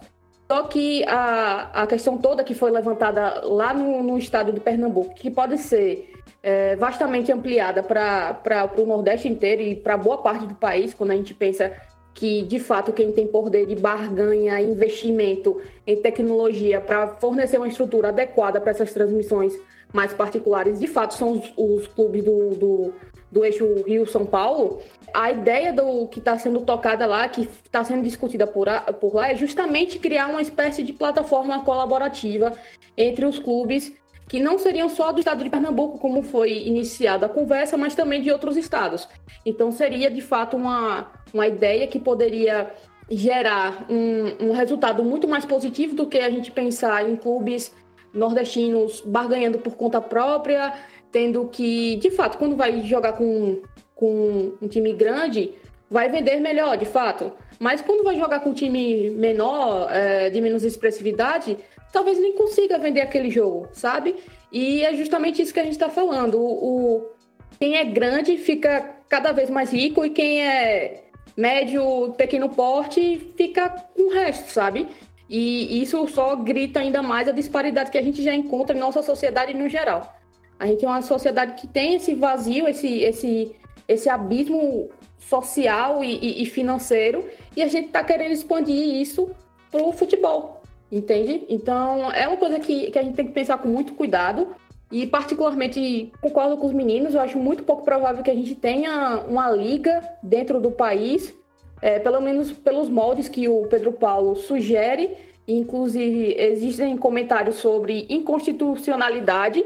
Só 0.54 0.62
que 0.62 1.02
a, 1.08 1.82
a 1.82 1.86
questão 1.88 2.16
toda 2.16 2.44
que 2.44 2.54
foi 2.54 2.70
levantada 2.70 3.44
lá 3.44 3.74
no, 3.74 4.04
no 4.04 4.16
estado 4.16 4.52
de 4.52 4.60
Pernambuco, 4.60 5.12
que 5.12 5.28
pode 5.28 5.58
ser 5.58 6.12
é, 6.40 6.76
vastamente 6.76 7.32
ampliada 7.32 7.82
para 7.82 8.70
o 8.78 8.86
Nordeste 8.86 9.26
inteiro 9.26 9.62
e 9.62 9.74
para 9.74 9.96
boa 9.96 10.18
parte 10.18 10.46
do 10.46 10.54
país, 10.54 10.94
quando 10.94 11.10
a 11.10 11.16
gente 11.16 11.34
pensa 11.34 11.72
que 12.14 12.42
de 12.42 12.60
fato 12.60 12.92
quem 12.92 13.10
tem 13.10 13.26
poder 13.26 13.66
de 13.66 13.74
barganha, 13.74 14.60
investimento 14.60 15.60
em 15.84 15.96
tecnologia 15.96 16.80
para 16.80 17.08
fornecer 17.16 17.58
uma 17.58 17.66
estrutura 17.66 18.10
adequada 18.10 18.60
para 18.60 18.70
essas 18.70 18.92
transmissões 18.92 19.58
mais 19.92 20.14
particulares, 20.14 20.78
de 20.78 20.86
fato 20.86 21.14
são 21.14 21.32
os, 21.32 21.52
os 21.56 21.88
clubes 21.88 22.22
do, 22.22 22.50
do, 22.50 22.94
do, 23.28 23.44
eixo 23.44 23.82
Rio-São 23.84 24.24
Paulo. 24.24 24.80
A 25.14 25.30
ideia 25.30 25.72
do 25.72 26.08
que 26.08 26.18
está 26.18 26.36
sendo 26.36 26.62
tocada 26.62 27.06
lá, 27.06 27.28
que 27.28 27.42
está 27.42 27.84
sendo 27.84 28.02
discutida 28.02 28.48
por, 28.48 28.68
a, 28.68 28.80
por 28.80 29.14
lá, 29.14 29.30
é 29.30 29.36
justamente 29.36 30.00
criar 30.00 30.26
uma 30.26 30.42
espécie 30.42 30.82
de 30.82 30.92
plataforma 30.92 31.64
colaborativa 31.64 32.52
entre 32.96 33.24
os 33.24 33.38
clubes 33.38 33.92
que 34.28 34.40
não 34.40 34.58
seriam 34.58 34.88
só 34.88 35.12
do 35.12 35.20
estado 35.20 35.44
de 35.44 35.50
Pernambuco, 35.50 35.98
como 35.98 36.20
foi 36.22 36.50
iniciada 36.66 37.26
a 37.26 37.28
conversa, 37.28 37.76
mas 37.76 37.94
também 37.94 38.22
de 38.22 38.32
outros 38.32 38.56
estados. 38.56 39.08
Então, 39.46 39.70
seria 39.70 40.10
de 40.10 40.20
fato 40.20 40.56
uma, 40.56 41.12
uma 41.32 41.46
ideia 41.46 41.86
que 41.86 42.00
poderia 42.00 42.74
gerar 43.08 43.86
um, 43.88 44.48
um 44.48 44.52
resultado 44.52 45.04
muito 45.04 45.28
mais 45.28 45.44
positivo 45.44 45.94
do 45.94 46.06
que 46.06 46.18
a 46.18 46.30
gente 46.30 46.50
pensar 46.50 47.08
em 47.08 47.14
clubes 47.14 47.72
nordestinos 48.12 49.00
barganhando 49.04 49.58
por 49.58 49.76
conta 49.76 50.00
própria, 50.00 50.72
tendo 51.12 51.46
que, 51.46 51.94
de 51.96 52.10
fato, 52.10 52.36
quando 52.38 52.56
vai 52.56 52.80
jogar 52.82 53.12
com, 53.12 53.62
com 53.94 54.54
um 54.60 54.68
time 54.68 54.92
grande, 54.92 55.54
vai 55.90 56.08
vender 56.08 56.40
melhor, 56.40 56.76
de 56.76 56.84
fato. 56.84 57.32
Mas 57.58 57.80
quando 57.80 58.02
vai 58.02 58.16
jogar 58.16 58.40
com 58.40 58.50
um 58.50 58.54
time 58.54 59.10
menor, 59.10 59.88
é, 59.90 60.30
de 60.30 60.40
menos 60.40 60.64
expressividade, 60.64 61.56
talvez 61.92 62.18
nem 62.18 62.32
consiga 62.32 62.78
vender 62.78 63.00
aquele 63.00 63.30
jogo, 63.30 63.68
sabe? 63.72 64.16
E 64.50 64.84
é 64.84 64.94
justamente 64.94 65.40
isso 65.40 65.54
que 65.54 65.60
a 65.60 65.64
gente 65.64 65.72
está 65.72 65.88
falando. 65.88 66.38
O, 66.38 66.96
o, 66.96 67.10
quem 67.58 67.76
é 67.76 67.84
grande 67.84 68.36
fica 68.36 68.96
cada 69.08 69.32
vez 69.32 69.48
mais 69.48 69.72
rico 69.72 70.04
e 70.04 70.10
quem 70.10 70.42
é 70.42 71.04
médio, 71.36 72.12
pequeno 72.16 72.48
porte 72.48 73.32
fica 73.36 73.68
com 73.68 74.08
o 74.08 74.12
resto, 74.12 74.50
sabe? 74.50 74.88
E 75.28 75.82
isso 75.82 76.06
só 76.08 76.36
grita 76.36 76.80
ainda 76.80 77.02
mais 77.02 77.28
a 77.28 77.32
disparidade 77.32 77.90
que 77.90 77.98
a 77.98 78.02
gente 78.02 78.22
já 78.22 78.34
encontra 78.34 78.76
em 78.76 78.80
nossa 78.80 79.02
sociedade 79.02 79.54
no 79.54 79.68
geral. 79.68 80.14
A 80.58 80.66
gente 80.66 80.84
é 80.84 80.88
uma 80.88 81.02
sociedade 81.02 81.54
que 81.60 81.66
tem 81.66 81.94
esse 81.94 82.14
vazio, 82.14 82.68
esse, 82.68 83.02
esse, 83.02 83.54
esse 83.86 84.08
abismo 84.08 84.90
social 85.18 86.04
e, 86.04 86.42
e 86.42 86.46
financeiro, 86.46 87.24
e 87.56 87.62
a 87.62 87.68
gente 87.68 87.86
está 87.86 88.04
querendo 88.04 88.32
expandir 88.32 89.00
isso 89.00 89.30
para 89.70 89.82
o 89.82 89.92
futebol, 89.92 90.62
entende? 90.90 91.44
Então, 91.48 92.12
é 92.12 92.28
uma 92.28 92.36
coisa 92.36 92.60
que, 92.60 92.90
que 92.90 92.98
a 92.98 93.02
gente 93.02 93.14
tem 93.14 93.26
que 93.26 93.32
pensar 93.32 93.58
com 93.58 93.68
muito 93.68 93.94
cuidado. 93.94 94.48
E, 94.92 95.06
particularmente, 95.06 96.12
concordo 96.20 96.56
com 96.56 96.66
os 96.66 96.72
meninos, 96.72 97.14
eu 97.14 97.20
acho 97.20 97.38
muito 97.38 97.64
pouco 97.64 97.82
provável 97.82 98.22
que 98.22 98.30
a 98.30 98.34
gente 98.34 98.54
tenha 98.54 99.24
uma 99.28 99.50
liga 99.50 100.02
dentro 100.22 100.60
do 100.60 100.70
país, 100.70 101.34
é, 101.82 101.98
pelo 101.98 102.20
menos 102.20 102.52
pelos 102.52 102.88
moldes 102.88 103.28
que 103.28 103.48
o 103.48 103.66
Pedro 103.66 103.92
Paulo 103.92 104.36
sugere. 104.36 105.16
Inclusive, 105.48 106.36
existem 106.38 106.96
comentários 106.96 107.56
sobre 107.56 108.06
inconstitucionalidade, 108.08 109.64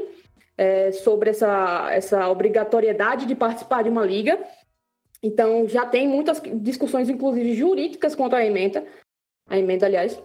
é, 0.59 0.91
sobre 0.91 1.29
essa, 1.29 1.87
essa 1.89 2.27
obrigatoriedade 2.27 3.25
de 3.25 3.33
participar 3.33 3.81
de 3.81 3.89
uma 3.89 4.05
liga. 4.05 4.37
Então, 5.23 5.65
já 5.69 5.85
tem 5.85 6.05
muitas 6.05 6.41
discussões, 6.55 7.09
inclusive 7.09 7.53
jurídicas, 7.53 8.13
contra 8.13 8.39
a 8.39 8.45
emenda, 8.45 8.83
a 9.49 9.57
emenda, 9.57 9.85
aliás. 9.85 10.21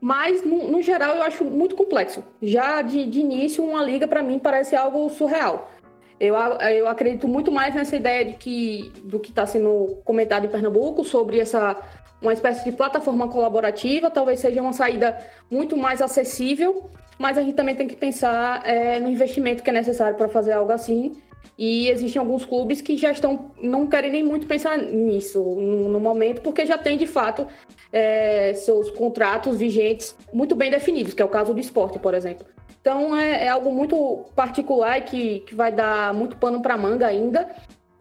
Mas, 0.00 0.42
no, 0.42 0.70
no, 0.70 0.80
geral, 0.80 1.16
eu 1.16 1.22
acho 1.22 1.44
muito 1.44 1.76
complexo. 1.76 2.24
Já 2.40 2.80
de, 2.80 3.04
de 3.04 3.20
início, 3.20 3.62
uma 3.62 3.84
liga, 3.84 4.08
para 4.08 4.22
mim, 4.22 4.38
parece 4.38 4.74
algo 4.74 5.10
surreal. 5.10 5.70
Eu, 6.18 6.34
eu 6.34 6.88
acredito 6.88 7.28
muito 7.28 7.52
mais 7.52 7.74
nessa 7.74 7.96
ideia 7.96 8.24
de 8.24 8.34
que, 8.34 8.90
do 9.04 9.20
que 9.20 9.28
está 9.28 9.44
sendo 9.44 10.00
comentado 10.06 10.46
em 10.46 10.50
Pernambuco 10.50 11.04
sobre 11.04 11.38
essa 11.38 11.78
uma 12.22 12.32
espécie 12.32 12.64
de 12.64 12.72
plataforma 12.72 13.28
colaborativa, 13.28 14.10
talvez 14.10 14.40
seja 14.40 14.62
uma 14.62 14.72
saída 14.72 15.18
muito 15.50 15.76
mais 15.76 16.00
acessível, 16.00 16.90
mas 17.18 17.38
a 17.38 17.42
gente 17.42 17.54
também 17.54 17.74
tem 17.74 17.86
que 17.86 17.96
pensar 17.96 18.62
é, 18.66 18.98
no 18.98 19.08
investimento 19.08 19.62
que 19.62 19.70
é 19.70 19.72
necessário 19.72 20.16
para 20.16 20.28
fazer 20.28 20.52
algo 20.52 20.72
assim. 20.72 21.16
E 21.56 21.88
existem 21.88 22.18
alguns 22.18 22.44
clubes 22.44 22.80
que 22.80 22.96
já 22.96 23.12
estão, 23.12 23.52
não 23.62 23.86
querem 23.86 24.10
nem 24.10 24.24
muito 24.24 24.46
pensar 24.46 24.76
nisso 24.76 25.38
no, 25.38 25.88
no 25.88 26.00
momento, 26.00 26.40
porque 26.40 26.66
já 26.66 26.76
tem 26.76 26.98
de 26.98 27.06
fato 27.06 27.46
é, 27.92 28.52
seus 28.54 28.90
contratos 28.90 29.56
vigentes 29.56 30.16
muito 30.32 30.56
bem 30.56 30.70
definidos, 30.70 31.14
que 31.14 31.22
é 31.22 31.24
o 31.24 31.28
caso 31.28 31.54
do 31.54 31.60
esporte, 31.60 31.98
por 31.98 32.12
exemplo. 32.12 32.44
Então 32.80 33.16
é, 33.16 33.44
é 33.44 33.48
algo 33.48 33.72
muito 33.72 34.26
particular 34.34 34.98
e 34.98 35.02
que, 35.02 35.40
que 35.40 35.54
vai 35.54 35.70
dar 35.70 36.12
muito 36.12 36.36
pano 36.36 36.60
para 36.60 36.76
manga 36.76 37.06
ainda. 37.06 37.48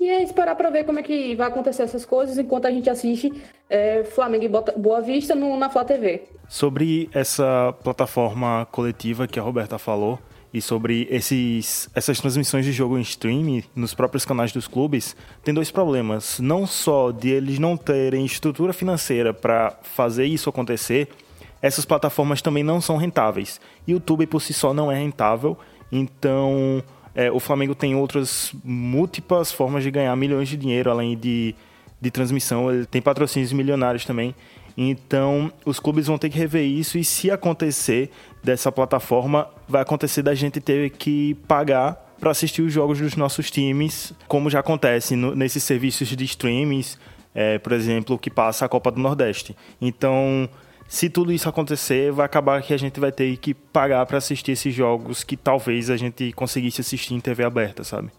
E 0.03 0.09
é 0.09 0.21
esperar 0.21 0.57
para 0.57 0.69
ver 0.69 0.83
como 0.83 0.99
é 0.99 1.01
que 1.01 1.33
vai 1.33 1.47
acontecer 1.47 1.81
essas 1.81 2.03
coisas 2.03 2.37
enquanto 2.37 2.65
a 2.65 2.71
gente 2.71 2.89
assiste 2.89 3.31
é, 3.69 4.03
Flamengo 4.03 4.43
e 4.43 4.49
Boa 4.77 4.99
Vista 4.99 5.33
no, 5.33 5.57
na 5.57 5.69
Flá 5.69 5.85
TV. 5.85 6.23
Sobre 6.49 7.09
essa 7.13 7.73
plataforma 7.81 8.67
coletiva 8.69 9.25
que 9.25 9.39
a 9.39 9.41
Roberta 9.41 9.77
falou, 9.77 10.19
e 10.53 10.61
sobre 10.61 11.07
esses, 11.09 11.89
essas 11.95 12.19
transmissões 12.19 12.65
de 12.65 12.73
jogo 12.73 12.97
em 12.97 13.01
streaming 13.01 13.63
nos 13.73 13.93
próprios 13.93 14.25
canais 14.25 14.51
dos 14.51 14.67
clubes, 14.67 15.15
tem 15.41 15.53
dois 15.53 15.71
problemas. 15.71 16.37
Não 16.37 16.67
só 16.67 17.09
de 17.09 17.29
eles 17.29 17.57
não 17.57 17.77
terem 17.77 18.25
estrutura 18.25 18.73
financeira 18.73 19.33
para 19.33 19.71
fazer 19.83 20.25
isso 20.25 20.49
acontecer, 20.49 21.07
essas 21.61 21.85
plataformas 21.85 22.41
também 22.41 22.61
não 22.61 22.81
são 22.81 22.97
rentáveis. 22.97 23.61
YouTube 23.87 24.27
por 24.27 24.41
si 24.41 24.53
só 24.53 24.73
não 24.73 24.91
é 24.91 24.95
rentável, 24.95 25.57
então 25.89 26.83
é, 27.15 27.31
o 27.31 27.39
Flamengo 27.39 27.75
tem 27.75 27.95
outras 27.95 28.53
múltiplas 28.63 29.51
formas 29.51 29.83
de 29.83 29.91
ganhar 29.91 30.15
milhões 30.15 30.49
de 30.49 30.57
dinheiro 30.57 30.89
além 30.89 31.17
de, 31.17 31.55
de 32.01 32.11
transmissão. 32.11 32.71
Ele 32.71 32.85
tem 32.85 33.01
patrocínios 33.01 33.53
milionários 33.53 34.05
também. 34.05 34.35
Então, 34.75 35.51
os 35.65 35.79
clubes 35.79 36.07
vão 36.07 36.17
ter 36.17 36.29
que 36.29 36.37
rever 36.37 36.65
isso 36.65 36.97
e 36.97 37.03
se 37.03 37.29
acontecer 37.29 38.09
dessa 38.43 38.71
plataforma, 38.71 39.47
vai 39.67 39.81
acontecer 39.81 40.23
da 40.23 40.33
gente 40.33 40.59
ter 40.59 40.89
que 40.89 41.35
pagar 41.47 42.15
para 42.19 42.31
assistir 42.31 42.61
os 42.61 42.73
jogos 42.73 42.99
dos 42.99 43.15
nossos 43.15 43.51
times, 43.51 44.13
como 44.27 44.49
já 44.49 44.61
acontece 44.61 45.15
no, 45.15 45.35
nesses 45.35 45.63
serviços 45.63 46.07
de 46.07 46.23
streamings, 46.23 46.97
é, 47.35 47.59
por 47.59 47.73
exemplo, 47.73 48.17
que 48.17 48.29
passa 48.29 48.65
a 48.65 48.69
Copa 48.69 48.89
do 48.91 48.99
Nordeste. 48.99 49.55
Então, 49.79 50.49
se 50.87 51.09
tudo 51.09 51.31
isso 51.31 51.49
acontecer, 51.49 52.11
vai 52.11 52.25
acabar 52.25 52.61
que 52.61 52.73
a 52.73 52.77
gente 52.77 52.99
vai 52.99 53.11
ter 53.11 53.35
que 53.37 53.53
pagar 53.53 54.05
para 54.05 54.17
assistir 54.17 54.51
esses 54.51 54.73
jogos 54.73 55.23
que 55.23 55.35
talvez 55.35 55.89
a 55.89 55.97
gente 55.97 56.31
conseguisse 56.33 56.81
assistir 56.81 57.13
em 57.13 57.19
TV 57.19 57.43
aberta, 57.43 57.83
sabe? 57.83 58.11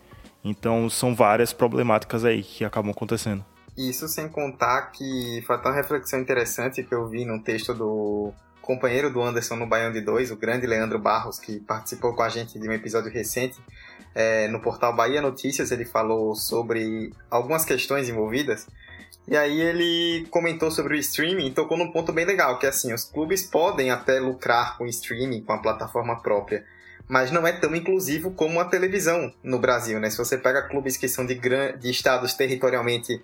Então, 0.44 0.90
são 0.90 1.14
várias 1.14 1.52
problemáticas 1.52 2.24
aí 2.24 2.42
que 2.42 2.64
acabam 2.64 2.90
acontecendo. 2.90 3.44
Isso 3.76 4.06
sem 4.06 4.28
contar 4.28 4.92
que 4.92 5.42
foi 5.46 5.56
até 5.56 5.68
uma 5.68 5.74
reflexão 5.74 6.20
interessante 6.20 6.82
que 6.82 6.94
eu 6.94 7.08
vi 7.08 7.24
num 7.24 7.40
texto 7.40 7.74
do 7.74 8.32
companheiro 8.60 9.10
do 9.10 9.22
Anderson 9.22 9.56
no 9.56 9.66
Baião 9.66 9.92
de 9.92 10.00
Dois, 10.00 10.30
o 10.30 10.36
grande 10.36 10.66
Leandro 10.66 10.98
Barros, 10.98 11.38
que 11.38 11.60
participou 11.60 12.14
com 12.14 12.22
a 12.22 12.28
gente 12.28 12.58
de 12.58 12.68
um 12.68 12.72
episódio 12.72 13.10
recente 13.10 13.58
é, 14.14 14.48
no 14.48 14.60
portal 14.60 14.94
Bahia 14.94 15.20
Notícias. 15.20 15.70
Ele 15.70 15.84
falou 15.84 16.34
sobre 16.34 17.12
algumas 17.30 17.64
questões 17.64 18.08
envolvidas. 18.08 18.66
E 19.26 19.36
aí 19.36 19.60
ele 19.60 20.26
comentou 20.30 20.70
sobre 20.70 20.94
o 20.94 21.00
streaming 21.00 21.46
e 21.46 21.50
tocou 21.50 21.78
num 21.78 21.90
ponto 21.90 22.12
bem 22.12 22.26
legal, 22.26 22.58
que 22.58 22.66
é 22.66 22.68
assim, 22.68 22.92
os 22.92 23.04
clubes 23.04 23.42
podem 23.42 23.90
até 23.90 24.20
lucrar 24.20 24.76
com 24.76 24.84
o 24.84 24.86
streaming, 24.86 25.42
com 25.42 25.52
a 25.52 25.58
plataforma 25.58 26.20
própria, 26.20 26.64
mas 27.08 27.30
não 27.30 27.46
é 27.46 27.52
tão 27.52 27.74
inclusivo 27.74 28.32
como 28.32 28.60
a 28.60 28.66
televisão 28.66 29.32
no 29.42 29.58
Brasil, 29.58 29.98
né? 29.98 30.10
Se 30.10 30.18
você 30.18 30.36
pega 30.36 30.68
clubes 30.68 30.96
que 30.96 31.08
são 31.08 31.24
de, 31.24 31.34
gran... 31.34 31.76
de 31.78 31.90
estados 31.90 32.34
territorialmente 32.34 33.22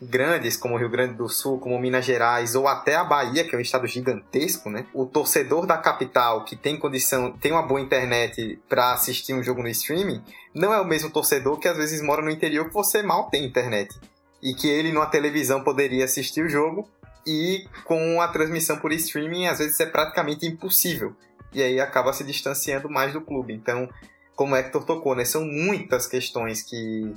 grandes, 0.00 0.56
como 0.56 0.76
Rio 0.76 0.88
Grande 0.88 1.14
do 1.14 1.28
Sul, 1.28 1.58
como 1.58 1.78
Minas 1.78 2.04
Gerais, 2.04 2.54
ou 2.54 2.66
até 2.66 2.96
a 2.96 3.04
Bahia, 3.04 3.44
que 3.44 3.54
é 3.54 3.58
um 3.58 3.60
estado 3.60 3.86
gigantesco, 3.86 4.68
né? 4.68 4.86
O 4.92 5.06
torcedor 5.06 5.66
da 5.66 5.78
capital 5.78 6.44
que 6.44 6.56
tem 6.56 6.78
condição, 6.78 7.32
tem 7.32 7.52
uma 7.52 7.62
boa 7.62 7.80
internet 7.80 8.58
para 8.68 8.92
assistir 8.92 9.32
um 9.32 9.42
jogo 9.42 9.62
no 9.62 9.68
streaming, 9.68 10.22
não 10.54 10.72
é 10.72 10.80
o 10.80 10.84
mesmo 10.84 11.10
torcedor 11.10 11.58
que 11.58 11.68
às 11.68 11.76
vezes 11.76 12.02
mora 12.02 12.22
no 12.22 12.30
interior 12.30 12.66
que 12.66 12.74
você 12.74 13.02
mal 13.02 13.28
tem 13.30 13.44
internet. 13.44 13.94
E 14.42 14.54
que 14.54 14.68
ele 14.68 14.92
numa 14.92 15.06
televisão 15.06 15.62
poderia 15.62 16.04
assistir 16.04 16.44
o 16.44 16.48
jogo 16.48 16.88
e 17.26 17.64
com 17.84 18.20
a 18.20 18.28
transmissão 18.28 18.78
por 18.78 18.92
streaming 18.92 19.46
às 19.46 19.58
vezes 19.58 19.78
é 19.80 19.86
praticamente 19.86 20.46
impossível. 20.46 21.14
E 21.52 21.62
aí 21.62 21.78
acaba 21.80 22.12
se 22.12 22.24
distanciando 22.24 22.88
mais 22.88 23.12
do 23.12 23.20
clube. 23.20 23.52
Então, 23.52 23.88
como 24.34 24.54
o 24.54 24.56
Hector 24.56 24.84
tocou, 24.84 25.14
né? 25.14 25.24
São 25.24 25.44
muitas 25.44 26.06
questões 26.06 26.62
que 26.62 27.14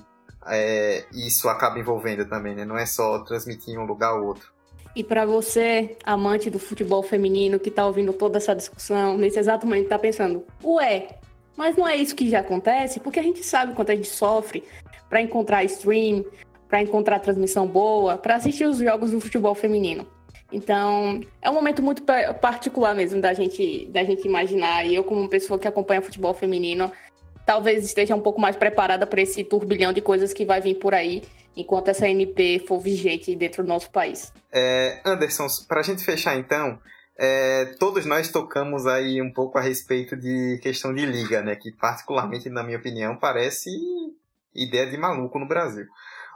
é, 0.47 1.05
isso 1.13 1.49
acaba 1.49 1.79
envolvendo 1.79 2.25
também, 2.25 2.53
né? 2.53 2.65
Não 2.65 2.77
é 2.77 2.85
só 2.85 3.19
transmitir 3.19 3.73
em 3.73 3.77
um 3.77 3.85
lugar 3.85 4.13
ou 4.13 4.27
outro. 4.27 4.53
E 4.95 5.03
para 5.03 5.25
você, 5.25 5.97
amante 6.05 6.49
do 6.49 6.59
futebol 6.59 7.03
feminino, 7.03 7.59
que 7.59 7.69
está 7.69 7.85
ouvindo 7.85 8.13
toda 8.13 8.37
essa 8.37 8.55
discussão, 8.55 9.17
nesse 9.17 9.37
exato 9.37 9.65
momento 9.65 9.83
está 9.83 9.99
pensando, 9.99 10.45
ué, 10.63 11.19
mas 11.57 11.75
não 11.75 11.87
é 11.87 11.97
isso 11.97 12.15
que 12.15 12.29
já 12.29 12.39
acontece? 12.39 12.99
Porque 13.01 13.19
a 13.19 13.23
gente 13.23 13.43
sabe 13.43 13.73
quanto 13.73 13.91
a 13.91 13.95
gente 13.95 14.07
sofre 14.07 14.63
para 15.09 15.21
encontrar 15.21 15.63
stream, 15.65 16.23
para 16.67 16.81
encontrar 16.81 17.19
transmissão 17.19 17.67
boa, 17.67 18.17
para 18.17 18.35
assistir 18.35 18.65
os 18.65 18.77
jogos 18.77 19.11
do 19.11 19.21
futebol 19.21 19.55
feminino. 19.55 20.07
Então, 20.51 21.21
é 21.41 21.49
um 21.49 21.53
momento 21.53 21.81
muito 21.81 22.03
particular 22.39 22.93
mesmo 22.95 23.19
da 23.19 23.33
gente, 23.33 23.87
da 23.87 24.03
gente 24.03 24.27
imaginar. 24.27 24.85
E 24.85 24.95
eu, 24.95 25.03
como 25.03 25.27
pessoa 25.27 25.59
que 25.59 25.67
acompanha 25.67 26.01
futebol 26.01 26.33
feminino, 26.33 26.91
talvez 27.45 27.83
esteja 27.83 28.15
um 28.15 28.21
pouco 28.21 28.39
mais 28.39 28.55
preparada 28.55 29.05
para 29.05 29.21
esse 29.21 29.43
turbilhão 29.43 29.91
de 29.91 30.01
coisas 30.01 30.33
que 30.33 30.45
vai 30.45 30.61
vir 30.61 30.75
por 30.75 30.93
aí, 30.93 31.23
enquanto 31.55 31.89
essa 31.89 32.07
MP 32.07 32.63
for 32.67 32.79
vigente 32.79 33.35
dentro 33.35 33.63
do 33.63 33.69
nosso 33.69 33.89
país. 33.89 34.31
É, 34.53 35.01
Anderson, 35.05 35.47
para 35.67 35.79
a 35.79 35.83
gente 35.83 36.03
fechar 36.03 36.37
então, 36.37 36.79
é, 37.17 37.75
todos 37.79 38.05
nós 38.05 38.29
tocamos 38.29 38.85
aí 38.85 39.21
um 39.21 39.31
pouco 39.31 39.57
a 39.57 39.61
respeito 39.61 40.15
de 40.17 40.59
questão 40.61 40.93
de 40.93 41.05
liga, 41.05 41.41
né? 41.41 41.55
Que 41.55 41.71
particularmente, 41.71 42.49
na 42.49 42.63
minha 42.63 42.77
opinião, 42.77 43.15
parece 43.15 43.69
ideia 44.53 44.89
de 44.89 44.97
maluco 44.97 45.39
no 45.39 45.47
Brasil. 45.47 45.85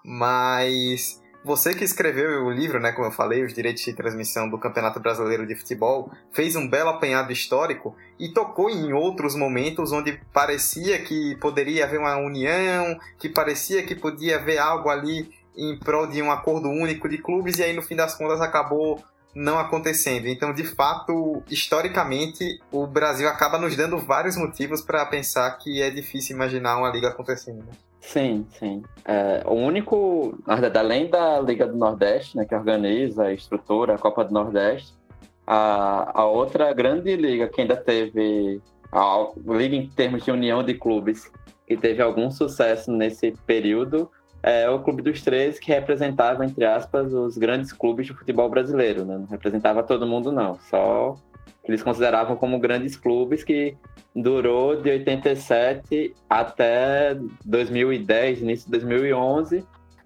Mas 0.03 1.21
você 1.43 1.73
que 1.73 1.85
escreveu 1.85 2.45
o 2.45 2.51
livro, 2.51 2.79
né, 2.79 2.91
como 2.91 3.07
eu 3.07 3.11
falei, 3.11 3.43
os 3.43 3.53
direitos 3.53 3.83
de 3.83 3.93
transmissão 3.93 4.49
do 4.49 4.57
Campeonato 4.57 4.99
Brasileiro 4.99 5.47
de 5.47 5.55
Futebol, 5.55 6.11
fez 6.33 6.55
um 6.55 6.67
belo 6.67 6.89
apanhado 6.89 7.31
histórico 7.31 7.95
e 8.19 8.29
tocou 8.29 8.69
em 8.69 8.91
outros 8.91 9.35
momentos 9.35 9.93
onde 9.93 10.19
parecia 10.33 11.01
que 11.01 11.37
poderia 11.37 11.85
haver 11.85 11.99
uma 11.99 12.17
união, 12.17 12.99
que 13.17 13.29
parecia 13.29 13.83
que 13.83 13.95
podia 13.95 14.35
haver 14.35 14.57
algo 14.57 14.89
ali 14.89 15.31
em 15.55 15.79
prol 15.79 16.07
de 16.07 16.21
um 16.21 16.31
acordo 16.31 16.69
único 16.69 17.07
de 17.07 17.17
clubes 17.17 17.57
e 17.57 17.63
aí 17.63 17.73
no 17.73 17.81
fim 17.81 17.95
das 17.95 18.15
contas 18.15 18.41
acabou 18.41 19.01
não 19.33 19.59
acontecendo. 19.59 20.27
Então, 20.27 20.53
de 20.53 20.65
fato, 20.65 21.41
historicamente, 21.49 22.59
o 22.71 22.85
Brasil 22.85 23.29
acaba 23.29 23.57
nos 23.57 23.75
dando 23.75 23.97
vários 23.97 24.35
motivos 24.35 24.81
para 24.81 25.05
pensar 25.05 25.49
que 25.57 25.81
é 25.81 25.89
difícil 25.89 26.35
imaginar 26.35 26.77
uma 26.77 26.89
liga 26.89 27.07
acontecendo. 27.07 27.65
Sim, 27.99 28.45
sim. 28.51 28.81
É, 29.05 29.43
o 29.45 29.53
único, 29.53 30.37
além 30.45 31.09
da 31.09 31.39
Liga 31.39 31.67
do 31.67 31.77
Nordeste, 31.77 32.37
né, 32.37 32.45
que 32.45 32.55
organiza, 32.55 33.31
estrutura 33.31 33.95
a 33.95 33.97
Copa 33.97 34.23
do 34.23 34.33
Nordeste, 34.33 34.93
a, 35.45 36.21
a 36.21 36.25
outra 36.25 36.71
grande 36.73 37.15
liga 37.15 37.47
que 37.47 37.61
ainda 37.61 37.75
teve, 37.75 38.61
a 38.91 39.27
liga 39.47 39.75
em 39.75 39.87
termos 39.87 40.23
de 40.23 40.31
união 40.31 40.63
de 40.63 40.75
clubes, 40.75 41.31
que 41.67 41.75
teve 41.75 42.01
algum 42.01 42.31
sucesso 42.31 42.91
nesse 42.91 43.31
período, 43.45 44.09
é 44.41 44.69
o 44.69 44.79
Clube 44.79 45.01
dos 45.01 45.21
Três, 45.21 45.59
que 45.59 45.71
representava, 45.71 46.45
entre 46.45 46.65
aspas, 46.65 47.13
os 47.13 47.37
grandes 47.37 47.73
clubes 47.73 48.07
de 48.07 48.13
futebol 48.13 48.49
brasileiro. 48.49 49.03
Né? 49.03 49.17
Não 49.17 49.25
representava 49.25 49.83
todo 49.83 50.07
mundo, 50.07 50.31
não. 50.31 50.57
Só 50.69 51.15
eles 51.63 51.83
consideravam 51.83 52.35
como 52.35 52.59
grandes 52.59 52.95
clubes 52.95 53.43
que 53.43 53.77
durou 54.15 54.81
de 54.81 54.89
87 54.89 56.15
até 56.29 57.17
2010, 57.45 58.41
início 58.41 58.65
de 58.65 58.71
2011, 58.71 59.65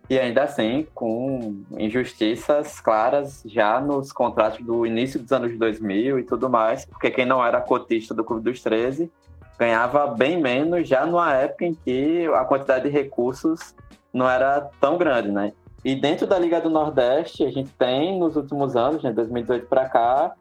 e 0.10 0.20
ainda 0.20 0.44
assim 0.44 0.86
com 0.94 1.64
injustiças 1.78 2.80
claras 2.82 3.42
já 3.46 3.80
nos 3.80 4.12
contratos 4.12 4.66
do 4.66 4.86
início 4.86 5.20
dos 5.20 5.32
anos 5.32 5.58
2000 5.58 6.20
e 6.20 6.24
tudo 6.24 6.50
mais, 6.50 6.86
porque 6.86 7.10
quem 7.10 7.26
não 7.26 7.44
era 7.44 7.62
cotista 7.62 8.14
do 8.14 8.24
Clube 8.24 8.44
dos 8.44 8.62
13 8.62 9.10
ganhava 9.58 10.08
bem 10.08 10.42
menos 10.42 10.88
já 10.88 11.06
numa 11.06 11.34
época 11.34 11.66
em 11.66 11.74
que 11.74 12.28
a 12.34 12.44
quantidade 12.44 12.84
de 12.84 12.90
recursos 12.90 13.74
não 14.12 14.30
era 14.30 14.62
tão 14.80 14.98
grande, 14.98 15.32
né? 15.32 15.54
E 15.86 15.96
dentro 15.96 16.26
da 16.26 16.40
Liga 16.40 16.62
do 16.62 16.70
Nordeste, 16.70 17.44
a 17.44 17.52
gente 17.52 17.72
tem 17.72 18.18
nos 18.18 18.36
últimos 18.36 18.76
anos, 18.76 19.04
né, 19.04 19.12
2018 19.12 19.68
para 19.68 19.90
cá, 19.90 20.34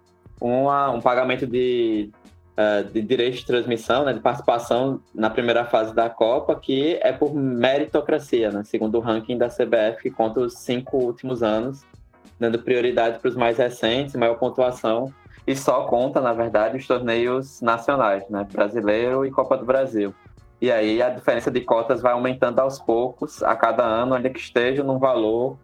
uma, 0.43 0.91
um 0.91 1.01
pagamento 1.01 1.47
de 1.47 2.11
uh, 2.53 2.91
de 2.91 3.01
direito 3.01 3.37
de 3.37 3.47
transmissão, 3.47 4.05
né, 4.05 4.13
de 4.13 4.21
participação 4.21 5.01
na 5.15 5.31
primeira 5.31 5.65
fase 5.65 5.95
da 5.95 6.11
Copa, 6.11 6.55
que 6.57 6.99
é 7.03 7.13
por 7.13 7.35
meritocracia, 7.35 8.51
né, 8.51 8.63
segundo 8.65 8.99
o 8.99 9.01
ranking 9.01 9.39
da 9.39 9.49
CBF, 9.49 10.03
que 10.03 10.11
conta 10.11 10.41
os 10.41 10.55
cinco 10.55 10.99
últimos 10.99 11.43
anos, 11.43 11.83
dando 12.39 12.59
prioridade 12.59 13.19
para 13.19 13.29
os 13.29 13.37
mais 13.37 13.59
recentes, 13.59 14.15
maior 14.17 14.35
pontuação, 14.35 15.13
e 15.47 15.57
só 15.57 15.87
conta, 15.87 16.21
na 16.21 16.33
verdade, 16.33 16.77
os 16.77 16.87
torneios 16.87 17.61
nacionais, 17.61 18.29
né, 18.29 18.47
brasileiro 18.53 19.25
e 19.25 19.31
Copa 19.31 19.57
do 19.57 19.65
Brasil. 19.65 20.15
E 20.61 20.71
aí 20.71 21.03
a 21.03 21.09
diferença 21.09 21.51
de 21.51 21.61
cotas 21.61 22.01
vai 22.01 22.13
aumentando 22.13 22.61
aos 22.61 22.79
poucos, 22.79 23.43
a 23.43 23.57
cada 23.57 23.83
ano, 23.85 24.15
ainda 24.15 24.31
que 24.31 24.39
esteja 24.39 24.85
num 24.85 24.97
valor 24.97 25.59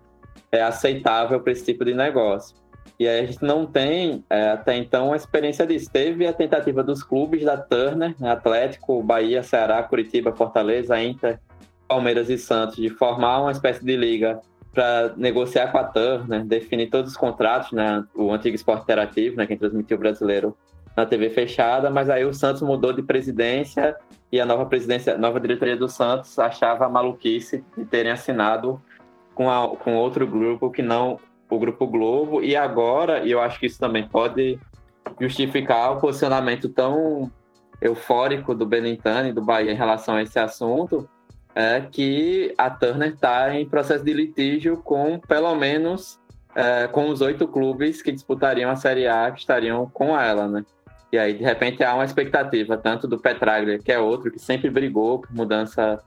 é, 0.51 0.61
aceitável 0.61 1.41
para 1.41 1.53
esse 1.53 1.65
tipo 1.65 1.85
de 1.85 1.95
negócio. 1.95 2.57
E 2.99 3.07
aí 3.07 3.21
a 3.21 3.27
gente 3.27 3.43
não 3.43 3.65
tem 3.65 4.25
é, 4.29 4.51
até 4.51 4.77
então 4.77 5.13
a 5.13 5.17
experiência 5.17 5.65
disso. 5.65 5.89
Teve 5.91 6.27
a 6.27 6.33
tentativa 6.33 6.83
dos 6.83 7.03
clubes 7.03 7.45
da 7.45 7.57
Turner, 7.57 8.15
né, 8.19 8.33
Atlético, 8.33 9.03
Bahia, 9.03 9.43
Ceará, 9.43 9.83
Curitiba, 9.85 10.35
Fortaleza, 10.35 11.01
Inter, 11.01 11.39
Palmeiras 11.87 12.29
e 12.29 12.37
Santos, 12.37 12.77
de 12.77 12.91
formar 12.91 13.43
uma 13.43 13.53
espécie 13.53 13.85
de 13.85 13.97
liga 13.97 14.41
para 14.75 15.13
negociar 15.17 15.71
com 15.71 15.79
a 15.79 15.85
Turner, 15.85 16.45
definir 16.45 16.91
todos 16.91 17.13
os 17.13 17.17
contratos, 17.17 17.73
né, 17.73 18.05
o 18.15 18.33
antigo 18.33 18.57
esporte 18.57 18.83
interativo, 18.83 19.37
né, 19.37 19.47
quem 19.47 19.57
transmitiu 19.57 19.97
o 19.97 20.01
brasileiro 20.01 20.57
na 20.97 21.07
TV 21.07 21.31
fechada, 21.31 21.91
mas 21.91 22.11
aí 22.11 22.25
o 22.25 22.35
Santos 22.35 22.63
mudou 22.63 22.93
de 22.93 23.03
presidência 23.03 23.97
e 24.33 24.41
a 24.41 24.45
nova 24.45 24.67
presidência, 24.67 25.17
nova 25.17 25.39
diretoria 25.39 25.77
do 25.77 25.89
Santos 25.89 26.37
achava 26.39 26.89
maluquice 26.89 27.65
de 27.77 27.85
terem 27.85 28.11
assinado 28.11 28.83
com, 29.35 29.49
a, 29.49 29.77
com 29.77 29.95
outro 29.95 30.27
grupo 30.27 30.71
que 30.71 30.83
não 30.83 31.19
o 31.51 31.59
Grupo 31.59 31.87
Globo, 31.87 32.43
e 32.43 32.55
agora, 32.55 33.25
e 33.25 33.31
eu 33.31 33.41
acho 33.41 33.59
que 33.59 33.67
isso 33.67 33.79
também 33.79 34.07
pode 34.07 34.59
justificar 35.21 35.93
o 35.93 36.01
posicionamento 36.01 36.69
tão 36.69 37.31
eufórico 37.81 38.55
do 38.55 38.67
Benintani, 38.67 39.33
do 39.33 39.43
Bahia, 39.43 39.73
em 39.73 39.77
relação 39.77 40.17
a 40.17 40.23
esse 40.23 40.39
assunto, 40.39 41.09
é 41.55 41.81
que 41.81 42.55
a 42.59 42.71
Turner 42.71 43.15
está 43.15 43.55
em 43.55 43.67
processo 43.67 44.05
de 44.05 44.13
litígio 44.13 44.77
com, 44.79 45.19
pelo 45.19 45.55
menos, 45.55 46.21
é, 46.55 46.87
com 46.87 47.09
os 47.09 47.21
oito 47.21 47.49
clubes 47.49 48.03
que 48.03 48.13
disputariam 48.13 48.71
a 48.71 48.77
Série 48.77 49.07
A, 49.07 49.31
que 49.31 49.41
estariam 49.41 49.89
com 49.89 50.19
ela, 50.19 50.47
né? 50.47 50.65
E 51.11 51.19
aí, 51.19 51.33
de 51.33 51.43
repente, 51.43 51.83
há 51.83 51.95
uma 51.95 52.05
expectativa, 52.05 52.77
tanto 52.77 53.09
do 53.09 53.19
Petraglia, 53.19 53.79
que 53.79 53.91
é 53.91 53.99
outro 53.99 54.31
que 54.31 54.39
sempre 54.39 54.69
brigou 54.69 55.21
por 55.21 55.33
mudança 55.35 55.99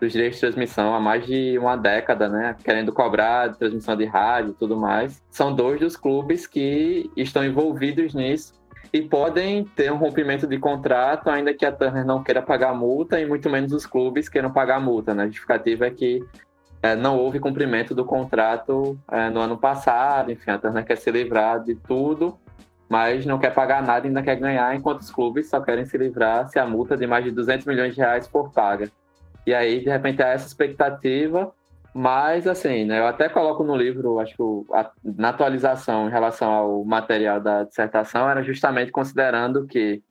dos 0.00 0.12
direitos 0.12 0.38
de 0.38 0.46
transmissão 0.46 0.94
há 0.94 1.00
mais 1.00 1.24
de 1.26 1.58
uma 1.58 1.76
década, 1.76 2.28
né? 2.28 2.56
Querendo 2.62 2.92
cobrar 2.92 3.54
transmissão 3.54 3.96
de 3.96 4.04
rádio 4.04 4.50
e 4.50 4.54
tudo 4.54 4.76
mais. 4.76 5.22
São 5.30 5.54
dois 5.54 5.80
dos 5.80 5.96
clubes 5.96 6.46
que 6.46 7.10
estão 7.16 7.44
envolvidos 7.44 8.14
nisso 8.14 8.52
e 8.92 9.02
podem 9.02 9.64
ter 9.64 9.92
um 9.92 9.96
rompimento 9.96 10.46
de 10.46 10.58
contrato, 10.58 11.28
ainda 11.28 11.52
que 11.52 11.64
a 11.64 11.72
Turner 11.72 12.04
não 12.04 12.22
queira 12.22 12.42
pagar 12.42 12.74
multa 12.74 13.20
e 13.20 13.26
muito 13.26 13.48
menos 13.50 13.72
os 13.72 13.86
clubes 13.86 14.28
queiram 14.28 14.50
pagar 14.50 14.80
multa. 14.80 15.14
Né? 15.14 15.24
A 15.24 15.26
justificativa 15.26 15.86
é 15.86 15.90
que 15.90 16.24
é, 16.82 16.94
não 16.94 17.18
houve 17.18 17.40
cumprimento 17.40 17.94
do 17.94 18.04
contrato 18.04 18.98
é, 19.10 19.30
no 19.30 19.40
ano 19.40 19.56
passado, 19.56 20.30
enfim, 20.30 20.50
a 20.50 20.58
Turner 20.58 20.84
quer 20.84 20.96
se 20.96 21.10
livrar 21.10 21.62
de 21.62 21.74
tudo, 21.74 22.38
mas 22.88 23.26
não 23.26 23.38
quer 23.38 23.52
pagar 23.52 23.82
nada 23.82 24.06
e 24.06 24.08
ainda 24.08 24.22
quer 24.22 24.36
ganhar, 24.36 24.74
enquanto 24.74 25.00
os 25.00 25.10
clubes 25.10 25.48
só 25.48 25.60
querem 25.60 25.84
se 25.84 25.96
livrar 25.98 26.48
se 26.48 26.58
a 26.58 26.66
multa 26.66 26.96
de 26.96 27.06
mais 27.06 27.24
de 27.24 27.30
200 27.30 27.66
milhões 27.66 27.94
de 27.94 28.00
reais 28.00 28.28
for 28.28 28.52
paga. 28.52 28.90
E 29.46 29.54
aí, 29.54 29.80
de 29.80 29.88
repente, 29.88 30.22
há 30.22 30.28
essa 30.28 30.46
expectativa, 30.46 31.52
mas, 31.94 32.46
assim, 32.46 32.84
né, 32.84 32.98
eu 32.98 33.06
até 33.06 33.28
coloco 33.28 33.62
no 33.64 33.76
livro, 33.76 34.18
acho 34.18 34.36
que 34.36 34.74
a, 34.74 34.90
na 35.02 35.30
atualização 35.30 36.08
em 36.08 36.10
relação 36.10 36.52
ao 36.52 36.84
material 36.84 37.40
da 37.40 37.62
dissertação, 37.62 38.28
era 38.28 38.42
justamente 38.42 38.90
considerando 38.92 39.66
que 39.66 40.02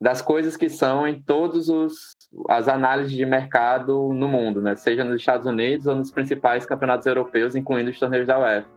das 0.00 0.22
coisas 0.22 0.56
que 0.56 0.68
são 0.68 1.06
em 1.06 1.20
todos 1.20 1.68
os 1.68 2.16
as 2.48 2.68
análises 2.68 3.12
de 3.12 3.24
mercado 3.24 4.12
no 4.12 4.28
mundo, 4.28 4.60
né, 4.60 4.74
seja 4.76 5.04
nos 5.04 5.16
Estados 5.16 5.46
Unidos 5.46 5.86
ou 5.86 5.94
nos 5.94 6.10
principais 6.10 6.66
campeonatos 6.66 7.06
europeus, 7.06 7.54
incluindo 7.54 7.90
os 7.90 7.98
torneios 7.98 8.26
da 8.26 8.38
UEFA, 8.38 8.68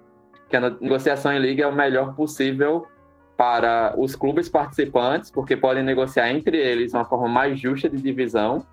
que 0.49 0.55
a 0.55 0.69
negociação 0.69 1.33
em 1.33 1.39
liga 1.39 1.63
é 1.63 1.67
o 1.67 1.75
melhor 1.75 2.15
possível 2.15 2.85
para 3.35 3.93
os 3.97 4.15
clubes 4.15 4.47
participantes, 4.47 5.31
porque 5.31 5.57
podem 5.57 5.83
negociar 5.83 6.29
entre 6.29 6.57
eles 6.57 6.93
uma 6.93 7.05
forma 7.05 7.27
mais 7.27 7.59
justa 7.59 7.89
de 7.89 7.97
divisão 7.97 8.65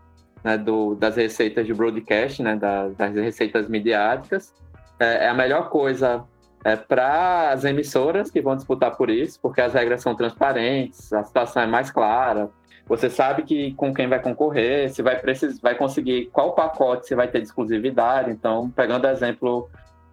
né, 0.42 0.56
do, 0.56 0.94
das 0.94 1.16
receitas 1.16 1.66
de 1.66 1.74
broadcast, 1.74 2.42
né, 2.42 2.56
da, 2.56 2.88
das 2.88 3.14
receitas 3.14 3.68
midiáticas, 3.68 4.54
é, 4.98 5.26
é 5.26 5.28
a 5.28 5.34
melhor 5.34 5.68
coisa 5.68 6.24
é, 6.64 6.76
para 6.76 7.50
as 7.50 7.64
emissoras 7.64 8.30
que 8.30 8.40
vão 8.40 8.56
disputar 8.56 8.96
por 8.96 9.10
isso, 9.10 9.38
porque 9.40 9.60
as 9.60 9.72
regras 9.74 10.02
são 10.02 10.14
transparentes, 10.14 11.12
a 11.12 11.22
situação 11.22 11.62
é 11.62 11.66
mais 11.66 11.90
clara. 11.90 12.50
Você 12.86 13.10
sabe 13.10 13.42
que 13.42 13.74
com 13.74 13.92
quem 13.92 14.08
vai 14.08 14.20
concorrer, 14.20 14.90
se 14.90 15.02
vai 15.02 15.18
precisar, 15.18 15.58
vai 15.62 15.74
conseguir 15.74 16.30
qual 16.32 16.54
pacote 16.54 17.06
você 17.06 17.14
vai 17.14 17.28
ter 17.28 17.40
de 17.40 17.46
exclusividade. 17.46 18.30
Então, 18.30 18.70
pegando 18.70 19.04
o 19.04 19.10
exemplo 19.10 19.68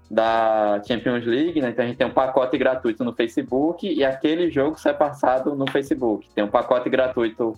da 0.09 0.81
Champions 0.85 1.25
League, 1.25 1.61
né? 1.61 1.69
Então 1.69 1.83
a 1.83 1.87
gente 1.87 1.97
tem 1.97 2.05
um 2.05 2.13
pacote 2.13 2.57
gratuito 2.57 3.03
no 3.03 3.13
Facebook 3.13 3.87
e 3.87 4.03
aquele 4.03 4.51
jogo 4.51 4.79
sai 4.79 4.93
passado 4.93 5.55
no 5.55 5.69
Facebook. 5.71 6.27
Tem 6.35 6.43
um 6.43 6.49
pacote 6.49 6.89
gratuito, 6.89 7.53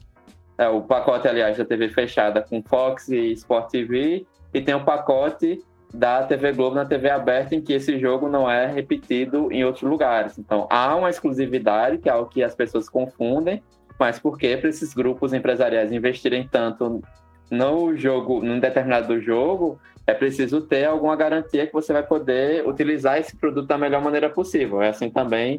é, 0.57 0.67
o 0.67 0.81
pacote, 0.81 1.27
aliás, 1.27 1.57
da 1.57 1.65
TV 1.65 1.89
fechada 1.89 2.41
com 2.41 2.61
Fox 2.63 3.09
e 3.09 3.31
Sport 3.33 3.69
TV, 3.69 4.25
e 4.53 4.61
tem 4.61 4.73
um 4.75 4.83
pacote 4.83 5.63
da 5.93 6.23
TV 6.23 6.51
Globo 6.51 6.75
na 6.75 6.85
TV 6.85 7.09
aberta 7.09 7.55
em 7.55 7.61
que 7.61 7.73
esse 7.73 7.97
jogo 7.99 8.27
não 8.27 8.49
é 8.49 8.65
repetido 8.65 9.51
em 9.51 9.63
outros 9.63 9.83
lugares. 9.83 10.37
Então 10.37 10.67
há 10.69 10.95
uma 10.95 11.09
exclusividade, 11.09 11.97
que 11.97 12.09
é 12.09 12.11
algo 12.11 12.29
que 12.29 12.43
as 12.43 12.55
pessoas 12.55 12.89
confundem, 12.89 13.63
mas 13.99 14.19
por 14.19 14.37
que 14.37 14.57
para 14.57 14.69
esses 14.69 14.93
grupos 14.93 15.33
empresariais 15.33 15.91
investirem 15.91 16.47
tanto 16.47 17.01
no 17.49 17.95
jogo, 17.95 18.41
num 18.43 18.59
determinado 18.59 19.19
jogo, 19.21 19.79
é 20.05 20.13
preciso 20.13 20.61
ter 20.61 20.85
alguma 20.85 21.15
garantia 21.15 21.65
que 21.65 21.73
você 21.73 21.93
vai 21.93 22.03
poder 22.03 22.67
utilizar 22.67 23.17
esse 23.17 23.35
produto 23.35 23.67
da 23.67 23.77
melhor 23.77 24.01
maneira 24.01 24.29
possível. 24.29 24.81
É 24.81 24.89
assim 24.89 25.09
também. 25.09 25.57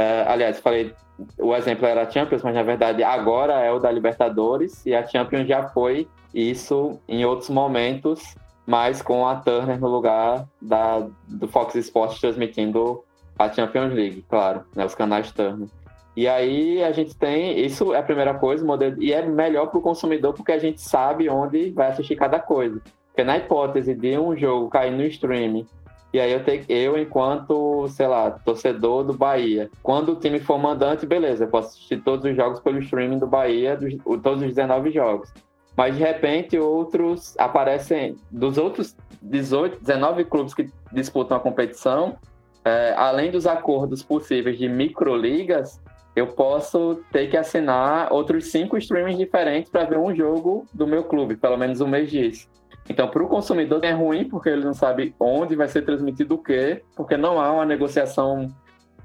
É, 0.00 0.24
aliás, 0.26 0.58
falei, 0.60 0.94
o 1.38 1.54
exemplo 1.54 1.86
era 1.86 2.02
a 2.02 2.10
Champions, 2.10 2.42
mas 2.42 2.54
na 2.54 2.62
verdade 2.62 3.02
agora 3.02 3.60
é 3.60 3.70
o 3.70 3.78
da 3.78 3.90
Libertadores 3.90 4.86
e 4.86 4.94
a 4.94 5.06
Champions 5.06 5.46
já 5.46 5.68
foi 5.68 6.08
isso 6.32 6.98
em 7.06 7.22
outros 7.26 7.50
momentos, 7.50 8.34
mas 8.66 9.02
com 9.02 9.26
a 9.26 9.36
Turner 9.36 9.78
no 9.78 9.88
lugar 9.88 10.46
da, 10.62 11.06
do 11.28 11.46
Fox 11.46 11.74
Sports 11.74 12.18
transmitindo 12.18 13.04
a 13.38 13.52
Champions 13.52 13.92
League, 13.92 14.24
claro, 14.26 14.64
né, 14.74 14.86
os 14.86 14.94
canais 14.94 15.30
Turner. 15.32 15.68
E 16.16 16.26
aí 16.26 16.82
a 16.82 16.92
gente 16.92 17.14
tem, 17.14 17.60
isso 17.60 17.92
é 17.92 17.98
a 17.98 18.02
primeira 18.02 18.32
coisa, 18.32 18.64
modelo, 18.64 19.02
e 19.02 19.12
é 19.12 19.20
melhor 19.20 19.66
para 19.66 19.78
o 19.78 19.82
consumidor 19.82 20.32
porque 20.32 20.52
a 20.52 20.58
gente 20.58 20.80
sabe 20.80 21.28
onde 21.28 21.72
vai 21.72 21.88
assistir 21.88 22.16
cada 22.16 22.38
coisa. 22.38 22.80
Porque 23.08 23.22
na 23.22 23.36
hipótese 23.36 23.94
de 23.94 24.18
um 24.18 24.34
jogo 24.34 24.70
cair 24.70 24.92
no 24.92 25.02
streaming, 25.04 25.66
e 26.12 26.18
aí 26.18 26.32
eu, 26.32 26.42
tenho, 26.42 26.64
eu 26.68 26.98
enquanto, 26.98 27.86
sei 27.88 28.08
lá, 28.08 28.30
torcedor 28.30 29.04
do 29.04 29.12
Bahia, 29.12 29.70
quando 29.82 30.12
o 30.12 30.16
time 30.16 30.40
for 30.40 30.58
mandante, 30.58 31.06
beleza, 31.06 31.44
eu 31.44 31.48
posso 31.48 31.68
assistir 31.68 32.02
todos 32.02 32.24
os 32.24 32.36
jogos 32.36 32.58
pelo 32.60 32.80
streaming 32.80 33.18
do 33.18 33.26
Bahia, 33.26 33.76
dos, 33.76 33.94
todos 34.20 34.42
os 34.42 34.48
19 34.48 34.90
jogos. 34.90 35.32
Mas 35.76 35.96
de 35.96 36.02
repente 36.02 36.58
outros 36.58 37.34
aparecem, 37.38 38.16
dos 38.30 38.58
outros 38.58 38.96
18, 39.22 39.78
19 39.80 40.24
clubes 40.24 40.52
que 40.52 40.68
disputam 40.92 41.36
a 41.36 41.40
competição, 41.40 42.16
é, 42.64 42.92
além 42.96 43.30
dos 43.30 43.46
acordos 43.46 44.02
possíveis 44.02 44.58
de 44.58 44.68
microligas, 44.68 45.80
eu 46.16 46.26
posso 46.26 47.00
ter 47.12 47.28
que 47.28 47.36
assinar 47.36 48.12
outros 48.12 48.50
cinco 48.50 48.76
streamings 48.76 49.16
diferentes 49.16 49.70
para 49.70 49.84
ver 49.84 49.98
um 49.98 50.14
jogo 50.14 50.66
do 50.74 50.86
meu 50.86 51.04
clube, 51.04 51.36
pelo 51.36 51.56
menos 51.56 51.80
um 51.80 51.86
mês 51.86 52.10
disso. 52.10 52.48
Então, 52.90 53.06
para 53.06 53.22
o 53.22 53.28
consumidor 53.28 53.84
é 53.84 53.92
ruim 53.92 54.24
porque 54.24 54.48
ele 54.48 54.64
não 54.64 54.74
sabe 54.74 55.14
onde 55.20 55.54
vai 55.54 55.68
ser 55.68 55.82
transmitido 55.82 56.34
o 56.34 56.38
quê, 56.38 56.82
porque 56.96 57.16
não 57.16 57.40
há 57.40 57.52
uma 57.52 57.64
negociação 57.64 58.48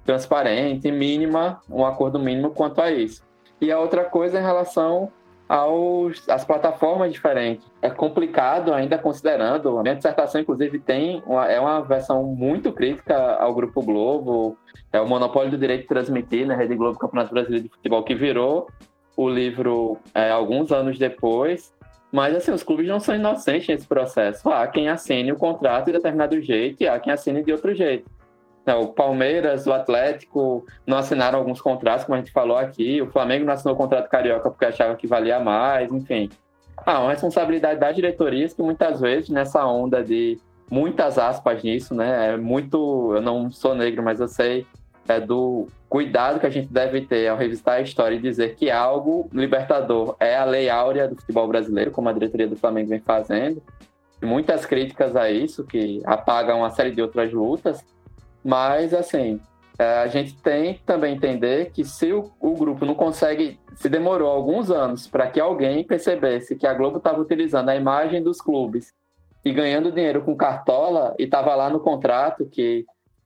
transparente, 0.03 0.91
mínima, 0.91 1.61
um 1.69 1.85
acordo 1.85 2.17
mínimo 2.17 2.49
quanto 2.49 2.81
a 2.81 2.91
isso. 2.91 3.23
E 3.61 3.71
a 3.71 3.79
outra 3.79 4.03
coisa 4.03 4.39
é 4.39 4.41
em 4.41 4.43
relação 4.43 5.11
aos, 5.47 6.27
às 6.27 6.43
plataformas 6.43 7.13
diferentes. 7.13 7.71
É 7.79 7.91
complicado 7.91 8.73
ainda 8.73 8.97
considerando, 8.97 9.77
a 9.77 9.83
minha 9.83 9.95
dissertação 9.95 10.41
inclusive 10.41 10.79
tem 10.79 11.21
uma, 11.23 11.45
é 11.45 11.59
uma 11.59 11.81
versão 11.81 12.23
muito 12.23 12.73
crítica 12.73 13.35
ao 13.35 13.53
Grupo 13.53 13.83
Globo, 13.83 14.57
é 14.91 14.99
o 14.99 15.07
monopólio 15.07 15.51
do 15.51 15.59
direito 15.59 15.81
de 15.81 15.87
transmitir 15.89 16.47
na 16.47 16.55
né, 16.55 16.63
Rede 16.63 16.73
Globo 16.73 16.97
Campeonato 16.97 17.31
Brasileiro 17.31 17.65
de 17.65 17.69
Futebol 17.69 18.01
que 18.01 18.15
virou 18.15 18.67
o 19.15 19.29
livro 19.29 19.99
é, 20.11 20.31
alguns 20.31 20.71
anos 20.71 20.97
depois 20.97 21.71
mas, 22.15 22.33
assim, 22.33 22.51
os 22.51 22.63
clubes 22.63 22.87
não 22.87 22.97
são 22.97 23.13
inocentes 23.13 23.67
nesse 23.67 23.85
processo. 23.85 24.49
Há 24.49 24.65
quem 24.67 24.87
assine 24.87 25.33
o 25.33 25.35
contrato 25.35 25.87
de 25.87 25.91
determinado 25.91 26.39
jeito 26.41 26.81
e 26.81 26.87
há 26.87 26.97
quem 26.97 27.11
assine 27.11 27.43
de 27.43 27.51
outro 27.51 27.75
jeito. 27.75 28.09
Então, 28.61 28.83
o 28.83 28.93
Palmeiras, 28.93 29.67
o 29.67 29.73
Atlético 29.73 30.65
não 30.87 30.97
assinaram 30.97 31.39
alguns 31.39 31.59
contratos, 31.59 32.05
como 32.05 32.15
a 32.15 32.19
gente 32.19 32.31
falou 32.31 32.55
aqui. 32.55 33.01
O 33.01 33.11
Flamengo 33.11 33.43
não 33.43 33.51
assinou 33.51 33.75
o 33.75 33.77
contrato 33.77 34.09
carioca 34.09 34.49
porque 34.49 34.63
achava 34.63 34.95
que 34.95 35.05
valia 35.05 35.41
mais, 35.41 35.91
enfim. 35.91 36.29
Há 36.85 37.01
uma 37.01 37.11
responsabilidade 37.11 37.81
das 37.81 37.93
diretorias 37.93 38.53
que 38.53 38.63
muitas 38.63 39.01
vezes, 39.01 39.27
nessa 39.27 39.65
onda 39.65 40.01
de 40.01 40.39
muitas 40.71 41.17
aspas 41.17 41.63
nisso, 41.63 41.93
né? 41.93 42.33
É 42.33 42.37
muito. 42.37 43.13
Eu 43.13 43.21
não 43.21 43.51
sou 43.51 43.75
negro, 43.75 44.01
mas 44.01 44.21
eu 44.21 44.29
sei 44.29 44.65
é 45.07 45.19
do 45.19 45.67
cuidado 45.87 46.39
que 46.39 46.45
a 46.45 46.49
gente 46.49 46.71
deve 46.71 47.01
ter 47.01 47.27
ao 47.27 47.37
revisitar 47.37 47.75
a 47.75 47.81
história 47.81 48.15
e 48.15 48.19
dizer 48.19 48.55
que 48.55 48.69
algo 48.71 49.29
libertador 49.31 50.15
é 50.19 50.35
a 50.35 50.43
lei 50.43 50.69
áurea 50.69 51.07
do 51.07 51.15
futebol 51.15 51.47
brasileiro, 51.47 51.91
como 51.91 52.09
a 52.09 52.13
diretoria 52.13 52.47
do 52.47 52.55
Flamengo 52.55 52.89
vem 52.89 52.99
fazendo. 52.99 53.61
Muitas 54.21 54.65
críticas 54.65 55.15
a 55.15 55.29
isso, 55.29 55.63
que 55.63 56.01
apagam 56.05 56.59
uma 56.59 56.69
série 56.71 56.91
de 56.91 57.01
outras 57.01 57.31
lutas, 57.31 57.85
mas 58.43 58.93
assim, 58.93 59.39
é, 59.77 59.99
a 59.99 60.07
gente 60.07 60.35
tem 60.37 60.75
que 60.75 60.83
também 60.83 61.15
entender 61.15 61.71
que 61.71 61.83
se 61.83 62.11
o, 62.11 62.31
o 62.39 62.53
grupo 62.55 62.85
não 62.85 62.95
consegue, 62.95 63.59
se 63.75 63.89
demorou 63.89 64.29
alguns 64.29 64.71
anos 64.71 65.07
para 65.07 65.27
que 65.27 65.39
alguém 65.39 65.83
percebesse 65.83 66.55
que 66.55 66.65
a 66.65 66.73
Globo 66.73 66.97
estava 66.97 67.21
utilizando 67.21 67.69
a 67.69 67.75
imagem 67.75 68.23
dos 68.23 68.41
clubes 68.41 68.93
e 69.43 69.51
ganhando 69.51 69.91
dinheiro 69.91 70.21
com 70.21 70.35
cartola 70.35 71.13
e 71.19 71.23
estava 71.23 71.53
lá 71.55 71.69
no 71.69 71.79
contrato 71.79 72.45
que 72.45 72.85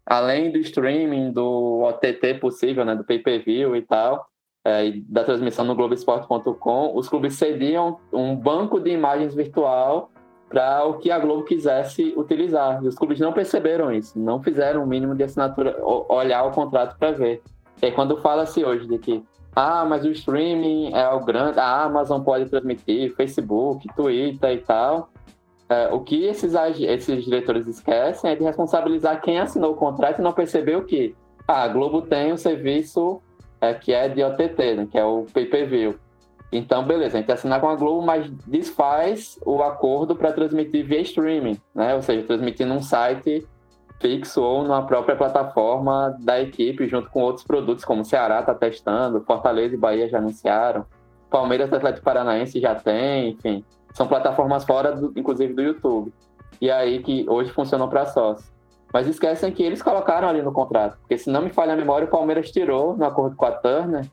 além 0.10 0.51
do 0.51 0.57
streaming, 0.57 1.32
do 1.32 1.84
OTT 1.84 2.39
possível, 2.41 2.84
né, 2.84 2.95
do 2.95 3.03
pay-per-view 3.03 3.76
e 3.76 3.82
tal, 3.84 4.28
é, 4.66 4.88
e 4.88 5.01
da 5.01 5.24
transmissão 5.24 5.64
no 5.64 5.76
Globoesporte.com, 5.76 6.97
os 6.97 7.07
clubes 7.07 7.36
cediam 7.36 7.99
um 8.12 8.36
banco 8.36 8.80
de 8.80 8.89
imagens 8.89 9.36
virtual 9.36 10.12
para 10.49 10.84
o 10.84 10.95
que 10.95 11.12
a 11.12 11.20
Globo 11.20 11.43
quisesse 11.43 12.14
utilizar. 12.18 12.84
E 12.84 12.88
os 12.88 12.95
clubes 12.95 13.20
não 13.20 13.32
perceberam 13.32 13.93
isso, 13.93 14.18
não 14.18 14.41
fizeram 14.41 14.84
o 14.84 14.88
mínimo 14.88 15.16
de 15.16 15.24
assinatura, 15.24 15.78
olhar 15.82 16.43
o 16.43 16.51
contrato 16.51 16.97
para 16.97 17.12
ver. 17.12 17.41
E 17.82 17.91
quando 17.91 18.18
fala-se 18.18 18.66
hoje 18.66 18.88
de 18.88 18.97
que 18.97 19.24
ah, 19.55 19.86
mas 19.86 20.05
o 20.05 20.12
streaming 20.12 20.93
é 20.93 21.07
o 21.10 21.24
grande, 21.24 21.60
a 21.60 21.84
Amazon 21.84 22.22
pode 22.22 22.49
transmitir, 22.49 23.16
Facebook, 23.16 23.88
Twitter 23.95 24.51
e 24.51 24.57
tal, 24.60 25.10
é, 25.70 25.88
o 25.94 26.00
que 26.02 26.26
esses, 26.26 26.54
esses 26.56 27.24
diretores 27.24 27.68
esquecem 27.68 28.32
é 28.32 28.36
de 28.36 28.44
responsabilizar 28.44 29.22
quem 29.22 29.40
assinou 29.40 29.74
o 29.74 29.78
contrato 29.78 30.20
e 30.20 30.24
não 30.24 30.34
percebeu 30.34 30.84
que 30.84 31.16
ah, 31.48 31.64
a 31.64 31.68
Globo 31.68 32.02
tem 32.02 32.34
um 32.34 32.38
serviço 32.38 33.22
é, 33.62 33.74
que 33.74 33.94
é 33.94 34.10
de 34.10 34.24
OTT, 34.24 34.76
né, 34.76 34.88
que 34.90 34.98
é 34.98 35.06
o 35.06 35.26
pay-per-view. 35.32 35.96
Então, 36.52 36.84
beleza, 36.84 37.18
a 37.18 37.22
gente 37.22 37.32
assinar 37.32 37.62
com 37.62 37.70
a 37.70 37.76
Globo, 37.76 38.02
mas 38.02 38.30
desfaz 38.48 39.40
o 39.46 39.62
acordo 39.62 40.16
para 40.16 40.34
transmitir 40.34 40.84
via 40.84 41.02
streaming, 41.02 41.62
né? 41.76 41.94
Ou 41.94 42.02
seja, 42.02 42.26
transmitir 42.26 42.66
num 42.66 42.82
site 42.82 43.48
fixo 44.00 44.42
ou 44.42 44.64
numa 44.64 44.86
própria 44.88 45.16
plataforma 45.16 46.18
da 46.22 46.42
equipe, 46.42 46.88
junto 46.88 47.10
com 47.12 47.22
outros 47.22 47.46
produtos, 47.46 47.86
como 47.86 48.02
o 48.02 48.06
Ceará 48.06 48.40
está 48.40 48.56
testando, 48.56 49.22
Fortaleza 49.22 49.76
e 49.76 49.78
Bahia 49.78 50.10
já 50.10 50.18
anunciaram, 50.18 50.86
Palmeiras 51.30 51.72
Atlético 51.72 52.06
Paranaense 52.06 52.60
já 52.60 52.74
tem, 52.74 53.32
enfim. 53.32 53.64
São 53.94 54.08
plataformas 54.08 54.64
fora, 54.64 54.94
do, 54.94 55.12
inclusive, 55.16 55.54
do 55.54 55.62
YouTube. 55.62 56.14
E 56.62 56.70
aí 56.70 57.02
que 57.02 57.26
hoje 57.30 57.52
funcionam 57.52 57.88
para 57.88 58.06
sócio. 58.06 58.46
Mas 58.92 59.08
esquecem 59.08 59.52
que 59.52 59.64
eles 59.64 59.82
colocaram 59.82 60.28
ali 60.28 60.42
no 60.42 60.52
contrato. 60.52 60.98
Porque 61.00 61.18
se 61.18 61.30
não 61.30 61.42
me 61.42 61.50
falha 61.50 61.74
a 61.74 61.78
memória, 61.78 62.08
o 62.08 62.12
Palmeiras 62.12 62.52
tirou, 62.52 62.98
no 62.98 63.06
acordo 63.06 63.36
com 63.36 63.46
a 63.46 63.52
Turner, 63.52 64.06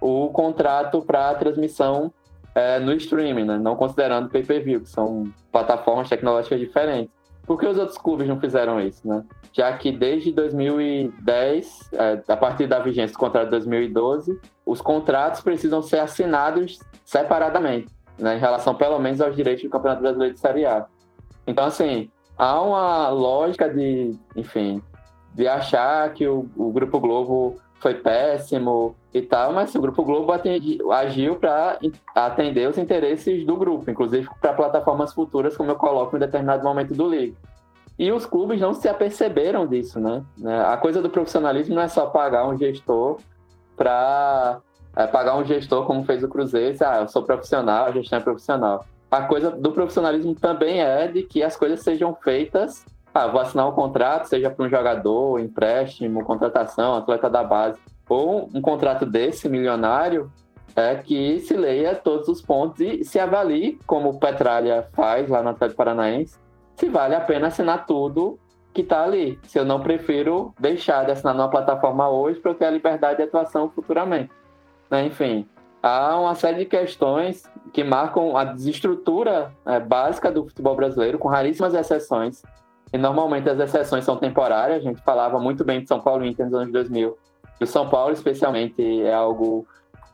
o 0.00 0.28
contrato 0.28 1.02
para 1.02 1.34
transmissão 1.34 2.12
é, 2.54 2.78
no 2.78 2.92
streaming, 2.94 3.44
né? 3.44 3.58
não 3.58 3.76
considerando 3.76 4.26
o 4.26 4.30
pay-per-view, 4.30 4.80
que 4.80 4.88
são 4.88 5.32
plataformas 5.52 6.08
tecnológicas 6.08 6.58
diferentes. 6.58 7.12
Por 7.44 7.58
que 7.58 7.66
os 7.66 7.76
outros 7.76 7.98
clubes 7.98 8.28
não 8.28 8.38
fizeram 8.38 8.80
isso? 8.80 9.06
Né? 9.06 9.24
Já 9.52 9.76
que 9.76 9.90
desde 9.90 10.30
2010, 10.32 11.90
é, 11.92 12.22
a 12.28 12.36
partir 12.36 12.66
da 12.66 12.78
vigência 12.78 13.12
do 13.12 13.18
contrato 13.18 13.46
de 13.46 13.50
2012, 13.50 14.40
os 14.64 14.80
contratos 14.80 15.40
precisam 15.40 15.82
ser 15.82 15.98
assinados 15.98 16.78
separadamente 17.04 17.92
né, 18.20 18.36
em 18.36 18.40
relação 18.40 18.74
pelo 18.74 18.98
menos 18.98 19.20
aos 19.20 19.34
direitos 19.34 19.64
do 19.64 19.70
Campeonato 19.70 20.02
Brasileiro 20.02 20.34
de 20.34 20.40
Série 20.40 20.66
A. 20.66 20.86
Então, 21.46 21.64
assim, 21.64 22.10
há 22.36 22.60
uma 22.60 23.08
lógica 23.08 23.68
de, 23.68 24.16
enfim, 24.36 24.82
de 25.34 25.48
achar 25.48 26.12
que 26.12 26.26
o, 26.26 26.48
o 26.56 26.70
Grupo 26.70 27.00
Globo 27.00 27.56
foi 27.80 27.94
péssimo 27.94 28.94
e 29.12 29.22
tal, 29.22 29.52
mas 29.52 29.74
o 29.74 29.80
Grupo 29.80 30.04
Globo 30.04 30.30
atendi, 30.32 30.78
agiu 30.92 31.36
para 31.36 31.78
atender 32.14 32.68
os 32.68 32.76
interesses 32.76 33.44
do 33.44 33.56
grupo, 33.56 33.90
inclusive 33.90 34.28
para 34.40 34.52
plataformas 34.52 35.14
futuras, 35.14 35.56
como 35.56 35.70
eu 35.70 35.76
coloco 35.76 36.14
em 36.14 36.20
determinado 36.20 36.62
momento 36.62 36.94
do 36.94 37.08
livro. 37.08 37.36
E 37.98 38.12
os 38.12 38.24
clubes 38.24 38.60
não 38.60 38.72
se 38.72 38.88
aperceberam 38.88 39.66
disso, 39.66 39.98
né? 39.98 40.22
A 40.66 40.76
coisa 40.76 41.02
do 41.02 41.10
profissionalismo 41.10 41.74
não 41.74 41.82
é 41.82 41.88
só 41.88 42.06
pagar 42.06 42.46
um 42.46 42.56
gestor 42.56 43.18
para 43.76 44.60
é, 44.96 45.06
pagar 45.06 45.36
um 45.36 45.44
gestor 45.44 45.86
como 45.86 46.04
fez 46.04 46.22
o 46.22 46.28
Cruzeiro, 46.28 46.76
ah, 46.84 47.00
eu 47.00 47.08
sou 47.08 47.22
profissional, 47.22 47.86
a 47.86 47.92
gestão 47.92 48.18
é 48.18 48.22
profissional. 48.22 48.84
A 49.10 49.22
coisa 49.22 49.50
do 49.50 49.72
profissionalismo 49.72 50.34
também 50.34 50.80
é 50.80 51.08
de 51.08 51.22
que 51.22 51.42
as 51.42 51.56
coisas 51.56 51.80
sejam 51.80 52.14
feitas 52.14 52.84
ah, 53.12 53.26
vou 53.26 53.40
assinar 53.40 53.68
um 53.68 53.72
contrato, 53.72 54.26
seja 54.26 54.50
para 54.50 54.64
um 54.64 54.68
jogador, 54.68 55.40
empréstimo, 55.40 56.24
contratação, 56.24 56.94
atleta 56.94 57.28
da 57.28 57.42
base, 57.42 57.78
ou 58.08 58.48
um 58.54 58.60
contrato 58.60 59.04
desse 59.04 59.48
milionário, 59.48 60.30
é 60.76 60.94
que 60.94 61.40
se 61.40 61.54
leia 61.54 61.96
todos 61.96 62.28
os 62.28 62.40
pontos 62.40 62.80
e 62.80 63.04
se 63.04 63.18
avalie, 63.18 63.80
como 63.84 64.10
o 64.10 64.18
Petralha 64.20 64.88
faz 64.92 65.28
lá 65.28 65.42
no 65.42 65.48
Atlético 65.48 65.78
Paranaense, 65.78 66.38
se 66.76 66.88
vale 66.88 67.16
a 67.16 67.20
pena 67.20 67.48
assinar 67.48 67.84
tudo 67.84 68.38
que 68.72 68.82
está 68.82 69.02
ali. 69.02 69.40
Se 69.42 69.58
eu 69.58 69.64
não 69.64 69.80
prefiro 69.80 70.54
deixar 70.58 71.04
de 71.04 71.10
assinar 71.10 71.34
numa 71.34 71.50
plataforma 71.50 72.08
hoje 72.08 72.38
para 72.38 72.52
eu 72.52 72.54
ter 72.54 72.66
a 72.66 72.70
liberdade 72.70 73.16
de 73.16 73.24
atuação 73.24 73.68
futuramente. 73.70 74.30
Né? 74.90 75.06
Enfim, 75.06 75.46
há 75.82 76.18
uma 76.18 76.34
série 76.34 76.58
de 76.58 76.64
questões 76.66 77.48
que 77.72 77.84
marcam 77.84 78.36
a 78.36 78.44
desestrutura 78.44 79.52
é, 79.64 79.78
básica 79.78 80.30
do 80.30 80.44
futebol 80.44 80.74
brasileiro, 80.74 81.18
com 81.18 81.28
raríssimas 81.28 81.74
exceções. 81.74 82.42
E 82.92 82.98
normalmente 82.98 83.48
as 83.48 83.58
exceções 83.58 84.04
são 84.04 84.16
temporárias. 84.16 84.78
A 84.78 84.82
gente 84.82 85.00
falava 85.02 85.38
muito 85.38 85.64
bem 85.64 85.80
de 85.80 85.88
São 85.88 86.00
Paulo 86.00 86.24
Inter 86.24 86.46
nos 86.46 86.54
anos 86.54 86.72
2000. 86.72 87.16
E 87.60 87.64
o 87.64 87.66
São 87.66 87.88
Paulo, 87.88 88.12
especialmente, 88.12 89.02
é 89.02 89.14
algo. 89.14 89.66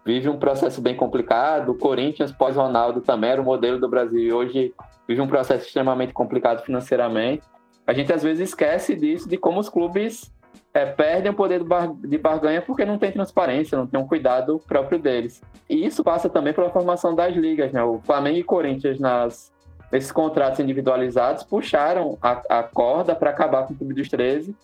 vive 0.05 0.29
um 0.29 0.39
processo 0.39 0.81
bem 0.83 0.95
complicado. 0.95 1.70
O 1.70 1.79
Corinthians, 1.79 2.33
pós-Ronaldo, 2.33 3.01
também 3.01 3.31
era 3.31 3.41
o 3.41 3.45
modelo 3.45 3.81
do 3.81 3.89
Brasil. 3.89 4.20
E 4.20 4.33
hoje 4.33 4.74
vive 5.09 5.20
um 5.20 5.27
processo 5.27 5.66
extremamente 5.66 6.12
complicado 6.12 6.62
financeiramente. 6.62 7.43
A 7.87 7.95
gente 7.95 8.12
às 8.12 8.22
vezes 8.22 8.51
esquece 8.51 8.95
disso, 8.95 9.29
de 9.29 9.39
como 9.39 9.61
os 9.61 9.68
clubes 9.68 10.31
é, 10.73 10.87
perdem 10.87 11.31
o 11.31 11.35
poder 11.35 11.63
de 12.01 12.19
barganha 12.19 12.63
porque 12.63 12.85
não 12.85 12.99
tem 12.99 13.13
transparência, 13.13 13.79
não 13.79 13.87
tem 13.87 13.99
um 13.99 14.07
cuidado 14.07 14.61
próprio 14.67 14.99
deles. 14.99 15.43
E 15.69 15.87
isso 15.87 16.05
passa 16.05 16.29
também 16.29 16.53
pela 16.53 16.71
formação 16.71 17.15
das 17.15 17.35
ligas, 17.35 17.73
né? 17.73 17.83
O 17.83 18.01
Flamengo 18.01 18.39
e 18.39 18.45
Corinthians 18.45 18.99
nas 18.99 19.55
esses 19.93 20.11
contratos 20.11 20.59
individualizados 20.59 21.45
puxaram 21.45 22.19
a, 22.21 22.59
a 22.59 22.63
corda 22.63 23.15
para 23.15 23.31
acabar 23.31 23.67
com 23.67 23.73
o 23.73 23.77
Clube 23.77 23.95
dos 23.95 24.09
13 24.09 24.55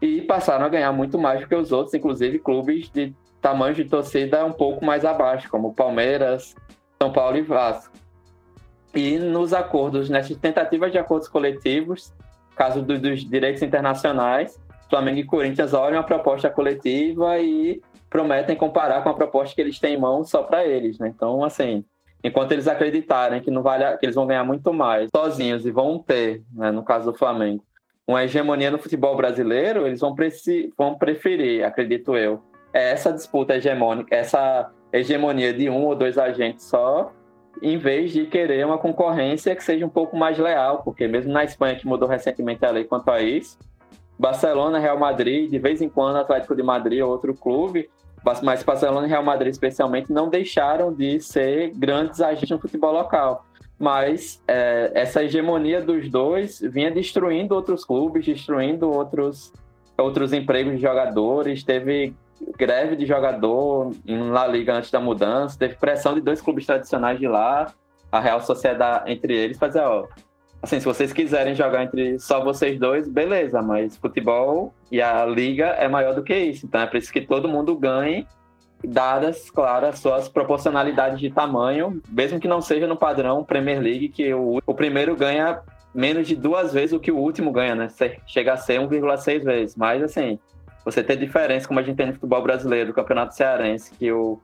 e 0.00 0.20
passaram 0.22 0.66
a 0.66 0.68
ganhar 0.68 0.92
muito 0.92 1.18
mais 1.18 1.40
do 1.40 1.48
que 1.48 1.54
os 1.54 1.72
outros, 1.72 1.94
inclusive 1.94 2.38
clubes 2.38 2.90
de 2.90 3.14
tamanho 3.40 3.74
de 3.74 3.84
torcida 3.84 4.44
um 4.44 4.52
pouco 4.52 4.84
mais 4.84 5.04
abaixo, 5.04 5.48
como 5.48 5.74
Palmeiras, 5.74 6.54
São 7.00 7.12
Paulo 7.12 7.38
e 7.38 7.42
Vasco. 7.42 7.94
E 8.94 9.18
nos 9.18 9.52
acordos, 9.52 10.08
nessas 10.08 10.36
tentativas 10.36 10.92
de 10.92 10.98
acordos 10.98 11.28
coletivos, 11.28 12.12
caso 12.54 12.82
do, 12.82 12.98
dos 12.98 13.24
direitos 13.28 13.62
internacionais, 13.62 14.58
Flamengo 14.88 15.18
e 15.18 15.24
Corinthians 15.24 15.74
olham 15.74 15.98
a 15.98 16.02
proposta 16.02 16.48
coletiva 16.48 17.38
e 17.38 17.80
prometem 18.08 18.56
comparar 18.56 19.02
com 19.02 19.08
a 19.08 19.14
proposta 19.14 19.54
que 19.54 19.60
eles 19.60 19.78
têm 19.78 19.94
em 19.94 20.00
mão 20.00 20.24
só 20.24 20.42
para 20.42 20.64
eles, 20.64 20.98
né? 20.98 21.08
Então, 21.14 21.44
assim, 21.44 21.84
enquanto 22.22 22.52
eles 22.52 22.68
acreditarem 22.68 23.40
que 23.40 23.50
não 23.50 23.62
vale, 23.62 23.96
que 23.98 24.06
eles 24.06 24.14
vão 24.14 24.26
ganhar 24.26 24.44
muito 24.44 24.72
mais 24.72 25.08
sozinhos 25.14 25.66
e 25.66 25.70
vão 25.70 25.98
ter, 25.98 26.42
né, 26.52 26.70
no 26.70 26.84
caso 26.84 27.10
do 27.10 27.18
Flamengo, 27.18 27.64
uma 28.06 28.22
hegemonia 28.22 28.70
no 28.70 28.78
futebol 28.78 29.16
brasileiro, 29.16 29.86
eles 29.86 30.00
vão, 30.00 30.14
vão 30.78 30.94
preferir, 30.94 31.64
acredito 31.64 32.16
eu, 32.16 32.40
essa 32.72 33.12
disputa 33.12 33.56
hegemônica, 33.56 34.14
essa 34.14 34.70
hegemonia 34.92 35.52
de 35.52 35.68
um 35.68 35.84
ou 35.84 35.94
dois 35.96 36.16
agentes 36.16 36.64
só, 36.66 37.12
em 37.60 37.78
vez 37.78 38.12
de 38.12 38.26
querer 38.26 38.64
uma 38.64 38.78
concorrência 38.78 39.56
que 39.56 39.64
seja 39.64 39.84
um 39.84 39.90
pouco 39.90 40.16
mais 40.16 40.38
leal, 40.38 40.82
porque 40.82 41.08
mesmo 41.08 41.32
na 41.32 41.42
Espanha, 41.42 41.76
que 41.76 41.86
mudou 41.86 42.08
recentemente 42.08 42.64
a 42.64 42.70
lei 42.70 42.84
quanto 42.84 43.10
a 43.10 43.20
isso, 43.20 43.58
Barcelona, 44.18 44.78
Real 44.78 44.98
Madrid, 44.98 45.50
de 45.50 45.58
vez 45.58 45.80
em 45.82 45.88
quando 45.88 46.16
Atlético 46.16 46.54
de 46.54 46.62
Madrid 46.62 47.02
ou 47.02 47.10
outro 47.10 47.34
clube, 47.34 47.88
mas 48.42 48.62
Barcelona 48.62 49.06
e 49.06 49.10
Real 49.10 49.22
Madrid 49.22 49.52
especialmente 49.52 50.12
não 50.12 50.28
deixaram 50.28 50.92
de 50.92 51.20
ser 51.20 51.70
grandes 51.74 52.20
agentes 52.20 52.50
no 52.50 52.58
futebol 52.58 52.92
local. 52.92 53.44
Mas 53.78 54.42
é, 54.48 54.90
essa 54.94 55.22
hegemonia 55.22 55.82
dos 55.82 56.08
dois 56.08 56.60
vinha 56.60 56.90
destruindo 56.90 57.54
outros 57.54 57.84
clubes, 57.84 58.24
destruindo 58.24 58.90
outros, 58.90 59.52
outros 59.98 60.32
empregos 60.32 60.76
de 60.76 60.80
jogadores. 60.80 61.62
Teve 61.62 62.14
greve 62.58 62.96
de 62.96 63.06
jogador 63.06 63.92
na 64.04 64.46
Liga 64.46 64.74
antes 64.74 64.90
da 64.90 65.00
mudança, 65.00 65.58
teve 65.58 65.74
pressão 65.76 66.14
de 66.14 66.20
dois 66.20 66.40
clubes 66.40 66.66
tradicionais 66.66 67.18
de 67.18 67.28
lá, 67.28 67.72
a 68.10 68.20
Real 68.20 68.40
Sociedade 68.40 69.10
entre 69.10 69.34
eles, 69.34 69.58
fazer, 69.58 69.80
ó, 69.80 70.06
assim, 70.62 70.80
se 70.80 70.86
vocês 70.86 71.12
quiserem 71.12 71.54
jogar 71.54 71.84
entre 71.84 72.18
só 72.18 72.42
vocês 72.42 72.78
dois, 72.78 73.08
beleza, 73.08 73.62
mas 73.62 73.96
futebol 73.96 74.74
e 74.90 75.00
a 75.00 75.24
liga 75.24 75.66
é 75.66 75.88
maior 75.88 76.14
do 76.14 76.22
que 76.22 76.36
isso. 76.36 76.66
Então 76.66 76.80
é 76.80 76.86
preciso 76.86 77.12
que 77.12 77.20
todo 77.20 77.48
mundo 77.48 77.74
ganhe, 77.76 78.26
dadas, 78.84 79.50
claro, 79.50 79.86
as 79.86 79.98
suas 79.98 80.28
proporcionalidades 80.28 81.20
de 81.20 81.30
tamanho, 81.30 82.00
mesmo 82.08 82.40
que 82.40 82.48
não 82.48 82.60
seja 82.60 82.86
no 82.86 82.96
padrão 82.96 83.44
Premier 83.44 83.80
League, 83.80 84.08
que 84.08 84.32
o, 84.34 84.60
o 84.66 84.74
primeiro 84.74 85.16
ganha 85.16 85.60
menos 85.94 86.28
de 86.28 86.36
duas 86.36 86.72
vezes 86.72 86.92
o 86.92 87.00
que 87.00 87.10
o 87.10 87.16
último 87.16 87.50
ganha, 87.50 87.74
né? 87.74 87.88
Chega 88.26 88.52
a 88.52 88.56
ser 88.56 88.78
1,6 88.80 89.42
vezes. 89.42 89.76
Mas, 89.76 90.02
assim, 90.02 90.38
você 90.84 91.02
ter 91.02 91.16
diferença, 91.16 91.66
como 91.66 91.80
a 91.80 91.82
gente 91.82 91.96
tem 91.96 92.06
no 92.06 92.12
futebol 92.12 92.42
brasileiro, 92.42 92.88
do 92.88 92.94
Campeonato 92.94 93.34
Cearense, 93.34 93.92
que 93.92 94.12
o 94.12 94.38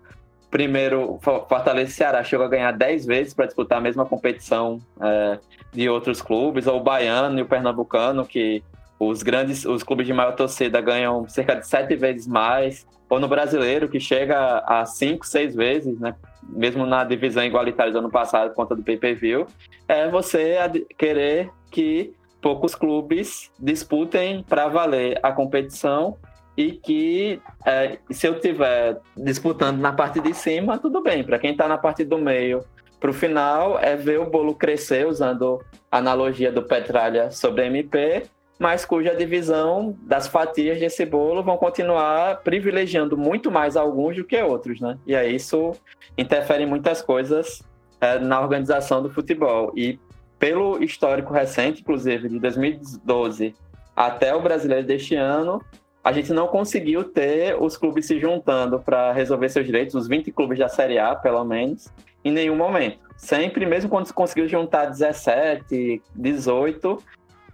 primeiro 0.52 1.18
Fortaleza 1.22 1.90
e 1.90 1.94
Ceará 1.94 2.22
chegou 2.22 2.44
a 2.44 2.48
ganhar 2.48 2.72
10 2.72 3.06
vezes 3.06 3.34
para 3.34 3.46
disputar 3.46 3.78
a 3.78 3.80
mesma 3.80 4.04
competição 4.04 4.78
é, 5.00 5.38
de 5.72 5.88
outros 5.88 6.20
clubes, 6.20 6.66
ou 6.66 6.76
o 6.76 6.82
Baiano 6.82 7.38
e 7.38 7.42
o 7.42 7.46
Pernambucano, 7.46 8.26
que 8.26 8.62
os 9.00 9.22
grandes, 9.22 9.64
os 9.64 9.82
clubes 9.82 10.06
de 10.06 10.12
maior 10.12 10.36
torcida 10.36 10.78
ganham 10.82 11.26
cerca 11.26 11.54
de 11.54 11.66
sete 11.66 11.96
vezes 11.96 12.26
mais, 12.26 12.86
ou 13.08 13.18
no 13.18 13.26
brasileiro, 13.26 13.88
que 13.88 13.98
chega 13.98 14.58
a 14.66 14.84
cinco, 14.84 15.26
seis 15.26 15.54
vezes, 15.54 15.98
né? 15.98 16.14
Mesmo 16.42 16.84
na 16.84 17.02
divisão 17.02 17.42
igualitária 17.42 17.90
do 17.90 17.98
ano 17.98 18.10
passado, 18.10 18.50
por 18.50 18.56
conta 18.56 18.76
do 18.76 18.82
pay-per-view, 18.82 19.46
é 19.88 20.08
você 20.08 20.56
querer 20.98 21.50
que 21.70 22.12
poucos 22.42 22.74
clubes 22.74 23.50
disputem 23.58 24.44
para 24.46 24.68
valer 24.68 25.18
a 25.22 25.32
competição 25.32 26.18
e 26.56 26.72
que 26.72 27.40
é, 27.64 27.98
se 28.10 28.26
eu 28.26 28.38
tiver 28.38 29.00
disputando 29.16 29.78
na 29.78 29.92
parte 29.92 30.20
de 30.20 30.34
cima, 30.34 30.78
tudo 30.78 31.00
bem. 31.00 31.24
Para 31.24 31.38
quem 31.38 31.52
está 31.52 31.66
na 31.66 31.78
parte 31.78 32.04
do 32.04 32.18
meio, 32.18 32.64
para 33.00 33.10
o 33.10 33.14
final 33.14 33.78
é 33.78 33.96
ver 33.96 34.20
o 34.20 34.30
bolo 34.30 34.54
crescer, 34.54 35.06
usando 35.06 35.60
a 35.90 35.98
analogia 35.98 36.52
do 36.52 36.62
Petralha 36.62 37.30
sobre 37.30 37.66
MP, 37.66 38.24
mas 38.58 38.84
cuja 38.84 39.14
divisão 39.14 39.96
das 40.02 40.28
fatias 40.28 40.78
desse 40.78 41.04
bolo 41.04 41.42
vão 41.42 41.56
continuar 41.56 42.42
privilegiando 42.42 43.16
muito 43.16 43.50
mais 43.50 43.76
alguns 43.76 44.16
do 44.16 44.24
que 44.24 44.40
outros, 44.40 44.80
né? 44.80 44.96
E 45.04 45.16
aí 45.16 45.34
isso 45.34 45.72
interfere 46.16 46.62
em 46.62 46.66
muitas 46.66 47.02
coisas 47.02 47.62
é, 48.00 48.18
na 48.20 48.40
organização 48.40 49.02
do 49.02 49.10
futebol. 49.10 49.72
E 49.74 49.98
pelo 50.38 50.82
histórico 50.82 51.32
recente, 51.32 51.80
inclusive 51.80 52.28
de 52.28 52.38
2012 52.38 53.54
até 53.96 54.34
o 54.34 54.40
brasileiro 54.40 54.86
deste 54.86 55.14
ano, 55.14 55.60
a 56.04 56.10
gente 56.12 56.32
não 56.32 56.48
conseguiu 56.48 57.04
ter 57.04 57.56
os 57.60 57.76
clubes 57.76 58.06
se 58.06 58.18
juntando 58.18 58.80
para 58.80 59.12
resolver 59.12 59.48
seus 59.48 59.64
direitos, 59.64 59.94
os 59.94 60.08
20 60.08 60.32
clubes 60.32 60.58
da 60.58 60.68
Série 60.68 60.98
A, 60.98 61.14
pelo 61.14 61.44
menos, 61.44 61.92
em 62.24 62.32
nenhum 62.32 62.56
momento. 62.56 62.98
Sempre, 63.16 63.64
mesmo 63.64 63.88
quando 63.88 64.06
se 64.06 64.12
conseguiu 64.12 64.48
juntar 64.48 64.86
17, 64.86 66.02
18, 66.14 66.98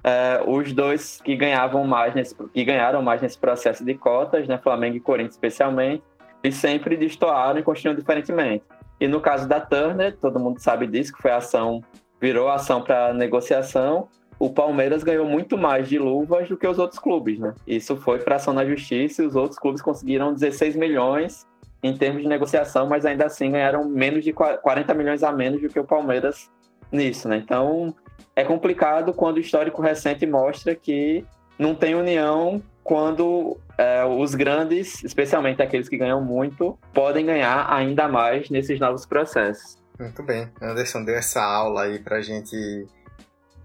é, 0.03 0.43
os 0.47 0.73
dois 0.73 1.21
que 1.21 1.37
ganhavam 1.37 1.85
mais 1.85 2.15
nesse, 2.15 2.35
que 2.35 2.65
ganharam 2.65 3.03
mais 3.03 3.21
nesse 3.21 3.39
processo 3.39 3.85
de 3.85 3.95
cotas, 3.95 4.49
né, 4.49 4.59
Flamengo 4.59 4.97
e 4.97 5.01
Corinthians 5.01 5.35
especialmente, 5.35 6.03
e 6.43 6.51
sempre 6.51 6.97
destoaram 6.97 7.59
e 7.61 7.63
construíram 7.63 7.99
diferentemente. 7.99 8.65
E 8.99 9.07
no 9.07 9.21
caso 9.21 9.47
da 9.47 9.61
Turner, 9.61 10.17
todo 10.17 10.41
mundo 10.41 10.59
sabe 10.59 10.87
disso, 10.87 11.13
que 11.13 11.21
foi 11.21 11.33
ação, 11.33 11.83
virou 12.21 12.49
ação 12.49 12.81
para 12.81 13.13
negociação, 13.13 14.09
o 14.39 14.51
Palmeiras 14.51 15.03
ganhou 15.03 15.27
muito 15.27 15.59
mais 15.59 15.89
de 15.89 15.99
luvas 15.99 16.49
do 16.49 16.57
que 16.57 16.67
os 16.67 16.79
outros 16.79 17.01
clubes, 17.01 17.39
né? 17.39 17.55
Isso 17.67 17.97
foi 17.97 18.19
para 18.19 18.37
ação 18.37 18.55
na 18.55 18.65
justiça 18.65 19.23
e 19.23 19.27
os 19.27 19.35
outros 19.35 19.59
clubes 19.59 19.83
conseguiram 19.83 20.33
16 20.33 20.77
milhões 20.77 21.47
em 21.83 21.97
termos 21.97 22.23
de 22.23 22.29
negociação, 22.29 22.89
mas 22.89 23.05
ainda 23.05 23.27
assim 23.27 23.51
ganharam 23.51 23.89
menos 23.89 24.25
de 24.25 24.33
40 24.33 24.95
milhões 24.95 25.23
a 25.23 25.33
menos 25.33 25.61
do 25.61 25.69
que 25.69 25.79
o 25.79 25.85
Palmeiras 25.85 26.51
nisso, 26.91 27.29
né? 27.29 27.37
Então 27.37 27.95
é 28.35 28.45
complicado 28.45 29.13
quando 29.13 29.37
o 29.37 29.41
histórico 29.41 29.83
recente 29.83 30.27
mostra 30.27 30.75
que 30.75 31.25
não 31.59 31.75
tem 31.75 31.95
união 31.95 32.63
quando 32.83 33.59
é, 33.77 34.05
os 34.05 34.35
grandes, 34.35 35.05
especialmente 35.05 35.61
aqueles 35.61 35.89
que 35.89 35.99
ganham 35.99 36.23
muito, 36.23 36.79
podem 36.95 37.27
ganhar 37.27 37.71
ainda 37.71 38.09
mais 38.09 38.49
nesses 38.49 38.81
novos 38.81 39.05
processos. 39.05 39.77
Muito 39.99 40.23
bem. 40.23 40.49
Anderson 40.63 41.05
deu 41.05 41.17
essa 41.17 41.43
aula 41.43 41.83
aí 41.83 41.99
pra 41.99 42.21
gente 42.21 42.87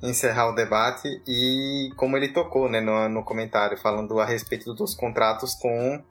encerrar 0.03 0.49
o 0.49 0.55
debate 0.55 1.21
e 1.25 1.89
como 1.95 2.17
ele 2.17 2.27
tocou 2.27 2.69
né, 2.69 2.81
no, 2.81 3.07
no 3.07 3.23
comentário 3.23 3.77
falando 3.77 4.19
a 4.19 4.25
respeito 4.25 4.73
dos 4.73 4.93
contratos 4.93 5.55
com 5.55 6.03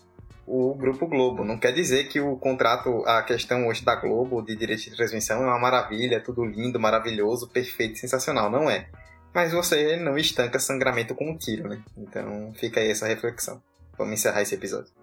o 0.46 0.74
Grupo 0.74 1.06
Globo. 1.06 1.44
Não 1.44 1.58
quer 1.58 1.72
dizer 1.72 2.08
que 2.08 2.20
o 2.20 2.36
contrato, 2.36 3.04
a 3.06 3.22
questão 3.22 3.68
hoje 3.68 3.84
da 3.84 3.94
Globo 3.94 4.42
de 4.42 4.56
direito 4.56 4.82
de 4.82 4.96
transmissão 4.96 5.42
é 5.42 5.46
uma 5.46 5.58
maravilha, 5.58 6.20
tudo 6.20 6.44
lindo, 6.44 6.80
maravilhoso, 6.80 7.48
perfeito, 7.48 7.98
sensacional. 7.98 8.50
Não 8.50 8.68
é. 8.68 8.88
Mas 9.34 9.52
você 9.52 9.96
não 9.96 10.18
estanca 10.18 10.58
sangramento 10.58 11.14
com 11.14 11.30
um 11.30 11.36
tiro, 11.36 11.68
né? 11.68 11.82
Então 11.96 12.52
fica 12.54 12.80
aí 12.80 12.90
essa 12.90 13.06
reflexão. 13.06 13.62
Vamos 13.96 14.14
encerrar 14.14 14.42
esse 14.42 14.54
episódio. 14.54 15.01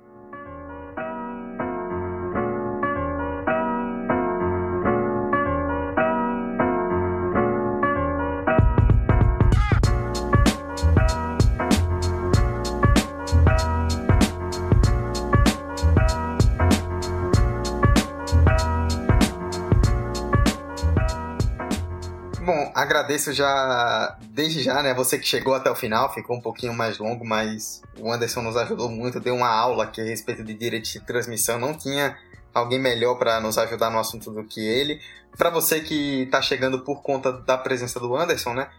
Agradeço 23.09 23.33
já, 23.33 24.17
desde 24.29 24.61
já, 24.61 24.83
né? 24.83 24.93
Você 24.93 25.17
que 25.17 25.25
chegou 25.25 25.55
até 25.55 25.69
o 25.71 25.75
final, 25.75 26.13
ficou 26.13 26.37
um 26.37 26.41
pouquinho 26.41 26.73
mais 26.73 26.99
longo, 26.99 27.25
mas 27.25 27.81
o 27.97 28.11
Anderson 28.11 28.43
nos 28.43 28.55
ajudou 28.55 28.87
muito, 28.87 29.19
deu 29.19 29.35
uma 29.35 29.49
aula 29.49 29.85
aqui 29.85 29.99
a 29.99 30.03
respeito 30.03 30.43
de 30.43 30.53
direitos 30.53 30.91
de 30.91 30.99
transmissão. 30.99 31.59
Não 31.59 31.73
tinha 31.73 32.15
alguém 32.53 32.77
melhor 32.79 33.15
para 33.15 33.39
nos 33.39 33.57
ajudar 33.57 33.89
no 33.89 33.97
assunto 33.97 34.31
do 34.31 34.43
que 34.43 34.61
ele. 34.61 35.01
Para 35.35 35.49
você 35.49 35.79
que 35.79 36.23
está 36.23 36.39
chegando 36.39 36.81
por 36.81 37.01
conta 37.01 37.33
da 37.33 37.57
presença 37.57 37.99
do 37.99 38.15
Anderson, 38.15 38.53
né? 38.53 38.69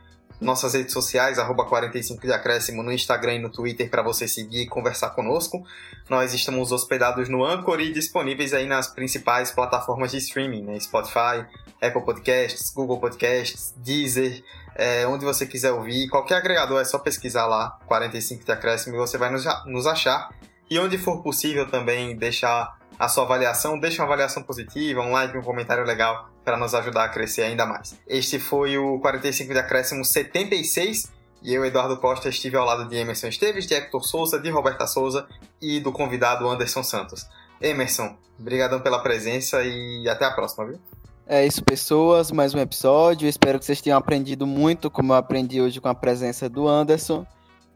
Nossas 0.40 0.72
redes 0.72 0.94
sociais, 0.94 1.38
arroba 1.38 1.66
45 1.66 2.22
de 2.22 2.32
acréscimo 2.32 2.82
no 2.82 2.90
Instagram 2.90 3.34
e 3.34 3.38
no 3.38 3.50
Twitter 3.50 3.90
para 3.90 4.02
você 4.02 4.26
seguir 4.26 4.62
e 4.62 4.66
conversar 4.66 5.10
conosco. 5.10 5.62
Nós 6.08 6.32
estamos 6.32 6.72
hospedados 6.72 7.28
no 7.28 7.44
Anchor 7.44 7.78
e 7.78 7.92
disponíveis 7.92 8.54
aí 8.54 8.66
nas 8.66 8.88
principais 8.88 9.50
plataformas 9.50 10.12
de 10.12 10.16
streaming, 10.16 10.62
né? 10.62 10.80
Spotify, 10.80 11.44
Apple 11.82 12.02
Podcasts, 12.06 12.70
Google 12.70 12.98
Podcasts, 12.98 13.74
Deezer, 13.76 14.42
é, 14.74 15.06
onde 15.06 15.26
você 15.26 15.44
quiser 15.44 15.72
ouvir. 15.72 16.08
Qualquer 16.08 16.36
agregador 16.36 16.80
é 16.80 16.84
só 16.84 16.98
pesquisar 16.98 17.46
lá, 17.46 17.78
45 17.86 18.42
de 18.42 18.50
acréscimo, 18.50 18.96
e 18.96 18.98
você 18.98 19.18
vai 19.18 19.30
nos, 19.30 19.44
nos 19.66 19.86
achar. 19.86 20.30
E 20.70 20.78
onde 20.78 20.96
for 20.96 21.22
possível 21.22 21.68
também 21.68 22.16
deixar 22.16 22.78
a 22.98 23.08
sua 23.08 23.24
avaliação, 23.24 23.78
deixa 23.78 24.00
uma 24.00 24.06
avaliação 24.06 24.42
positiva, 24.42 25.02
um 25.02 25.12
like, 25.12 25.36
um 25.36 25.42
comentário 25.42 25.84
legal 25.84 26.29
para 26.44 26.56
nos 26.56 26.74
ajudar 26.74 27.04
a 27.04 27.08
crescer 27.08 27.42
ainda 27.42 27.66
mais. 27.66 27.98
Este 28.06 28.38
foi 28.38 28.78
o 28.78 28.98
45 29.00 29.52
de 29.52 29.58
acréscimo 29.58 30.04
76 30.04 31.10
e 31.42 31.54
eu, 31.54 31.64
Eduardo 31.64 31.96
Costa, 31.96 32.28
estive 32.28 32.56
ao 32.56 32.66
lado 32.66 32.88
de 32.88 32.96
Emerson 32.96 33.28
Esteves, 33.28 33.66
de 33.66 33.74
Hector 33.74 34.02
Souza, 34.04 34.38
de 34.38 34.50
Roberta 34.50 34.86
Souza 34.86 35.26
e 35.60 35.80
do 35.80 35.90
convidado 35.90 36.48
Anderson 36.48 36.82
Santos. 36.82 37.26
Emerson, 37.60 38.16
obrigadão 38.38 38.80
pela 38.80 39.02
presença 39.02 39.62
e 39.62 40.06
até 40.08 40.24
a 40.24 40.30
próxima, 40.30 40.66
viu? 40.66 40.80
É 41.26 41.46
isso, 41.46 41.64
pessoas, 41.64 42.30
mais 42.30 42.54
um 42.54 42.58
episódio. 42.58 43.28
Espero 43.28 43.58
que 43.58 43.64
vocês 43.64 43.80
tenham 43.80 43.98
aprendido 43.98 44.46
muito, 44.46 44.90
como 44.90 45.12
eu 45.12 45.16
aprendi 45.16 45.60
hoje 45.60 45.80
com 45.80 45.88
a 45.88 45.94
presença 45.94 46.48
do 46.48 46.66
Anderson. 46.66 47.24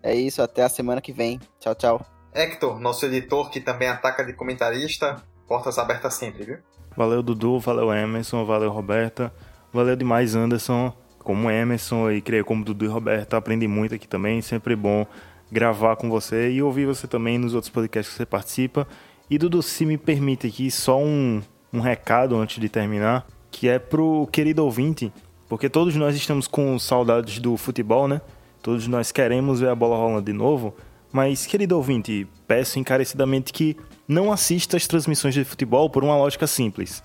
É 0.02 0.14
isso, 0.14 0.42
até 0.42 0.62
a 0.62 0.68
semana 0.68 1.00
que 1.00 1.12
vem. 1.12 1.40
Tchau, 1.60 1.74
tchau. 1.74 2.06
Hector, 2.34 2.78
nosso 2.80 3.06
editor 3.06 3.48
que 3.50 3.60
também 3.60 3.88
ataca 3.88 4.24
de 4.24 4.32
comentarista, 4.32 5.22
portas 5.46 5.78
abertas 5.78 6.14
sempre, 6.14 6.44
viu? 6.44 6.58
Valeu, 6.96 7.22
Dudu, 7.22 7.58
valeu, 7.58 7.92
Emerson, 7.92 8.44
valeu, 8.44 8.70
Roberta. 8.70 9.32
Valeu 9.72 9.96
demais, 9.96 10.34
Anderson. 10.34 10.92
Como 11.18 11.50
Emerson 11.50 12.10
e 12.10 12.20
creio 12.20 12.44
como 12.44 12.64
Dudu 12.64 12.84
e 12.84 12.88
Roberta, 12.88 13.36
aprendi 13.36 13.66
muito 13.66 13.94
aqui 13.94 14.06
também. 14.06 14.40
Sempre 14.40 14.76
bom 14.76 15.06
gravar 15.50 15.96
com 15.96 16.08
você 16.08 16.50
e 16.50 16.62
ouvir 16.62 16.86
você 16.86 17.06
também 17.06 17.38
nos 17.38 17.54
outros 17.54 17.70
podcasts 17.70 18.12
que 18.12 18.16
você 18.18 18.26
participa. 18.26 18.86
E 19.28 19.38
Dudu, 19.38 19.62
se 19.62 19.86
me 19.86 19.96
permite 19.96 20.46
aqui 20.46 20.70
só 20.70 21.00
um, 21.00 21.42
um 21.72 21.80
recado 21.80 22.36
antes 22.36 22.60
de 22.60 22.68
terminar, 22.68 23.26
que 23.50 23.68
é 23.68 23.78
pro 23.78 24.28
querido 24.30 24.64
ouvinte, 24.64 25.12
porque 25.48 25.68
todos 25.68 25.96
nós 25.96 26.14
estamos 26.14 26.46
com 26.46 26.78
saudades 26.78 27.38
do 27.38 27.56
futebol, 27.56 28.06
né? 28.06 28.20
Todos 28.62 28.86
nós 28.86 29.12
queremos 29.12 29.60
ver 29.60 29.68
a 29.68 29.74
bola 29.74 29.96
rolando 29.96 30.22
de 30.22 30.32
novo. 30.32 30.74
Mas, 31.12 31.46
querido 31.46 31.76
ouvinte, 31.76 32.26
peço 32.46 32.78
encarecidamente 32.78 33.52
que 33.52 33.76
não 34.06 34.32
assista 34.32 34.76
as 34.76 34.86
transmissões 34.86 35.34
de 35.34 35.44
futebol 35.44 35.88
por 35.88 36.04
uma 36.04 36.16
lógica 36.16 36.46
simples. 36.46 37.02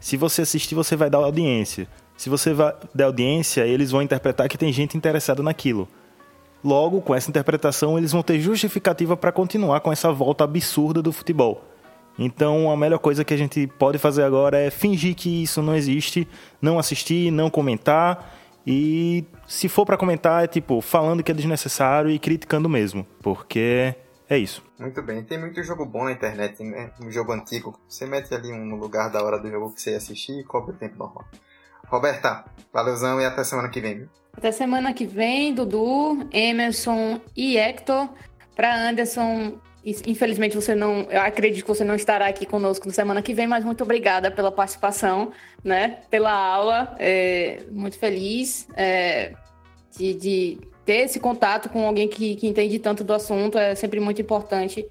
Se 0.00 0.16
você 0.16 0.42
assistir, 0.42 0.74
você 0.74 0.96
vai 0.96 1.10
dar 1.10 1.18
audiência. 1.18 1.88
Se 2.16 2.28
você 2.28 2.54
dar 2.94 3.06
audiência, 3.06 3.66
eles 3.66 3.90
vão 3.90 4.02
interpretar 4.02 4.48
que 4.48 4.58
tem 4.58 4.72
gente 4.72 4.96
interessada 4.96 5.42
naquilo. 5.42 5.88
Logo, 6.64 7.00
com 7.00 7.14
essa 7.14 7.30
interpretação, 7.30 7.98
eles 7.98 8.12
vão 8.12 8.22
ter 8.22 8.40
justificativa 8.40 9.16
para 9.16 9.32
continuar 9.32 9.80
com 9.80 9.92
essa 9.92 10.12
volta 10.12 10.44
absurda 10.44 11.02
do 11.02 11.12
futebol. 11.12 11.64
Então, 12.18 12.70
a 12.70 12.76
melhor 12.76 12.98
coisa 12.98 13.24
que 13.24 13.34
a 13.34 13.36
gente 13.36 13.66
pode 13.78 13.98
fazer 13.98 14.22
agora 14.22 14.58
é 14.58 14.70
fingir 14.70 15.14
que 15.14 15.42
isso 15.42 15.60
não 15.60 15.74
existe, 15.74 16.26
não 16.62 16.78
assistir, 16.78 17.30
não 17.30 17.50
comentar 17.50 18.34
e 18.66 19.24
se 19.46 19.68
for 19.68 19.86
para 19.86 19.96
comentar, 19.96 20.42
é 20.42 20.48
tipo, 20.48 20.80
falando 20.80 21.22
que 21.22 21.30
é 21.30 21.34
desnecessário 21.34 22.10
e 22.10 22.18
criticando 22.18 22.68
mesmo, 22.68 23.06
porque 23.22 23.94
é 24.28 24.36
isso. 24.36 24.60
Muito 24.78 25.02
bem, 25.02 25.22
tem 25.24 25.38
muito 25.38 25.62
jogo 25.62 25.86
bom 25.86 26.04
na 26.04 26.12
internet, 26.12 26.62
né? 26.62 26.90
Um 27.00 27.10
jogo 27.10 27.32
antigo. 27.32 27.78
Você 27.88 28.06
mete 28.06 28.34
ali 28.34 28.52
um 28.52 28.76
lugar 28.76 29.10
da 29.10 29.22
hora 29.22 29.38
do 29.38 29.50
jogo 29.50 29.72
que 29.74 29.80
você 29.80 29.92
ia 29.92 29.96
assistir 29.96 30.38
e 30.38 30.44
cobre 30.44 30.72
o 30.72 30.76
tempo 30.76 30.98
normal. 30.98 31.24
Roberta, 31.86 32.44
valeuzão 32.72 33.20
e 33.20 33.24
até 33.24 33.42
semana 33.44 33.68
que 33.68 33.80
vem? 33.80 34.08
Até 34.36 34.52
semana 34.52 34.92
que 34.92 35.06
vem, 35.06 35.54
Dudu, 35.54 36.28
Emerson 36.30 37.20
e 37.34 37.56
Hector. 37.56 38.08
Para 38.54 38.88
Anderson 38.88 39.58
Infelizmente 40.04 40.56
você 40.56 40.74
não, 40.74 41.02
eu 41.02 41.20
acredito 41.20 41.62
que 41.62 41.68
você 41.68 41.84
não 41.84 41.94
estará 41.94 42.26
aqui 42.26 42.44
conosco 42.44 42.88
na 42.88 42.92
semana 42.92 43.22
que 43.22 43.32
vem, 43.32 43.46
mas 43.46 43.64
muito 43.64 43.84
obrigada 43.84 44.32
pela 44.32 44.50
participação, 44.50 45.30
né? 45.62 46.00
Pela 46.10 46.32
aula, 46.32 46.96
é, 46.98 47.62
muito 47.70 47.96
feliz 47.96 48.66
é, 48.74 49.32
de, 49.96 50.14
de, 50.14 50.58
ter 50.86 51.04
esse 51.04 51.20
contato 51.20 51.68
com 51.68 51.86
alguém 51.86 52.08
que, 52.08 52.36
que 52.36 52.46
entende 52.46 52.78
tanto 52.78 53.04
do 53.04 53.12
assunto, 53.12 53.58
é 53.58 53.74
sempre 53.74 54.00
muito 54.00 54.22
importante 54.22 54.88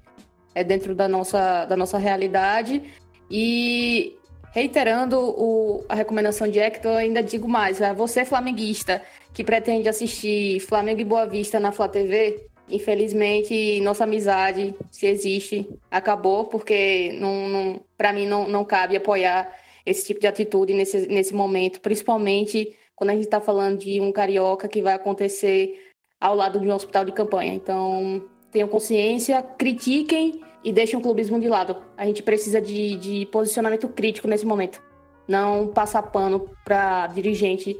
é 0.54 0.62
dentro 0.62 0.94
da 0.94 1.08
nossa, 1.08 1.64
da 1.64 1.76
nossa 1.76 1.98
realidade. 1.98 2.82
E 3.30 4.16
reiterando 4.52 5.18
o, 5.18 5.84
a 5.88 5.94
recomendação 5.94 6.48
de 6.48 6.58
Hector, 6.58 6.96
ainda 6.96 7.22
digo 7.22 7.48
mais, 7.48 7.80
é 7.80 7.92
você 7.92 8.24
flamenguista 8.24 9.02
que 9.34 9.42
pretende 9.42 9.88
assistir 9.88 10.60
Flamengo 10.60 11.00
e 11.00 11.04
Boa 11.04 11.26
Vista 11.26 11.58
na 11.58 11.72
Flá 11.72 11.88
TV, 11.88 12.46
Infelizmente, 12.68 13.80
nossa 13.80 14.04
amizade, 14.04 14.74
se 14.90 15.06
existe, 15.06 15.68
acabou, 15.88 16.46
porque 16.46 17.12
não, 17.20 17.48
não, 17.48 17.80
para 17.96 18.12
mim 18.12 18.26
não, 18.26 18.48
não 18.48 18.64
cabe 18.64 18.96
apoiar 18.96 19.54
esse 19.84 20.04
tipo 20.04 20.18
de 20.18 20.26
atitude 20.26 20.74
nesse, 20.74 21.06
nesse 21.06 21.32
momento, 21.32 21.80
principalmente 21.80 22.76
quando 22.96 23.10
a 23.10 23.12
gente 23.12 23.24
está 23.24 23.40
falando 23.40 23.78
de 23.78 24.00
um 24.00 24.10
carioca 24.10 24.66
que 24.66 24.82
vai 24.82 24.94
acontecer 24.94 25.85
ao 26.20 26.34
lado 26.34 26.58
de 26.60 26.66
um 26.66 26.74
hospital 26.74 27.04
de 27.04 27.12
campanha. 27.12 27.54
Então, 27.54 28.22
tenham 28.50 28.68
consciência, 28.68 29.42
critiquem 29.42 30.40
e 30.64 30.72
deixem 30.72 30.98
o 30.98 31.02
clubismo 31.02 31.38
de 31.40 31.48
lado. 31.48 31.76
A 31.96 32.06
gente 32.06 32.22
precisa 32.22 32.60
de, 32.60 32.96
de 32.96 33.26
posicionamento 33.26 33.88
crítico 33.88 34.26
nesse 34.26 34.46
momento. 34.46 34.82
Não 35.28 35.68
passar 35.68 36.02
pano 36.02 36.48
para 36.64 37.08
dirigente 37.08 37.76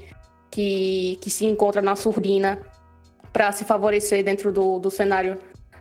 que, 0.51 1.18
que 1.20 1.30
se 1.30 1.47
encontra 1.47 1.80
na 1.80 1.97
surdina 1.97 2.61
para 3.32 3.53
se 3.53 3.64
favorecer 3.64 4.24
dentro 4.24 4.53
do, 4.53 4.78
do 4.78 4.91
cenário 4.91 5.39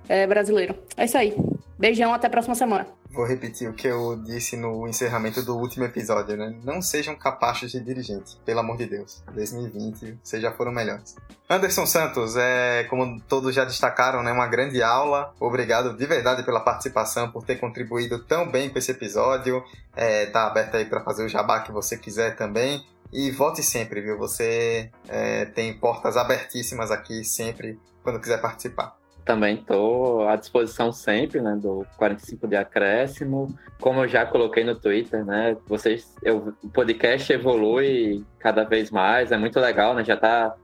é, 0.07 0.27
brasileiro. 0.27 0.75
É 0.97 1.05
isso 1.05 1.17
aí. 1.17 1.35
Beijão, 1.77 2.13
até 2.13 2.27
a 2.27 2.29
próxima 2.29 2.55
semana. 2.55 2.87
Vou 3.15 3.25
repetir 3.25 3.69
o 3.69 3.73
que 3.73 3.87
eu 3.87 4.17
disse 4.17 4.57
no 4.57 4.85
encerramento 4.85 5.41
do 5.41 5.55
último 5.55 5.85
episódio, 5.85 6.35
né? 6.35 6.53
Não 6.65 6.81
sejam 6.81 7.15
capazes 7.15 7.71
de 7.71 7.79
dirigente, 7.79 8.37
pelo 8.43 8.59
amor 8.59 8.75
de 8.75 8.87
Deus. 8.87 9.23
2020, 9.33 10.19
vocês 10.21 10.41
já 10.41 10.51
foram 10.51 10.73
melhores. 10.73 11.15
Anderson 11.49 11.85
Santos, 11.85 12.35
é, 12.35 12.83
como 12.89 13.21
todos 13.21 13.55
já 13.55 13.63
destacaram, 13.63 14.21
né, 14.21 14.33
uma 14.33 14.47
grande 14.47 14.83
aula. 14.83 15.33
Obrigado 15.39 15.95
de 15.95 16.05
verdade 16.05 16.43
pela 16.43 16.59
participação, 16.59 17.31
por 17.31 17.45
ter 17.45 17.55
contribuído 17.55 18.19
tão 18.19 18.51
bem 18.51 18.69
com 18.69 18.77
esse 18.77 18.91
episódio. 18.91 19.63
É, 19.95 20.25
tá 20.25 20.47
aberto 20.47 20.75
aí 20.75 20.83
para 20.83 20.99
fazer 20.99 21.23
o 21.23 21.29
jabá 21.29 21.61
que 21.61 21.71
você 21.71 21.97
quiser 21.97 22.35
também. 22.35 22.85
E 23.13 23.31
volte 23.31 23.63
sempre, 23.63 24.01
viu? 24.01 24.17
Você 24.17 24.91
é, 25.07 25.45
tem 25.45 25.73
portas 25.73 26.17
abertíssimas 26.17 26.91
aqui 26.91 27.23
sempre 27.23 27.79
quando 28.03 28.19
quiser 28.19 28.41
participar. 28.41 28.97
Também 29.25 29.55
estou 29.55 30.27
à 30.27 30.35
disposição 30.35 30.91
sempre, 30.91 31.41
né, 31.41 31.57
do 31.59 31.85
45 31.97 32.47
de 32.47 32.55
acréscimo. 32.55 33.47
Como 33.81 34.01
eu 34.01 34.07
já 34.07 34.25
coloquei 34.25 34.63
no 34.63 34.75
Twitter, 34.75 35.25
né, 35.25 35.57
vocês, 35.65 36.15
eu, 36.21 36.53
o 36.63 36.69
podcast 36.69 37.33
evolui 37.33 38.23
cada 38.37 38.63
vez 38.63 38.91
mais, 38.91 39.31
é 39.31 39.37
muito 39.37 39.59
legal, 39.59 39.95
né, 39.95 40.05
já 40.05 40.13
está 40.13 40.55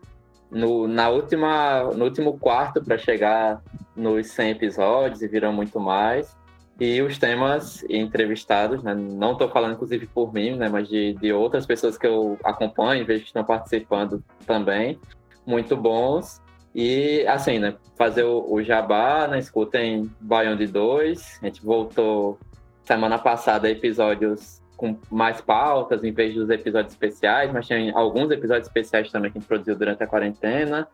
no, 0.52 0.88
na 0.88 1.10
última, 1.10 1.84
no 1.96 2.06
último 2.06 2.38
quarto 2.38 2.84
para 2.84 2.98
chegar 2.98 3.62
nos 3.96 4.28
100 4.28 4.52
episódios 4.52 5.22
e 5.22 5.28
viram 5.28 5.54
muito 5.54 5.80
mais. 5.80 6.36
E 6.80 7.02
os 7.02 7.18
temas 7.18 7.84
entrevistados, 7.90 8.82
né? 8.82 8.96
não 8.96 9.34
estou 9.34 9.48
falando 9.50 9.74
inclusive 9.74 10.08
por 10.08 10.34
mim, 10.34 10.56
né? 10.56 10.68
mas 10.68 10.88
de, 10.90 11.14
de 11.14 11.32
outras 11.32 11.66
pessoas 11.66 11.98
que 11.98 12.08
eu 12.08 12.38
acompanho, 12.44 13.06
vejo 13.06 13.22
que 13.22 13.28
estão 13.28 13.44
participando 13.44 14.24
também, 14.48 15.00
muito 15.46 15.78
bons. 15.78 16.41
E 16.74 17.26
assim, 17.28 17.60
né? 17.60 17.76
Fazer 17.98 18.24
o, 18.24 18.46
o 18.50 18.64
jabá, 18.64 19.28
né? 19.28 19.40
Escutem 19.40 20.10
Beyond 20.20 20.66
2. 20.68 21.40
A 21.42 21.46
gente 21.46 21.64
voltou 21.64 22.40
semana 22.84 23.18
passada 23.18 23.70
episódios 23.70 24.62
com 24.78 24.98
mais 25.12 25.40
pautas 25.40 26.04
em 26.04 26.12
vez 26.12 26.34
dos 26.34 26.50
episódios 26.50 26.94
especiais, 26.94 27.52
mas 27.52 27.68
tem 27.68 27.92
alguns 27.92 28.32
episódios 28.32 28.68
especiais 28.68 29.12
também 29.12 29.32
que 29.32 29.38
a 29.38 29.42
gente 29.42 29.48
produziu 29.48 29.76
durante 29.76 30.02
a 30.04 30.08
quarentena. 30.08 30.88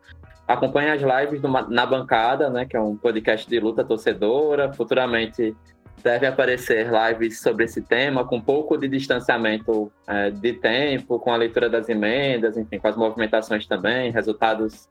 Acompanhe 0.46 0.90
as 0.90 1.00
lives 1.00 1.40
do, 1.40 1.48
na 1.48 1.86
bancada, 1.86 2.50
né? 2.50 2.66
Que 2.66 2.76
é 2.76 2.80
um 2.80 2.96
podcast 2.96 3.48
de 3.48 3.60
luta 3.60 3.84
torcedora. 3.84 4.72
Futuramente 4.72 5.56
deve 6.02 6.26
aparecer 6.26 6.88
lives 6.90 7.40
sobre 7.40 7.64
esse 7.64 7.82
tema, 7.82 8.24
com 8.24 8.36
um 8.36 8.40
pouco 8.40 8.76
de 8.76 8.88
distanciamento 8.88 9.90
é, 10.06 10.30
de 10.30 10.52
tempo, 10.52 11.18
com 11.18 11.32
a 11.32 11.36
leitura 11.36 11.68
das 11.68 11.88
emendas, 11.88 12.56
enfim, 12.56 12.78
com 12.78 12.88
as 12.88 12.96
movimentações 12.96 13.66
também, 13.66 14.10
resultados 14.10 14.88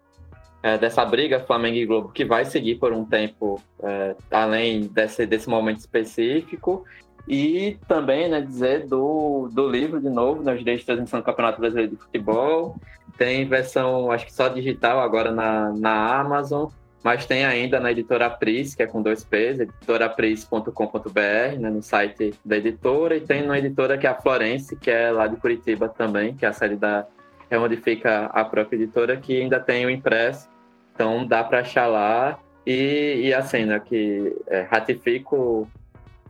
é, 0.63 0.77
dessa 0.77 1.05
briga 1.05 1.39
Flamengo 1.39 1.77
e 1.77 1.85
Globo, 1.85 2.09
que 2.09 2.25
vai 2.25 2.45
seguir 2.45 2.75
por 2.75 2.93
um 2.93 3.05
tempo 3.05 3.61
é, 3.81 4.15
além 4.31 4.87
desse, 4.87 5.25
desse 5.25 5.49
momento 5.49 5.79
específico. 5.79 6.85
E 7.27 7.77
também 7.87 8.29
né, 8.29 8.39
dizer 8.39 8.87
do, 8.87 9.49
do 9.51 9.67
livro, 9.67 9.99
de 9.99 10.09
novo, 10.09 10.41
né, 10.41 10.53
Os 10.53 10.59
Direitos 10.59 10.81
de 10.81 10.85
Transmissão 10.85 11.19
do 11.19 11.25
Campeonato 11.25 11.59
Brasileiro 11.59 11.91
de 11.91 11.97
Futebol, 11.97 12.77
Tem 13.17 13.45
versão, 13.45 14.11
acho 14.11 14.25
que 14.25 14.33
só 14.33 14.47
digital 14.47 15.01
agora 15.01 15.31
na, 15.31 15.73
na 15.73 16.19
Amazon, 16.19 16.69
mas 17.03 17.25
tem 17.25 17.45
ainda 17.45 17.79
na 17.79 17.91
editora 17.91 18.29
Pris, 18.29 18.75
que 18.75 18.83
é 18.83 18.87
com 18.87 19.01
dois 19.01 19.23
P's, 19.23 19.59
editorapris.com.br, 19.59 21.59
né, 21.59 21.69
no 21.69 21.81
site 21.81 22.33
da 22.43 22.57
editora, 22.57 23.15
e 23.15 23.21
tem 23.21 23.45
na 23.45 23.57
editora 23.57 23.97
que 23.97 24.07
é 24.07 24.09
a 24.09 24.15
Florence, 24.15 24.75
que 24.75 24.89
é 24.89 25.11
lá 25.11 25.27
de 25.27 25.37
Curitiba 25.37 25.89
também, 25.89 26.35
que 26.35 26.45
é 26.45 26.49
a 26.49 26.53
sede 26.53 26.75
da. 26.75 27.05
É 27.49 27.57
onde 27.57 27.77
fica 27.77 28.25
a 28.25 28.43
própria 28.43 28.75
editora, 28.77 29.17
que 29.17 29.39
ainda 29.41 29.59
tem 29.59 29.85
o 29.85 29.89
impresso, 29.89 30.49
então 30.93 31.25
dá 31.25 31.43
para 31.43 31.59
achar 31.59 31.87
lá. 31.87 32.39
E, 32.65 33.27
e 33.27 33.33
assim, 33.33 33.65
né, 33.65 33.79
que 33.79 34.35
é, 34.47 34.61
ratifico, 34.61 35.69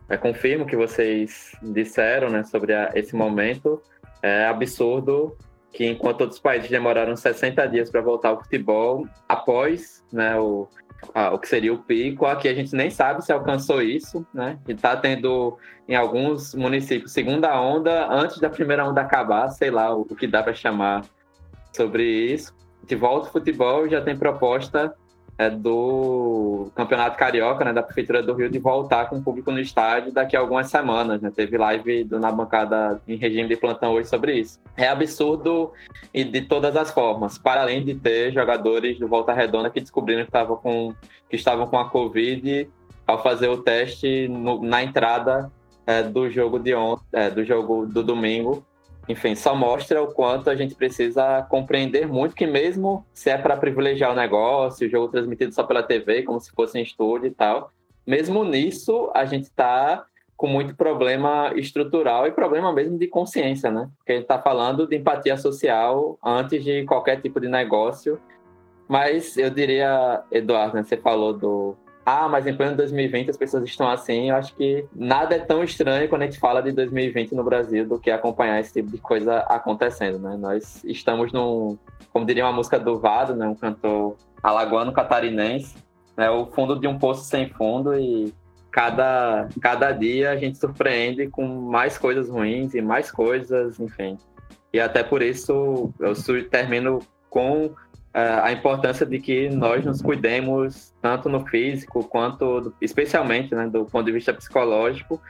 é, 0.08 0.16
confirmo 0.16 0.66
que 0.66 0.76
vocês 0.76 1.52
disseram 1.62 2.30
né, 2.30 2.44
sobre 2.44 2.72
a, 2.74 2.92
esse 2.94 3.16
momento. 3.16 3.82
É 4.22 4.46
absurdo 4.46 5.36
que 5.72 5.86
enquanto 5.86 6.22
outros 6.22 6.40
países 6.40 6.70
demoraram 6.70 7.16
60 7.16 7.66
dias 7.66 7.90
para 7.90 8.00
voltar 8.00 8.30
ao 8.30 8.42
futebol, 8.42 9.06
após 9.28 10.04
né, 10.12 10.38
o, 10.38 10.68
a, 11.14 11.32
o 11.32 11.38
que 11.38 11.48
seria 11.48 11.72
o 11.72 11.78
pico, 11.78 12.26
aqui 12.26 12.48
a 12.48 12.54
gente 12.54 12.74
nem 12.74 12.90
sabe 12.90 13.24
se 13.24 13.32
alcançou 13.32 13.82
isso, 13.82 14.26
né? 14.32 14.58
E 14.68 14.72
está 14.72 14.96
tendo 14.96 15.56
em 15.88 15.94
alguns 15.94 16.54
municípios 16.54 17.12
segunda 17.12 17.60
onda 17.60 18.08
antes 18.10 18.38
da 18.38 18.50
primeira 18.50 18.86
onda 18.86 19.00
acabar, 19.00 19.48
sei 19.48 19.70
lá 19.70 19.94
o 19.94 20.04
que 20.04 20.26
dá 20.26 20.42
para 20.42 20.54
chamar 20.54 21.04
sobre 21.72 22.04
isso. 22.04 22.54
De 22.84 22.94
volta 22.94 23.26
ao 23.26 23.32
futebol 23.32 23.88
já 23.88 24.00
tem 24.00 24.16
proposta 24.16 24.94
é, 25.38 25.48
do 25.48 26.68
Campeonato 26.74 27.16
Carioca, 27.16 27.64
né, 27.64 27.72
da 27.72 27.82
Prefeitura 27.82 28.20
do 28.20 28.34
Rio, 28.34 28.50
de 28.50 28.58
voltar 28.58 29.08
com 29.08 29.18
o 29.18 29.22
público 29.22 29.52
no 29.52 29.60
estádio 29.60 30.12
daqui 30.12 30.36
a 30.36 30.40
algumas 30.40 30.68
semanas. 30.68 31.22
Né? 31.22 31.30
Teve 31.34 31.56
live 31.56 32.02
do, 32.02 32.18
na 32.18 32.32
bancada 32.32 33.00
em 33.06 33.16
regime 33.16 33.48
de 33.48 33.56
plantão 33.56 33.92
hoje 33.92 34.08
sobre 34.08 34.34
isso. 34.34 34.60
É 34.76 34.88
absurdo 34.88 35.72
e 36.12 36.24
de 36.24 36.42
todas 36.42 36.76
as 36.76 36.90
formas, 36.90 37.38
para 37.38 37.62
além 37.62 37.84
de 37.84 37.94
ter 37.94 38.32
jogadores 38.32 38.98
do 38.98 39.06
Volta 39.06 39.32
Redonda 39.32 39.70
que 39.70 39.80
descobriram 39.80 40.24
que, 40.24 40.32
tava 40.32 40.56
com, 40.56 40.92
que 41.30 41.36
estavam 41.36 41.68
com 41.68 41.78
a 41.78 41.88
Covid 41.88 42.68
ao 43.06 43.22
fazer 43.22 43.48
o 43.48 43.58
teste 43.58 44.26
no, 44.28 44.62
na 44.62 44.82
entrada 44.82 45.50
é, 45.86 46.02
do 46.02 46.28
jogo 46.28 46.58
de 46.58 46.74
ontem, 46.74 47.04
é, 47.12 47.30
do 47.30 47.44
jogo 47.44 47.86
do 47.86 48.02
domingo, 48.02 48.62
enfim, 49.08 49.34
só 49.34 49.54
mostra 49.54 50.02
o 50.02 50.12
quanto 50.12 50.50
a 50.50 50.54
gente 50.54 50.74
precisa 50.74 51.42
compreender 51.48 52.06
muito 52.06 52.34
que 52.34 52.46
mesmo 52.46 53.06
se 53.14 53.30
é 53.30 53.38
para 53.38 53.56
privilegiar 53.56 54.12
o 54.12 54.14
negócio, 54.14 54.86
o 54.86 54.90
jogo 54.90 55.08
transmitido 55.08 55.54
só 55.54 55.62
pela 55.62 55.82
TV, 55.82 56.22
como 56.22 56.38
se 56.38 56.52
fosse 56.52 56.78
em 56.78 56.82
estúdio 56.82 57.28
e 57.28 57.30
tal, 57.30 57.72
mesmo 58.06 58.44
nisso 58.44 59.10
a 59.14 59.24
gente 59.24 59.44
está 59.44 60.04
com 60.36 60.46
muito 60.46 60.76
problema 60.76 61.52
estrutural 61.56 62.26
e 62.26 62.30
problema 62.30 62.72
mesmo 62.72 62.96
de 62.96 63.08
consciência, 63.08 63.72
né? 63.72 63.90
Porque 63.96 64.12
a 64.12 64.14
gente 64.14 64.24
está 64.24 64.38
falando 64.38 64.86
de 64.86 64.96
empatia 64.96 65.36
social 65.36 66.16
antes 66.22 66.62
de 66.62 66.84
qualquer 66.84 67.20
tipo 67.20 67.40
de 67.40 67.48
negócio. 67.48 68.20
Mas 68.86 69.36
eu 69.36 69.50
diria, 69.50 70.22
Eduardo, 70.30 70.76
né, 70.76 70.84
você 70.84 70.96
falou 70.96 71.32
do, 71.32 71.76
ah, 72.10 72.26
mas 72.26 72.46
em 72.46 72.56
pleno 72.56 72.74
2020 72.74 73.28
as 73.28 73.36
pessoas 73.36 73.64
estão 73.64 73.86
assim. 73.86 74.30
Eu 74.30 74.36
acho 74.36 74.54
que 74.54 74.86
nada 74.96 75.34
é 75.34 75.38
tão 75.38 75.62
estranho 75.62 76.08
quando 76.08 76.22
a 76.22 76.24
gente 76.24 76.38
fala 76.38 76.62
de 76.62 76.72
2020 76.72 77.34
no 77.34 77.44
Brasil 77.44 77.86
do 77.86 77.98
que 77.98 78.10
acompanhar 78.10 78.58
esse 78.58 78.72
tipo 78.72 78.90
de 78.90 78.96
coisa 78.96 79.40
acontecendo, 79.40 80.18
né? 80.18 80.34
Nós 80.38 80.82
estamos 80.84 81.34
num, 81.34 81.76
como 82.10 82.24
diria 82.24 82.46
uma 82.46 82.52
música 82.52 82.78
do 82.78 82.98
Vado, 82.98 83.36
né? 83.36 83.46
Um 83.46 83.54
cantor 83.54 84.16
alagoano 84.42 84.90
catarinense, 84.90 85.76
né? 86.16 86.30
O 86.30 86.46
fundo 86.46 86.80
de 86.80 86.88
um 86.88 86.98
poço 86.98 87.24
sem 87.24 87.46
fundo 87.50 87.94
e 87.94 88.32
cada, 88.70 89.46
cada 89.60 89.92
dia 89.92 90.30
a 90.30 90.36
gente 90.36 90.56
surpreende 90.56 91.26
com 91.26 91.46
mais 91.46 91.98
coisas 91.98 92.30
ruins 92.30 92.72
e 92.72 92.80
mais 92.80 93.10
coisas, 93.10 93.78
enfim. 93.78 94.16
E 94.72 94.80
até 94.80 95.02
por 95.02 95.20
isso 95.20 95.92
eu 96.00 96.14
termino 96.48 97.00
com 97.28 97.74
a 98.18 98.52
importância 98.52 99.04
de 99.04 99.18
que 99.18 99.48
nós 99.50 99.84
nos 99.84 100.00
cuidemos 100.00 100.94
tanto 101.00 101.28
no 101.28 101.46
físico 101.46 102.04
quanto, 102.04 102.72
especialmente, 102.80 103.54
né, 103.54 103.66
do 103.68 103.84
ponto 103.84 104.06
de 104.06 104.12
vista 104.12 104.32
psicológico, 104.32 105.20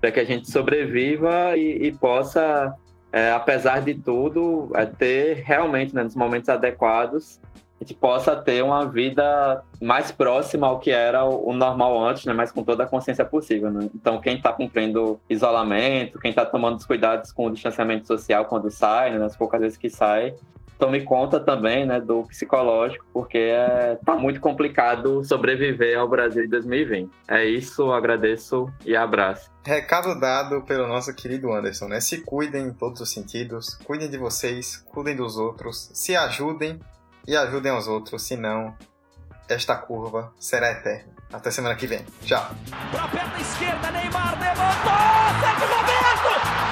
para 0.00 0.12
que 0.12 0.20
a 0.20 0.24
gente 0.24 0.50
sobreviva 0.50 1.56
e, 1.56 1.88
e 1.88 1.92
possa, 1.92 2.74
é, 3.12 3.32
apesar 3.32 3.82
de 3.82 3.94
tudo, 3.94 4.70
é, 4.74 4.86
ter 4.86 5.42
realmente, 5.44 5.94
né, 5.94 6.04
nos 6.04 6.14
momentos 6.14 6.48
adequados, 6.48 7.40
a 7.80 7.84
gente 7.84 7.94
possa 7.94 8.34
ter 8.34 8.62
uma 8.62 8.86
vida 8.86 9.62
mais 9.80 10.10
próxima 10.10 10.66
ao 10.66 10.80
que 10.80 10.90
era 10.90 11.24
o 11.24 11.52
normal 11.52 12.00
antes, 12.04 12.24
né? 12.24 12.32
mas 12.32 12.50
com 12.50 12.64
toda 12.64 12.82
a 12.82 12.86
consciência 12.86 13.24
possível. 13.24 13.70
Né? 13.70 13.88
Então, 13.94 14.20
quem 14.20 14.36
está 14.36 14.52
cumprindo 14.52 15.20
isolamento, 15.30 16.18
quem 16.18 16.30
está 16.30 16.44
tomando 16.44 16.76
os 16.76 16.84
cuidados 16.84 17.30
com 17.30 17.46
o 17.46 17.52
distanciamento 17.52 18.04
social 18.08 18.46
quando 18.46 18.68
sai, 18.68 19.16
né? 19.16 19.24
as 19.24 19.36
poucas 19.36 19.60
vezes 19.60 19.78
que 19.78 19.88
sai, 19.88 20.34
tome 20.78 21.04
conta 21.04 21.40
também 21.40 21.84
né, 21.84 22.00
do 22.00 22.22
psicológico, 22.24 23.04
porque 23.12 23.38
é, 23.38 23.98
tá 24.04 24.14
muito 24.14 24.40
complicado 24.40 25.24
sobreviver 25.24 25.98
ao 25.98 26.08
Brasil 26.08 26.44
de 26.44 26.48
2020. 26.48 27.10
É 27.28 27.44
isso, 27.44 27.92
agradeço 27.92 28.72
e 28.86 28.96
abraço. 28.96 29.50
Recado 29.64 30.18
dado 30.18 30.62
pelo 30.62 30.86
nosso 30.86 31.14
querido 31.14 31.52
Anderson, 31.52 31.88
né? 31.88 32.00
Se 32.00 32.22
cuidem 32.22 32.66
em 32.66 32.72
todos 32.72 33.00
os 33.00 33.10
sentidos, 33.10 33.74
cuidem 33.74 34.08
de 34.08 34.16
vocês, 34.16 34.76
cuidem 34.76 35.16
dos 35.16 35.36
outros, 35.36 35.90
se 35.92 36.16
ajudem 36.16 36.78
e 37.26 37.36
ajudem 37.36 37.72
aos 37.72 37.88
outros, 37.88 38.22
senão 38.22 38.74
esta 39.48 39.76
curva 39.76 40.32
será 40.38 40.70
eterna. 40.70 41.18
Até 41.32 41.50
semana 41.50 41.74
que 41.74 41.86
vem. 41.86 42.04
Tchau. 42.22 42.50
Pra 42.90 43.08
perna 43.08 43.38
esquerda, 43.38 43.90
Neymar 43.90 44.38
levantou! 44.40 46.17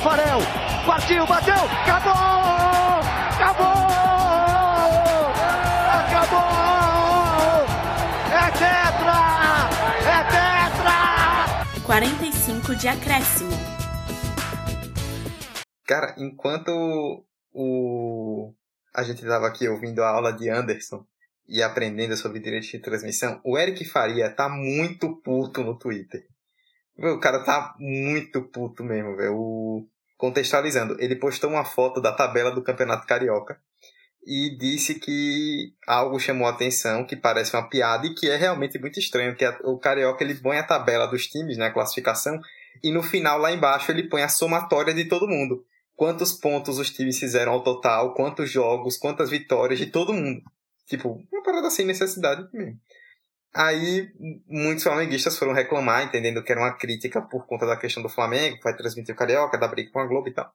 Tafarel, 0.00 0.40
Partiu, 0.86 1.26
bateu, 1.26 1.52
acabou! 1.52 2.12
Acabou! 3.36 3.66
Acabou! 5.92 6.40
É 8.32 8.50
tetra! 8.50 9.18
É 10.08 10.24
tetra! 10.32 11.82
45 11.84 12.76
de 12.76 12.88
acréscimo. 12.88 13.50
Cara, 15.86 16.14
enquanto 16.16 17.22
o 17.52 18.54
a 18.94 19.02
gente 19.02 19.22
estava 19.22 19.46
aqui 19.48 19.68
ouvindo 19.68 20.02
a 20.02 20.08
aula 20.08 20.32
de 20.32 20.48
Anderson 20.48 21.04
e 21.46 21.62
aprendendo 21.62 22.16
sobre 22.16 22.40
direito 22.40 22.68
de 22.68 22.78
transmissão, 22.78 23.38
o 23.44 23.58
Eric 23.58 23.84
Faria 23.84 24.30
tá 24.30 24.48
muito 24.48 25.20
puto 25.20 25.62
no 25.62 25.78
Twitter. 25.78 26.26
O 27.02 27.18
cara 27.18 27.42
tá 27.42 27.74
muito 27.78 28.42
puto 28.42 28.84
mesmo, 28.84 29.16
velho. 29.16 29.34
O 29.34 29.88
contextualizando, 30.20 30.96
ele 31.00 31.16
postou 31.16 31.48
uma 31.48 31.64
foto 31.64 32.00
da 32.00 32.12
tabela 32.12 32.50
do 32.50 32.62
Campeonato 32.62 33.06
Carioca 33.06 33.58
e 34.22 34.54
disse 34.58 34.96
que 34.96 35.72
algo 35.86 36.20
chamou 36.20 36.46
a 36.46 36.50
atenção, 36.50 37.06
que 37.06 37.16
parece 37.16 37.56
uma 37.56 37.68
piada 37.68 38.06
e 38.06 38.14
que 38.14 38.28
é 38.28 38.36
realmente 38.36 38.78
muito 38.78 39.00
estranho, 39.00 39.34
que 39.34 39.48
o 39.64 39.78
Carioca 39.78 40.22
ele 40.22 40.34
põe 40.34 40.58
a 40.58 40.62
tabela 40.62 41.06
dos 41.06 41.26
times, 41.26 41.56
né, 41.56 41.66
a 41.66 41.72
classificação, 41.72 42.38
e 42.84 42.92
no 42.92 43.02
final 43.02 43.38
lá 43.38 43.50
embaixo 43.50 43.90
ele 43.90 44.08
põe 44.10 44.22
a 44.22 44.28
somatória 44.28 44.92
de 44.92 45.06
todo 45.06 45.26
mundo. 45.26 45.64
Quantos 45.96 46.32
pontos 46.32 46.78
os 46.78 46.90
times 46.90 47.18
fizeram 47.18 47.52
ao 47.52 47.62
total, 47.62 48.12
quantos 48.12 48.50
jogos, 48.50 48.98
quantas 48.98 49.30
vitórias 49.30 49.78
de 49.78 49.86
todo 49.86 50.12
mundo. 50.12 50.42
Tipo, 50.86 51.18
uma 51.32 51.42
parada 51.42 51.70
sem 51.70 51.86
necessidade 51.86 52.46
mesmo. 52.52 52.78
Aí 53.54 54.12
muitos 54.46 54.84
flamenguistas 54.84 55.36
foram 55.36 55.52
reclamar, 55.52 56.04
entendendo 56.04 56.42
que 56.42 56.52
era 56.52 56.60
uma 56.60 56.76
crítica 56.76 57.20
por 57.20 57.46
conta 57.46 57.66
da 57.66 57.76
questão 57.76 58.02
do 58.02 58.08
Flamengo, 58.08 58.56
que 58.56 58.62
vai 58.62 58.76
transmitir 58.76 59.14
o 59.14 59.18
Carioca, 59.18 59.58
da 59.58 59.66
briga 59.66 59.90
com 59.90 59.98
a 60.00 60.06
Globo 60.06 60.28
e 60.28 60.32
tal. 60.32 60.52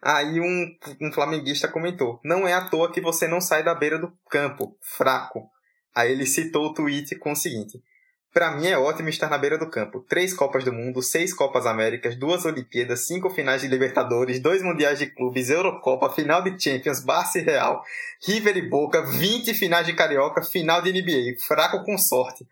Aí 0.00 0.40
um, 0.40 0.76
um 1.02 1.12
flamenguista 1.12 1.66
comentou: 1.66 2.20
Não 2.24 2.46
é 2.46 2.52
à 2.52 2.68
toa 2.68 2.92
que 2.92 3.00
você 3.00 3.26
não 3.26 3.40
sai 3.40 3.64
da 3.64 3.74
beira 3.74 3.98
do 3.98 4.12
campo, 4.30 4.78
fraco. 4.80 5.50
Aí 5.94 6.12
ele 6.12 6.26
citou 6.26 6.66
o 6.66 6.74
tweet 6.74 7.16
com 7.16 7.32
o 7.32 7.36
seguinte: 7.36 7.82
para 8.38 8.52
mim 8.52 8.68
é 8.68 8.78
ótimo 8.78 9.08
estar 9.08 9.28
na 9.28 9.36
beira 9.36 9.58
do 9.58 9.68
campo. 9.68 9.98
Três 10.08 10.32
Copas 10.32 10.62
do 10.62 10.72
Mundo, 10.72 11.02
seis 11.02 11.34
Copas 11.34 11.66
Américas, 11.66 12.14
duas 12.14 12.44
Olimpíadas, 12.44 13.04
cinco 13.04 13.28
finais 13.28 13.62
de 13.62 13.66
Libertadores, 13.66 14.38
dois 14.38 14.62
Mundiais 14.62 15.00
de 15.00 15.06
Clubes, 15.06 15.50
Eurocopa, 15.50 16.08
final 16.08 16.40
de 16.40 16.56
Champions, 16.56 17.00
Barça 17.00 17.40
e 17.40 17.42
Real, 17.42 17.82
River 18.24 18.56
e 18.56 18.70
Boca, 18.70 19.02
20 19.02 19.52
finais 19.54 19.84
de 19.86 19.92
Carioca, 19.92 20.40
final 20.40 20.80
de 20.80 20.92
NBA. 20.92 21.36
Fraco 21.48 21.82
com 21.82 21.98
sorte. 21.98 22.46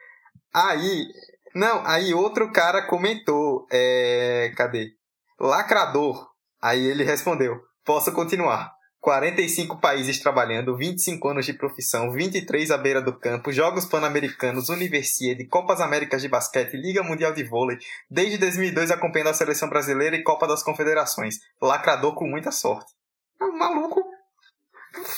Aí, 0.53 1.07
não, 1.55 1.87
aí 1.87 2.13
outro 2.13 2.51
cara 2.51 2.83
comentou, 2.83 3.65
é, 3.71 4.53
cadê? 4.57 4.91
Lacrador. 5.39 6.27
Aí 6.61 6.85
ele 6.85 7.05
respondeu, 7.05 7.61
posso 7.85 8.11
continuar. 8.11 8.76
45 9.07 9.81
países 9.81 10.19
trabalhando, 10.19 10.77
25 10.77 11.29
anos 11.29 11.47
de 11.47 11.53
profissão, 11.53 12.11
23 12.11 12.73
à 12.73 12.77
beira 12.77 13.01
do 13.01 13.17
campo, 13.17 13.53
Jogos 13.53 13.85
Pan-Americanos, 13.85 14.69
Universidade, 14.69 15.47
Copas 15.47 15.81
Américas 15.81 16.23
de 16.23 16.29
Basquete, 16.29 16.77
Liga 16.77 17.05
Mundial 17.05 17.33
de 17.33 17.45
Vôlei, 17.45 17.79
desde 18.11 18.37
2002 18.37 18.91
acompanhando 18.91 19.29
a 19.29 19.35
seleção 19.35 19.69
brasileira 19.69 20.17
e 20.17 20.25
Copa 20.25 20.49
das 20.49 20.61
Confederações. 20.61 21.37
Lacrador 21.63 22.17
com 22.17 22.27
muita 22.27 22.51
sorte. 22.51 22.93
É 23.41 23.45
um 23.45 23.57
maluco. 23.57 24.03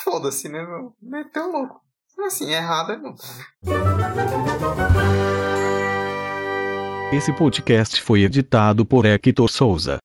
Foda-se, 0.04 0.50
né? 0.50 0.66
Meteu 1.00 1.50
louco. 1.50 1.80
Assim, 2.26 2.52
errado 2.52 2.92
é 2.92 2.96
não. 2.98 3.14
Esse 7.10 7.32
podcast 7.32 8.02
foi 8.02 8.20
editado 8.20 8.84
por 8.84 9.06
Hector 9.06 9.48
Souza. 9.48 9.98